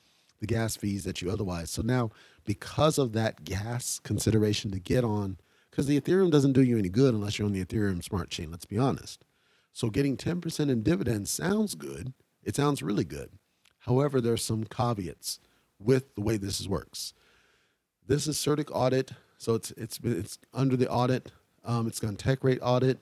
the 0.40 0.46
gas 0.46 0.76
fees 0.76 1.04
that 1.04 1.20
you 1.20 1.30
otherwise. 1.30 1.70
So 1.70 1.82
now, 1.82 2.10
because 2.44 2.98
of 2.98 3.12
that 3.12 3.44
gas 3.44 4.00
consideration 4.02 4.70
to 4.70 4.78
get 4.78 5.04
on, 5.04 5.38
because 5.70 5.86
the 5.86 6.00
Ethereum 6.00 6.30
doesn't 6.30 6.52
do 6.52 6.62
you 6.62 6.78
any 6.78 6.88
good 6.88 7.14
unless 7.14 7.38
you're 7.38 7.46
on 7.46 7.52
the 7.52 7.64
Ethereum 7.64 8.02
smart 8.02 8.30
chain, 8.30 8.50
let's 8.50 8.64
be 8.64 8.78
honest. 8.78 9.24
So 9.72 9.90
getting 9.90 10.16
10% 10.16 10.70
in 10.70 10.82
dividends 10.82 11.30
sounds 11.30 11.74
good. 11.74 12.12
It 12.42 12.56
sounds 12.56 12.82
really 12.82 13.04
good. 13.04 13.30
However, 13.80 14.20
there's 14.20 14.44
some 14.44 14.64
caveats 14.64 15.38
with 15.78 16.14
the 16.14 16.20
way 16.20 16.36
this 16.36 16.66
works. 16.66 17.14
This 18.06 18.26
is 18.26 18.36
CertiK 18.36 18.70
Audit 18.72 19.12
So 19.36 19.54
it's 19.54 19.70
it's 19.72 20.00
it's 20.02 20.38
under 20.52 20.76
the 20.76 20.88
audit. 20.90 21.30
Um, 21.64 21.86
it's 21.86 22.00
got 22.00 22.14
TechRate 22.14 22.58
audit. 22.62 22.98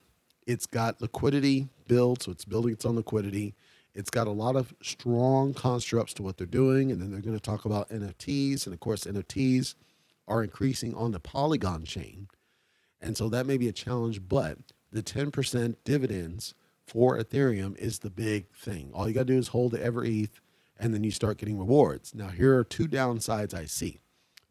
It's 0.47 0.67
got 0.67 1.01
liquidity 1.01 1.69
build, 1.89 2.23
so 2.23 2.33
it's 2.33 2.45
building 2.45 2.73
its 2.73 2.85
own 2.85 2.97
liquidity. 2.97 3.55
It's 3.97 4.11
got 4.11 4.27
a 4.27 4.33
lot 4.33 4.57
of 4.57 4.75
strong 4.83 5.55
constructs 5.55 6.13
to 6.15 6.23
what 6.23 6.37
they're 6.37 6.47
doing, 6.47 6.93
and 6.93 7.01
then 7.01 7.11
they're 7.11 7.23
going 7.23 7.37
to 7.37 7.41
talk 7.41 7.65
about 7.65 7.89
NFTs, 7.89 8.67
and 8.67 8.75
of 8.75 8.81
course 8.81 9.05
NFTs 9.05 9.75
are 10.29 10.45
increasing 10.45 10.95
on 10.95 11.13
the 11.13 11.19
Polygon 11.19 11.85
chain, 11.85 12.29
and 13.01 13.17
so 13.17 13.31
that 13.31 13.47
may 13.47 13.57
be 13.57 13.69
a 13.69 13.73
challenge. 13.73 14.29
But 14.29 14.59
the 14.93 15.03
10% 15.03 15.77
dividends 15.85 16.55
for 16.87 17.19
Ethereum 17.19 17.77
is 17.79 18.01
the 18.01 18.11
big 18.11 18.55
thing. 18.55 18.91
All 18.93 19.09
you 19.09 19.15
got 19.15 19.21
to 19.21 19.33
do 19.33 19.39
is 19.39 19.49
hold 19.49 19.73
the 19.73 19.83
Ever 19.83 20.05
ETH, 20.05 20.41
and 20.79 20.93
then 20.93 21.03
you 21.03 21.11
start 21.11 21.39
getting 21.39 21.59
rewards. 21.59 22.15
Now 22.15 22.29
here 22.29 22.57
are 22.59 22.65
two 22.65 22.87
downsides 22.87 23.55
I 23.55 23.65
see. 23.65 24.01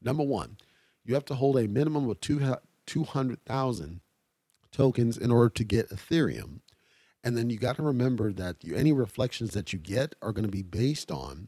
Number 0.01 0.23
one, 0.23 0.57
you 1.03 1.13
have 1.13 1.25
to 1.25 1.35
hold 1.35 1.57
a 1.57 1.67
minimum 1.67 2.09
of 2.09 2.19
two 2.19 2.55
200,000 2.87 4.01
tokens 4.71 5.17
in 5.17 5.31
order 5.31 5.49
to 5.49 5.63
get 5.63 5.89
Ethereum. 5.89 6.61
And 7.25 7.35
then 7.35 7.49
you 7.49 7.57
got 7.57 7.77
to 7.77 7.83
remember 7.83 8.31
that 8.33 8.63
you, 8.63 8.75
any 8.75 8.93
reflections 8.93 9.51
that 9.51 9.73
you 9.73 9.79
get 9.79 10.13
are 10.21 10.31
going 10.31 10.45
to 10.45 10.51
be 10.51 10.61
based 10.61 11.11
on 11.11 11.47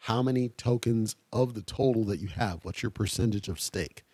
how 0.00 0.22
many 0.22 0.50
tokens 0.50 1.16
of 1.32 1.54
the 1.54 1.62
total 1.62 2.04
that 2.04 2.20
you 2.20 2.28
have. 2.28 2.62
What's 2.62 2.82
your 2.82 2.90
percentage 2.90 3.48
of 3.48 3.58
stake? 3.58 4.04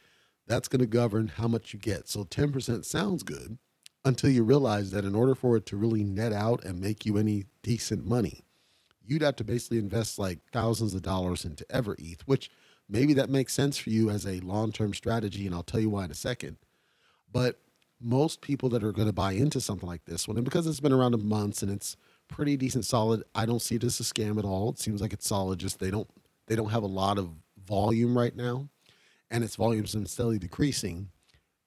That's 0.47 0.69
going 0.69 0.81
to 0.81 0.87
govern 0.87 1.27
how 1.27 1.49
much 1.49 1.73
you 1.73 1.81
get. 1.81 2.09
So 2.09 2.25
10% 2.25 2.85
sounds 2.85 3.25
good 3.25 3.59
until 4.05 4.31
you 4.31 4.45
realize 4.45 4.93
that 4.93 5.05
in 5.05 5.17
order 5.17 5.35
for 5.35 5.57
it 5.57 5.67
to 5.67 5.77
really 5.77 6.05
net 6.05 6.33
out 6.33 6.65
and 6.65 6.81
make 6.81 7.05
you 7.05 7.19
any 7.19 7.47
decent 7.65 8.07
money, 8.07 8.45
you'd 9.05 9.23
have 9.23 9.37
to 9.37 9.45
basically 9.45 9.79
invest 9.79 10.17
like 10.17 10.39
thousands 10.53 10.95
of 10.95 11.03
dollars 11.03 11.45
into 11.45 11.65
EverETH, 11.71 12.21
which 12.27 12.53
maybe 12.89 13.15
that 13.15 13.29
makes 13.29 13.53
sense 13.53 13.77
for 13.77 13.91
you 13.91 14.11
as 14.11 14.25
a 14.25 14.39
long 14.41 14.71
term 14.71 14.95
strategy. 14.95 15.45
And 15.45 15.57
I'll 15.57 15.65
tell 15.65 15.81
you 15.81 15.91
why 15.91 16.05
in 16.05 16.13
a 16.13 16.15
second. 16.15 16.57
But 17.33 17.61
most 18.01 18.41
people 18.41 18.69
that 18.71 18.83
are 18.83 18.93
going 18.93 19.09
to 19.09 19.13
buy 19.13 19.33
into 19.33 19.61
something 19.61 19.89
like 19.89 20.05
this 20.05 20.27
one, 20.27 20.37
and 20.37 20.45
because 20.45 20.67
it's 20.67 20.81
been 20.81 20.93
around 20.93 21.15
a 21.15 21.19
month 21.19 21.63
and 21.63 21.71
it's 21.71 21.97
pretty 22.29 22.57
decent 22.57 22.85
solid, 22.85 23.23
I 23.35 23.47
don't 23.47 23.61
see 23.61 23.77
it 23.77 23.85
as 23.85 24.01
a 24.01 24.03
scam 24.03 24.39
at 24.39 24.45
all. 24.45 24.71
It 24.71 24.79
seems 24.79 25.01
like 25.01 25.13
it's 25.13 25.29
solid. 25.29 25.59
Just 25.59 25.79
they 25.79 25.91
don't 25.91 26.09
they 26.47 26.57
don't 26.57 26.71
have 26.71 26.83
a 26.83 26.89
lot 26.89 27.19
of 27.19 27.31
volume 27.65 28.17
right 28.17 28.35
now, 28.35 28.69
and 29.31 29.45
its 29.45 29.57
volume's 29.57 29.95
been 29.95 30.07
steadily 30.07 30.39
decreasing. 30.39 31.11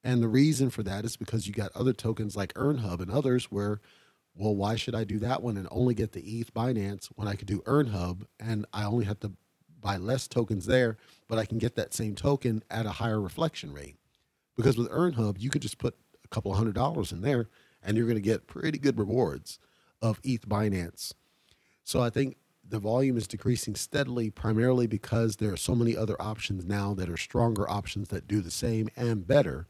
And 0.03 0.21
the 0.21 0.27
reason 0.27 0.69
for 0.69 0.83
that 0.83 1.05
is 1.05 1.15
because 1.15 1.47
you 1.47 1.53
got 1.53 1.71
other 1.75 1.93
tokens 1.93 2.35
like 2.35 2.53
EarnHub 2.55 2.99
and 2.99 3.09
others 3.09 3.45
where, 3.45 3.79
well, 4.35 4.53
why 4.53 4.75
should 4.75 4.95
I 4.95 5.05
do 5.05 5.17
that 5.19 5.41
one 5.41 5.55
and 5.55 5.67
only 5.71 5.93
get 5.93 6.11
the 6.11 6.21
ETH 6.21 6.53
Binance 6.53 7.07
when 7.15 7.27
I 7.27 7.35
could 7.35 7.47
do 7.47 7.61
EarnHub 7.61 8.25
and 8.37 8.65
I 8.73 8.83
only 8.83 9.05
have 9.05 9.21
to 9.21 9.31
buy 9.79 9.97
less 9.97 10.27
tokens 10.27 10.65
there, 10.65 10.97
but 11.29 11.37
I 11.37 11.45
can 11.45 11.57
get 11.57 11.75
that 11.75 11.93
same 11.93 12.15
token 12.15 12.63
at 12.69 12.85
a 12.85 12.91
higher 12.91 13.21
reflection 13.21 13.71
rate. 13.71 13.95
Because 14.57 14.77
with 14.77 14.89
EarnHub, 14.89 15.37
you 15.39 15.49
could 15.49 15.61
just 15.61 15.77
put 15.77 15.95
couple 16.33 16.53
hundred 16.53 16.75
dollars 16.75 17.11
in 17.11 17.21
there 17.21 17.47
and 17.83 17.97
you're 17.97 18.07
going 18.07 18.15
to 18.15 18.21
get 18.21 18.47
pretty 18.47 18.77
good 18.77 18.97
rewards 18.97 19.59
of 20.01 20.19
ETH 20.23 20.47
Binance. 20.47 21.13
So 21.83 22.01
I 22.01 22.09
think 22.09 22.37
the 22.67 22.79
volume 22.79 23.17
is 23.17 23.27
decreasing 23.27 23.75
steadily, 23.75 24.29
primarily 24.29 24.87
because 24.87 25.35
there 25.35 25.51
are 25.51 25.57
so 25.57 25.75
many 25.75 25.97
other 25.97 26.19
options 26.21 26.65
now 26.65 26.93
that 26.93 27.09
are 27.09 27.17
stronger 27.17 27.69
options 27.69 28.07
that 28.09 28.27
do 28.27 28.41
the 28.41 28.51
same 28.51 28.89
and 28.95 29.27
better. 29.27 29.67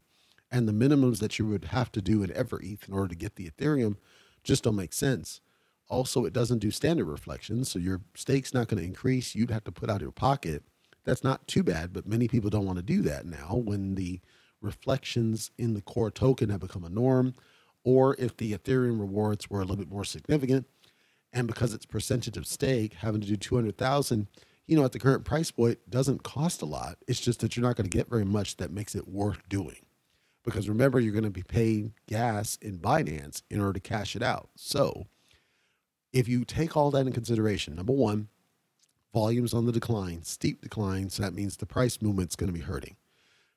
And 0.50 0.68
the 0.68 0.72
minimums 0.72 1.18
that 1.18 1.38
you 1.38 1.46
would 1.46 1.66
have 1.66 1.90
to 1.92 2.00
do 2.00 2.22
in 2.22 2.32
ever 2.32 2.60
ETH 2.62 2.88
in 2.88 2.94
order 2.94 3.08
to 3.08 3.16
get 3.16 3.34
the 3.34 3.50
Ethereum 3.50 3.96
just 4.44 4.62
don't 4.62 4.76
make 4.76 4.92
sense. 4.92 5.40
Also, 5.88 6.24
it 6.24 6.32
doesn't 6.32 6.60
do 6.60 6.70
standard 6.70 7.06
reflections, 7.06 7.68
so 7.68 7.78
your 7.78 8.00
stake's 8.14 8.54
not 8.54 8.68
going 8.68 8.78
to 8.80 8.86
increase. 8.86 9.34
You'd 9.34 9.50
have 9.50 9.64
to 9.64 9.72
put 9.72 9.90
out 9.90 10.00
your 10.00 10.12
pocket. 10.12 10.62
That's 11.04 11.24
not 11.24 11.46
too 11.46 11.62
bad, 11.62 11.92
but 11.92 12.06
many 12.06 12.28
people 12.28 12.50
don't 12.50 12.64
want 12.64 12.78
to 12.78 12.82
do 12.82 13.02
that 13.02 13.26
now 13.26 13.56
when 13.56 13.96
the 13.96 14.20
reflections 14.64 15.50
in 15.58 15.74
the 15.74 15.82
core 15.82 16.10
token 16.10 16.48
have 16.48 16.60
become 16.60 16.84
a 16.84 16.88
norm, 16.88 17.34
or 17.84 18.16
if 18.18 18.36
the 18.36 18.52
Ethereum 18.52 18.98
rewards 18.98 19.48
were 19.48 19.60
a 19.60 19.64
little 19.64 19.76
bit 19.76 19.90
more 19.90 20.04
significant, 20.04 20.66
and 21.32 21.46
because 21.46 21.74
it's 21.74 21.86
percentage 21.86 22.36
of 22.36 22.46
stake, 22.46 22.94
having 22.94 23.20
to 23.20 23.26
do 23.26 23.36
200,000, 23.36 24.26
you 24.66 24.76
know, 24.76 24.84
at 24.84 24.92
the 24.92 24.98
current 24.98 25.24
price 25.24 25.50
point 25.50 25.78
doesn't 25.90 26.22
cost 26.22 26.62
a 26.62 26.66
lot. 26.66 26.96
It's 27.06 27.20
just 27.20 27.40
that 27.40 27.56
you're 27.56 27.66
not 27.66 27.76
going 27.76 27.88
to 27.88 27.96
get 27.96 28.08
very 28.08 28.24
much 28.24 28.56
that 28.56 28.70
makes 28.70 28.94
it 28.94 29.08
worth 29.08 29.46
doing. 29.48 29.84
Because 30.44 30.68
remember, 30.68 31.00
you're 31.00 31.12
going 31.12 31.24
to 31.24 31.30
be 31.30 31.42
paying 31.42 31.94
gas 32.06 32.56
in 32.60 32.78
Binance 32.78 33.42
in 33.50 33.60
order 33.60 33.74
to 33.74 33.80
cash 33.80 34.14
it 34.14 34.22
out. 34.22 34.50
So 34.56 35.06
if 36.12 36.28
you 36.28 36.44
take 36.44 36.76
all 36.76 36.90
that 36.92 37.06
in 37.06 37.12
consideration, 37.12 37.74
number 37.74 37.92
one, 37.92 38.28
volumes 39.12 39.54
on 39.54 39.66
the 39.66 39.72
decline, 39.72 40.22
steep 40.22 40.60
decline. 40.60 41.10
So 41.10 41.22
that 41.22 41.34
means 41.34 41.56
the 41.56 41.66
price 41.66 42.00
movement's 42.02 42.36
going 42.36 42.52
to 42.52 42.58
be 42.58 42.64
hurting. 42.64 42.96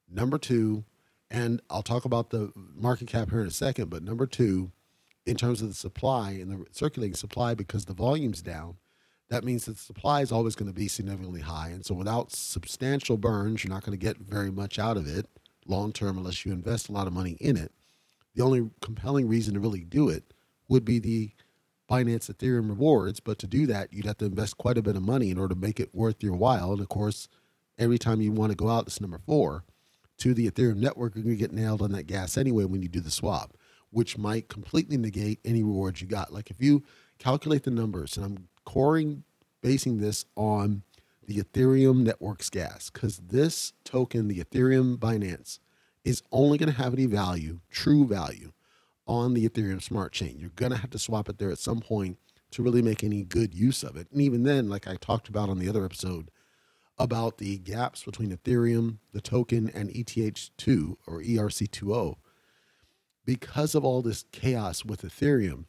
Number 0.10 0.38
two, 0.38 0.86
and 1.30 1.62
I'll 1.70 1.84
talk 1.84 2.06
about 2.06 2.30
the 2.30 2.52
market 2.56 3.08
cap 3.08 3.30
here 3.30 3.42
in 3.42 3.48
a 3.48 3.52
second, 3.52 3.90
but 3.90 4.04
number 4.04 4.26
two, 4.26 4.72
in 5.26 5.36
terms 5.36 5.62
of 5.62 5.68
the 5.68 5.74
supply 5.74 6.32
and 6.32 6.52
the 6.52 6.66
circulating 6.72 7.16
supply, 7.16 7.54
because 7.54 7.86
the 7.86 7.94
volume's 7.94 8.42
down, 8.42 8.78
that 9.30 9.44
means 9.44 9.66
that 9.66 9.74
the 9.74 9.78
supply 9.82 10.22
is 10.22 10.32
always 10.32 10.56
going 10.56 10.72
to 10.72 10.74
be 10.74 10.88
significantly 10.88 11.42
high. 11.42 11.68
And 11.70 11.86
so 11.86 11.94
without 11.94 12.32
substantial 12.32 13.18
burns, 13.18 13.63
you're 13.63 13.74
not 13.74 13.84
going 13.84 13.98
to 13.98 14.06
get 14.06 14.18
very 14.18 14.52
much 14.52 14.80
out 14.80 14.96
of 14.96 15.06
it 15.06 15.26
long 15.66 15.92
term 15.92 16.18
unless 16.18 16.46
you 16.46 16.54
invest 16.54 16.88
a 16.88 16.94
lot 16.94 17.08
of 17.08 17.13
money 17.13 17.38
in 17.42 17.58
it. 17.58 17.74
The 18.36 18.44
only 18.44 18.70
compelling 18.82 19.28
reason 19.28 19.56
to 19.56 19.60
really 19.60 19.84
do 19.84 20.08
it 20.08 20.34
would 20.70 20.86
be 20.86 21.00
the 21.00 21.32
Binance 21.90 22.32
Ethereum 22.32 22.70
rewards, 22.70 23.20
but 23.20 23.40
to 23.40 23.48
do 23.48 23.66
that, 23.68 23.92
you'd 23.92 24.06
have 24.06 24.18
to 24.20 24.26
invest 24.26 24.58
quite 24.58 24.78
a 24.78 24.82
bit 24.82 24.96
of 24.96 25.02
money 25.02 25.30
in 25.30 25.38
order 25.38 25.56
to 25.56 25.60
make 25.60 25.80
it 25.80 25.94
worth 25.94 26.22
your 26.22 26.36
while. 26.36 26.72
And 26.72 26.82
of 26.82 26.90
course, 26.90 27.28
every 27.78 27.98
time 27.98 28.22
you 28.22 28.32
want 28.32 28.52
to 28.52 28.58
go 28.58 28.70
out, 28.70 28.86
this 28.86 29.02
number 29.02 29.20
four, 29.26 29.63
to 30.17 30.34
the 30.34 30.49
Ethereum 30.49 30.77
network, 30.77 31.15
you're 31.15 31.23
going 31.23 31.36
to 31.36 31.39
get 31.39 31.53
nailed 31.53 31.82
on 31.82 31.91
that 31.91 32.03
gas 32.03 32.38
anyway 32.38 32.65
when 32.65 32.82
you 32.82 32.88
do 32.88 32.99
the 32.99 33.12
swap, 33.12 33.56
which 33.91 34.17
might 34.17 34.49
completely 34.49 34.97
negate 34.97 35.39
any 35.45 35.63
rewards 35.63 36.01
you 36.01 36.08
got. 36.08 36.34
Like 36.34 36.49
if 36.49 36.62
you 36.62 36.84
calculate 37.19 37.63
the 37.63 37.71
numbers, 37.71 38.17
and 38.17 38.25
I'm 38.25 38.47
coring 38.65 39.23
basing 39.62 39.99
this 39.99 40.25
on 40.36 40.84
the 41.25 41.38
Ethereum 41.38 42.03
network's 42.03 42.49
gas, 42.49 42.89
because 42.89 43.17
this 43.17 43.73
token, 43.84 44.27
the 44.27 44.43
Ethereum 44.43 44.97
Binance, 44.97 45.60
is 46.03 46.23
only 46.32 46.58
going 46.58 46.71
to 46.71 46.82
have 46.82 46.93
any 46.93 47.06
value, 47.06 47.60
true 47.69 48.06
value, 48.06 48.53
on 49.08 49.34
the 49.34 49.47
Ethereum 49.47 49.82
smart 49.82 50.12
chain. 50.12 50.38
You're 50.38 50.49
going 50.51 50.71
to 50.71 50.77
have 50.77 50.89
to 50.91 50.99
swap 50.99 51.30
it 51.30 51.38
there 51.38 51.51
at 51.51 51.60
some 51.60 51.80
point 51.80 52.17
to 52.51 52.63
really 52.63 52.82
make 52.82 53.03
any 53.03 53.23
good 53.23 53.53
use 53.53 53.84
of 53.84 53.95
it. 53.95 54.08
And 54.12 54.21
even 54.21 54.43
then, 54.43 54.69
like 54.69 54.88
I 54.88 54.95
talked 54.95 55.30
about 55.30 55.49
on 55.49 55.60
the 55.60 55.69
other 55.69 55.86
episode 55.86 56.30
about 57.00 57.38
the 57.38 57.58
gaps 57.60 58.04
between 58.04 58.36
Ethereum, 58.36 58.98
the 59.14 59.22
token, 59.22 59.70
and 59.70 59.90
ETH2 59.90 60.96
or 61.06 61.22
ERC20, 61.22 62.16
because 63.26 63.76
of 63.76 63.84
all 63.84 64.02
this 64.02 64.26
chaos 64.32 64.86
with 64.86 65.02
Ethereum, 65.02 65.66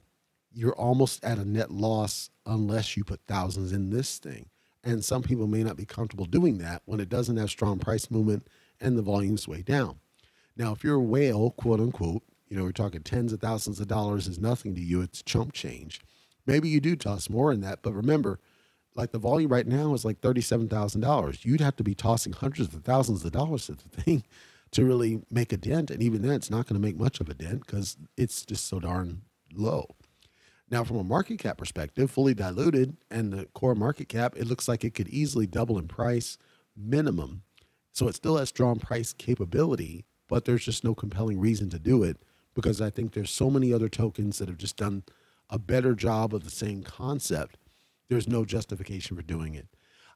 you're 0.52 0.74
almost 0.74 1.22
at 1.24 1.38
a 1.38 1.44
net 1.44 1.70
loss 1.70 2.30
unless 2.46 2.96
you 2.96 3.04
put 3.04 3.20
thousands 3.26 3.72
in 3.72 3.90
this 3.90 4.18
thing. 4.18 4.48
And 4.84 5.04
some 5.04 5.22
people 5.22 5.46
may 5.46 5.62
not 5.62 5.76
be 5.76 5.84
comfortable 5.84 6.24
doing 6.24 6.58
that 6.58 6.82
when 6.86 7.00
it 7.00 7.08
doesn't 7.08 7.36
have 7.36 7.50
strong 7.50 7.78
price 7.78 8.10
movement 8.10 8.46
and 8.80 8.96
the 8.96 9.02
volume's 9.02 9.46
way 9.46 9.62
down. 9.62 9.98
Now, 10.56 10.72
if 10.72 10.82
you're 10.82 10.96
a 10.96 11.00
whale, 11.00 11.50
quote 11.50 11.80
unquote, 11.80 12.22
you 12.48 12.56
know, 12.56 12.62
we're 12.62 12.72
talking 12.72 13.02
tens 13.02 13.32
of 13.32 13.40
thousands 13.40 13.80
of 13.80 13.88
dollars 13.88 14.26
is 14.26 14.38
nothing 14.38 14.74
to 14.74 14.80
you. 14.80 15.02
It's 15.02 15.22
chump 15.22 15.52
change. 15.52 16.00
Maybe 16.46 16.68
you 16.68 16.80
do 16.80 16.96
toss 16.96 17.28
more 17.28 17.52
in 17.52 17.60
that, 17.60 17.82
but 17.82 17.92
remember, 17.92 18.40
like 18.98 19.12
the 19.12 19.18
volume 19.18 19.50
right 19.50 19.66
now 19.66 19.94
is 19.94 20.04
like 20.04 20.20
thirty-seven 20.20 20.68
thousand 20.68 21.00
dollars. 21.00 21.44
You'd 21.44 21.60
have 21.60 21.76
to 21.76 21.84
be 21.84 21.94
tossing 21.94 22.32
hundreds 22.32 22.74
of 22.74 22.82
thousands 22.82 23.24
of 23.24 23.32
dollars 23.32 23.70
at 23.70 23.78
the 23.78 24.02
thing 24.02 24.24
to 24.72 24.84
really 24.84 25.22
make 25.30 25.52
a 25.52 25.56
dent, 25.56 25.90
and 25.90 26.02
even 26.02 26.20
then, 26.20 26.32
it's 26.32 26.50
not 26.50 26.66
going 26.66 26.80
to 26.80 26.86
make 26.86 26.98
much 26.98 27.20
of 27.20 27.28
a 27.28 27.34
dent 27.34 27.64
because 27.64 27.96
it's 28.16 28.44
just 28.44 28.66
so 28.66 28.80
darn 28.80 29.22
low. 29.54 29.86
Now, 30.70 30.84
from 30.84 30.98
a 30.98 31.04
market 31.04 31.38
cap 31.38 31.56
perspective, 31.56 32.10
fully 32.10 32.34
diluted 32.34 32.98
and 33.10 33.32
the 33.32 33.46
core 33.54 33.74
market 33.74 34.08
cap, 34.10 34.34
it 34.36 34.46
looks 34.46 34.68
like 34.68 34.84
it 34.84 34.92
could 34.92 35.08
easily 35.08 35.46
double 35.46 35.78
in 35.78 35.88
price 35.88 36.36
minimum. 36.76 37.42
So 37.92 38.06
it 38.08 38.14
still 38.14 38.36
has 38.36 38.50
strong 38.50 38.78
price 38.78 39.14
capability, 39.14 40.04
but 40.28 40.44
there's 40.44 40.64
just 40.64 40.84
no 40.84 40.94
compelling 40.94 41.40
reason 41.40 41.70
to 41.70 41.78
do 41.78 42.02
it 42.02 42.18
because 42.54 42.82
I 42.82 42.90
think 42.90 43.12
there's 43.12 43.30
so 43.30 43.48
many 43.48 43.72
other 43.72 43.88
tokens 43.88 44.38
that 44.38 44.48
have 44.48 44.58
just 44.58 44.76
done 44.76 45.04
a 45.48 45.58
better 45.58 45.94
job 45.94 46.34
of 46.34 46.44
the 46.44 46.50
same 46.50 46.82
concept. 46.82 47.56
There's 48.08 48.28
no 48.28 48.44
justification 48.44 49.16
for 49.16 49.22
doing 49.22 49.54
it. 49.54 49.66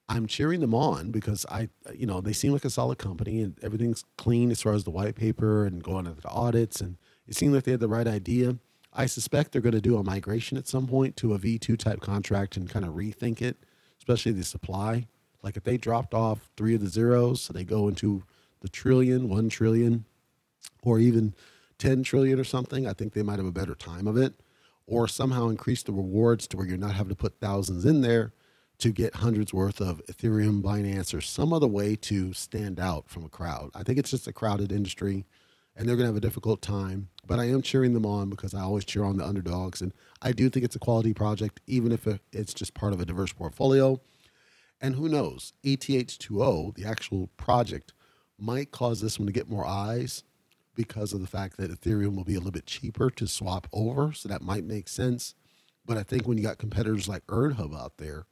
I'm 0.09 0.27
cheering 0.27 0.61
them 0.61 0.75
on 0.75 1.11
because 1.11 1.47
I, 1.49 1.69
you 1.95 2.07
know, 2.07 2.21
they 2.21 2.33
seem 2.33 2.53
like 2.53 2.65
a 2.65 2.71
solid 2.71 2.99
company 2.99 3.41
and 3.41 3.57
everything's 3.63 4.05
clean 4.19 4.51
as 4.51 4.63
far 4.63 4.75
as 4.75 4.85
the 4.85 4.91
white 4.91 5.15
paper 5.15 5.65
and 5.65 5.83
going 5.83 6.07
to 6.07 6.13
the 6.13 6.29
audits. 6.29 6.81
And 6.81 6.97
it 7.27 7.37
seemed 7.37 7.55
like 7.55 7.65
they 7.65 7.71
had 7.71 7.81
the 7.81 7.89
right 7.89 8.07
idea. 8.07 8.57
I 8.93 9.07
suspect 9.07 9.53
they're 9.53 9.63
going 9.63 9.75
to 9.75 9.81
do 9.81 9.97
a 9.97 10.05
migration 10.05 10.59
at 10.59 10.69
some 10.69 10.87
point 10.87 11.17
to 11.19 11.35
a 11.35 11.39
V2 11.39 11.79
type 11.79 12.01
contract 12.01 12.57
and 12.57 12.69
kind 12.69 12.85
of 12.85 12.95
rethink 12.95 13.41
it, 13.41 13.57
especially 13.99 14.33
the 14.33 14.45
supply. 14.45 15.07
Like 15.43 15.57
if 15.57 15.65
they 15.65 15.77
dropped 15.77 16.15
off 16.15 16.51
three 16.57 16.75
of 16.75 16.81
the 16.83 16.89
zeros, 16.89 17.43
so 17.43 17.53
they 17.53 17.65
go 17.65 17.89
into 17.89 18.23
the 18.61 18.69
trillion, 18.69 19.29
one 19.29 19.49
trillion, 19.49 20.05
or 20.83 20.99
even 20.99 21.35
10 21.79 22.03
trillion 22.03 22.39
or 22.39 22.45
something, 22.45 22.87
I 22.87 22.93
think 22.93 23.13
they 23.13 23.23
might 23.23 23.39
have 23.39 23.47
a 23.47 23.53
better 23.53 23.75
time 23.75 24.07
of 24.07 24.17
it. 24.17 24.35
Or 24.87 25.09
somehow 25.09 25.49
increase 25.49 25.83
the 25.83 25.93
rewards 25.93 26.47
to 26.49 26.57
where 26.57 26.67
you're 26.67 26.77
not 26.77 26.95
having 26.95 27.11
to 27.11 27.17
put 27.17 27.41
thousands 27.41 27.85
in 27.85 28.01
there 28.01 28.33
to 28.79 28.91
get 28.91 29.17
hundreds 29.17 29.55
worth 29.55 29.81
of 29.81 30.03
Ethereum, 30.07 30.61
Binance, 30.61 31.15
or 31.15 31.21
some 31.21 31.53
other 31.53 31.69
way 31.69 31.95
to 31.97 32.33
stand 32.33 32.81
out 32.81 33.09
from 33.09 33.25
a 33.25 33.29
crowd. 33.29 33.71
I 33.75 33.83
think 33.83 33.99
it's 33.99 34.11
just 34.11 34.27
a 34.27 34.33
crowded 34.33 34.73
industry 34.73 35.25
and 35.77 35.89
they're 35.89 35.97
going 35.97 36.05
to 36.05 36.13
have 36.13 36.17
a 36.17 36.21
difficult 36.21 36.61
time. 36.61 37.09
But 37.27 37.39
I 37.39 37.45
am 37.45 37.63
cheering 37.63 37.95
them 37.95 38.05
on 38.05 38.29
because 38.29 38.55
I 38.55 38.61
always 38.61 38.85
cheer 38.85 39.05
on 39.05 39.17
the 39.17 39.25
underdogs. 39.25 39.81
And 39.81 39.93
I 40.21 40.33
do 40.33 40.51
think 40.51 40.65
it's 40.65 40.77
a 40.77 40.81
quality 40.81 41.15
project, 41.15 41.61
even 41.67 41.93
if 41.93 42.07
it's 42.33 42.53
just 42.53 42.75
part 42.75 42.93
of 42.93 43.01
a 43.01 43.07
diverse 43.07 43.33
portfolio. 43.33 44.01
And 44.81 44.97
who 44.97 45.09
knows, 45.09 45.53
ETH2O, 45.65 46.75
the 46.75 46.85
actual 46.85 47.29
project, 47.37 47.93
might 48.39 48.73
cause 48.73 49.01
this 49.01 49.19
one 49.19 49.27
to 49.27 49.33
get 49.33 49.49
more 49.49 49.67
eyes 49.67 50.25
because 50.75 51.13
of 51.13 51.21
the 51.21 51.27
fact 51.27 51.57
that 51.57 51.71
Ethereum 51.71 52.17
will 52.17 52.25
be 52.25 52.35
a 52.35 52.39
little 52.39 52.53
bit 52.53 52.67
cheaper 52.67 53.11
to 53.11 53.27
swap 53.27 53.67
over. 53.73 54.13
So 54.13 54.29
that 54.29 54.43
might 54.43 54.65
make 54.65 54.89
sense. 54.89 55.35
But 55.85 55.97
I 55.97 56.03
think 56.03 56.27
when 56.27 56.39
you 56.39 56.45
got 56.45 56.59
competitors 56.59 57.09
like 57.09 57.27
EarnHub 57.27 57.77
out 57.77 57.99
there, 57.99 58.27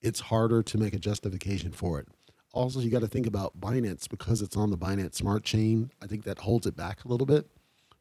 it's 0.00 0.20
harder 0.20 0.62
to 0.62 0.78
make 0.78 0.94
a 0.94 0.98
justification 0.98 1.72
for 1.72 1.98
it. 1.98 2.08
Also, 2.52 2.80
you 2.80 2.90
got 2.90 3.00
to 3.00 3.08
think 3.08 3.26
about 3.26 3.60
Binance 3.60 4.08
because 4.08 4.40
it's 4.40 4.56
on 4.56 4.70
the 4.70 4.78
Binance 4.78 5.14
Smart 5.14 5.44
Chain. 5.44 5.90
I 6.02 6.06
think 6.06 6.24
that 6.24 6.38
holds 6.38 6.66
it 6.66 6.76
back 6.76 7.04
a 7.04 7.08
little 7.08 7.26
bit 7.26 7.48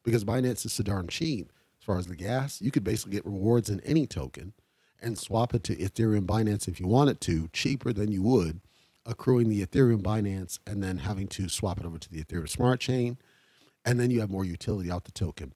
because 0.03 0.23
Binance 0.23 0.65
is 0.65 0.73
so 0.73 0.83
darn 0.83 1.07
cheap 1.07 1.51
as 1.79 1.85
far 1.85 1.97
as 1.97 2.07
the 2.07 2.15
gas. 2.15 2.61
You 2.61 2.71
could 2.71 2.83
basically 2.83 3.13
get 3.13 3.25
rewards 3.25 3.69
in 3.69 3.79
any 3.81 4.05
token 4.05 4.53
and 5.01 5.17
swap 5.17 5.53
it 5.53 5.63
to 5.65 5.75
Ethereum 5.75 6.25
Binance 6.25 6.67
if 6.67 6.79
you 6.79 6.87
wanted 6.87 7.19
to, 7.21 7.49
cheaper 7.51 7.91
than 7.93 8.11
you 8.11 8.21
would 8.21 8.61
accruing 9.05 9.49
the 9.49 9.65
Ethereum 9.65 10.01
Binance 10.01 10.59
and 10.65 10.81
then 10.81 10.99
having 10.99 11.27
to 11.27 11.49
swap 11.49 11.79
it 11.79 11.85
over 11.85 11.97
to 11.97 12.09
the 12.09 12.23
Ethereum 12.23 12.49
Smart 12.49 12.79
Chain. 12.79 13.17
And 13.85 13.99
then 13.99 14.11
you 14.11 14.21
have 14.21 14.29
more 14.29 14.45
utility 14.45 14.89
out 14.89 15.05
the 15.05 15.11
token. 15.11 15.53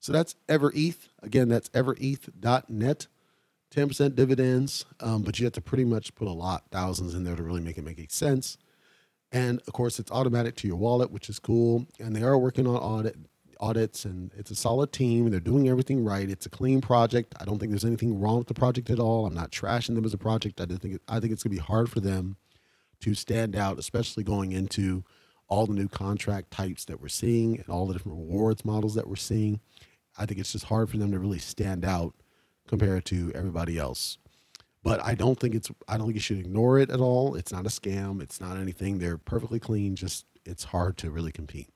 So 0.00 0.12
that's 0.12 0.36
EverETH. 0.48 1.08
Again, 1.22 1.48
that's 1.48 1.70
evereth.net. 1.74 3.06
10% 3.74 4.14
dividends, 4.14 4.84
um, 5.00 5.22
but 5.22 5.40
you 5.40 5.46
have 5.46 5.52
to 5.52 5.60
pretty 5.60 5.84
much 5.84 6.14
put 6.14 6.28
a 6.28 6.32
lot, 6.32 6.62
thousands 6.70 7.12
in 7.12 7.24
there 7.24 7.34
to 7.34 7.42
really 7.42 7.60
make 7.60 7.76
it 7.76 7.84
make 7.84 8.08
sense. 8.10 8.56
And 9.32 9.60
of 9.66 9.72
course, 9.72 9.98
it's 9.98 10.12
automatic 10.12 10.54
to 10.56 10.68
your 10.68 10.76
wallet, 10.76 11.10
which 11.10 11.28
is 11.28 11.40
cool. 11.40 11.86
And 11.98 12.14
they 12.14 12.22
are 12.22 12.38
working 12.38 12.68
on 12.68 12.76
audit 12.76 13.16
audits, 13.60 14.04
and 14.04 14.30
it's 14.36 14.50
a 14.50 14.54
solid 14.54 14.92
team. 14.92 15.30
They're 15.30 15.40
doing 15.40 15.68
everything 15.68 16.04
right. 16.04 16.28
It's 16.28 16.46
a 16.46 16.50
clean 16.50 16.80
project. 16.80 17.34
I 17.40 17.44
don't 17.44 17.58
think 17.58 17.70
there's 17.70 17.84
anything 17.84 18.20
wrong 18.20 18.38
with 18.38 18.48
the 18.48 18.54
project 18.54 18.90
at 18.90 18.98
all. 18.98 19.26
I'm 19.26 19.34
not 19.34 19.50
trashing 19.50 19.94
them 19.94 20.04
as 20.04 20.14
a 20.14 20.18
project. 20.18 20.60
I 20.60 20.66
think 20.66 20.94
it, 20.96 21.02
I 21.08 21.18
think 21.18 21.32
it's 21.32 21.42
going 21.42 21.56
to 21.56 21.62
be 21.62 21.66
hard 21.66 21.90
for 21.90 22.00
them 22.00 22.36
to 23.00 23.14
stand 23.14 23.56
out, 23.56 23.78
especially 23.78 24.22
going 24.22 24.52
into 24.52 25.04
all 25.54 25.66
the 25.66 25.72
new 25.72 25.86
contract 25.86 26.50
types 26.50 26.84
that 26.86 27.00
we're 27.00 27.06
seeing 27.06 27.60
and 27.60 27.68
all 27.68 27.86
the 27.86 27.92
different 27.92 28.18
rewards 28.18 28.64
models 28.64 28.96
that 28.96 29.06
we're 29.06 29.14
seeing. 29.14 29.60
I 30.18 30.26
think 30.26 30.40
it's 30.40 30.50
just 30.50 30.64
hard 30.64 30.90
for 30.90 30.96
them 30.96 31.12
to 31.12 31.18
really 31.20 31.38
stand 31.38 31.84
out 31.84 32.12
compared 32.66 33.04
to 33.06 33.30
everybody 33.36 33.78
else. 33.78 34.18
But 34.82 35.00
I 35.04 35.14
don't 35.14 35.38
think 35.38 35.54
it's 35.54 35.70
I 35.86 35.96
don't 35.96 36.06
think 36.06 36.16
you 36.16 36.20
should 36.20 36.40
ignore 36.40 36.80
it 36.80 36.90
at 36.90 36.98
all. 36.98 37.36
It's 37.36 37.52
not 37.52 37.66
a 37.66 37.68
scam. 37.68 38.20
It's 38.20 38.40
not 38.40 38.56
anything. 38.56 38.98
They're 38.98 39.16
perfectly 39.16 39.60
clean. 39.60 39.94
Just 39.94 40.26
it's 40.44 40.64
hard 40.64 40.96
to 40.98 41.10
really 41.10 41.30
compete. 41.30 41.70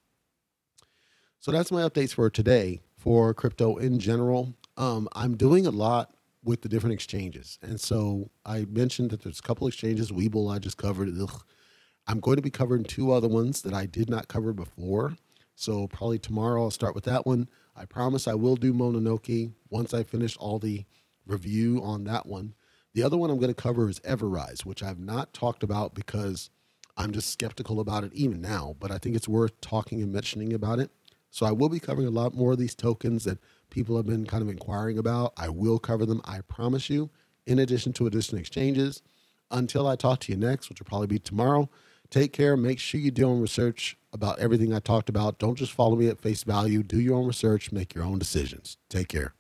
So 1.39 1.53
that's 1.53 1.71
my 1.71 1.83
updates 1.83 2.15
for 2.15 2.29
today 2.31 2.81
for 2.97 3.33
crypto 3.33 3.77
in 3.77 4.01
general. 4.01 4.55
Um, 4.77 5.09
I'm 5.13 5.37
doing 5.37 5.69
a 5.69 5.71
lot 5.71 6.11
with 6.43 6.63
the 6.63 6.69
different 6.69 6.95
exchanges, 6.95 7.61
and 7.63 7.81
so 7.81 8.31
I 8.45 8.65
mentioned 8.65 9.11
that 9.11 9.23
there's 9.23 9.39
a 9.39 9.43
couple 9.43 9.69
exchanges. 9.69 10.11
Webull 10.11 10.53
I 10.53 10.59
just 10.59 10.79
covered. 10.79 11.09
Ugh. 11.17 11.43
I'm 12.09 12.21
going 12.21 12.37
to 12.37 12.43
be 12.43 12.51
covering 12.51 12.85
two 12.85 13.13
other 13.13 13.29
ones 13.29 13.61
that 13.63 13.75
I 13.75 13.85
did 13.85 14.09
not 14.09 14.29
cover 14.29 14.55
before. 14.55 15.19
So 15.55 15.87
probably 15.87 16.19
tomorrow 16.19 16.63
I'll 16.63 16.71
start 16.71 16.95
with 16.95 17.05
that 17.05 17.27
one. 17.27 17.51
I 17.77 17.85
promise 17.85 18.27
I 18.27 18.35
will 18.35 18.57
do 18.57 18.73
Mononoke 18.73 19.53
once 19.69 19.93
I 19.93 20.05
finish 20.05 20.35
all 20.39 20.59
the 20.59 20.87
review 21.27 21.83
on 21.83 22.05
that 22.05 22.25
one. 22.25 22.55
The 22.95 23.03
other 23.03 23.19
one 23.19 23.29
I'm 23.29 23.39
going 23.39 23.55
to 23.55 23.63
cover 23.63 23.91
is 23.91 24.01
Everrise, 24.01 24.65
which 24.65 24.83
I've 24.83 24.99
not 24.99 25.35
talked 25.35 25.63
about 25.63 25.95
because 25.95 26.49
I'm 26.97 27.13
just 27.13 27.31
skeptical 27.31 27.79
about 27.79 28.05
it 28.05 28.15
even 28.15 28.41
now, 28.41 28.75
but 28.81 28.91
I 28.91 28.97
think 28.97 29.15
it's 29.15 29.29
worth 29.29 29.61
talking 29.61 30.01
and 30.01 30.11
mentioning 30.11 30.55
about 30.55 30.79
it. 30.79 30.91
So 31.31 31.45
I 31.45 31.53
will 31.53 31.69
be 31.69 31.79
covering 31.79 32.09
a 32.09 32.11
lot 32.11 32.35
more 32.35 32.53
of 32.53 32.59
these 32.59 32.75
tokens 32.75 33.25
that 33.25 33.39
people 33.69 33.99
have 33.99 34.07
been 34.07 34.25
kind 34.25 34.43
of 34.43 34.49
inquiring 34.49 34.97
about. 34.99 35.35
I 35.37 35.51
will 35.51 35.79
cover 35.79 36.07
them, 36.07 36.23
I 36.25 36.41
promise 36.41 36.89
you, 36.89 37.11
in 37.47 37.59
addition 37.59 37.93
to 37.95 38.07
additional 38.07 38.41
exchanges. 38.41 39.03
Until 39.51 39.87
I 39.87 39.97
talk 39.97 40.21
to 40.21 40.33
you 40.33 40.39
next, 40.39 40.69
which 40.69 40.81
will 40.81 40.87
probably 40.87 41.07
be 41.07 41.19
tomorrow, 41.19 41.69
Take 42.11 42.33
care. 42.33 42.57
Make 42.57 42.79
sure 42.79 43.01
you 43.01 43.11
do 43.11 43.23
your 43.23 43.31
own 43.31 43.41
research 43.41 43.97
about 44.13 44.39
everything 44.39 44.73
I 44.73 44.81
talked 44.81 45.09
about. 45.09 45.39
Don't 45.39 45.57
just 45.57 45.73
follow 45.73 45.97
me 45.97 46.09
at 46.09 46.21
face 46.21 46.43
value. 46.43 46.83
Do 46.83 46.99
your 46.99 47.17
own 47.17 47.27
research. 47.27 47.71
Make 47.71 47.95
your 47.95 48.05
own 48.05 48.19
decisions. 48.19 48.79
Take 48.89 49.09
care. 49.09 49.35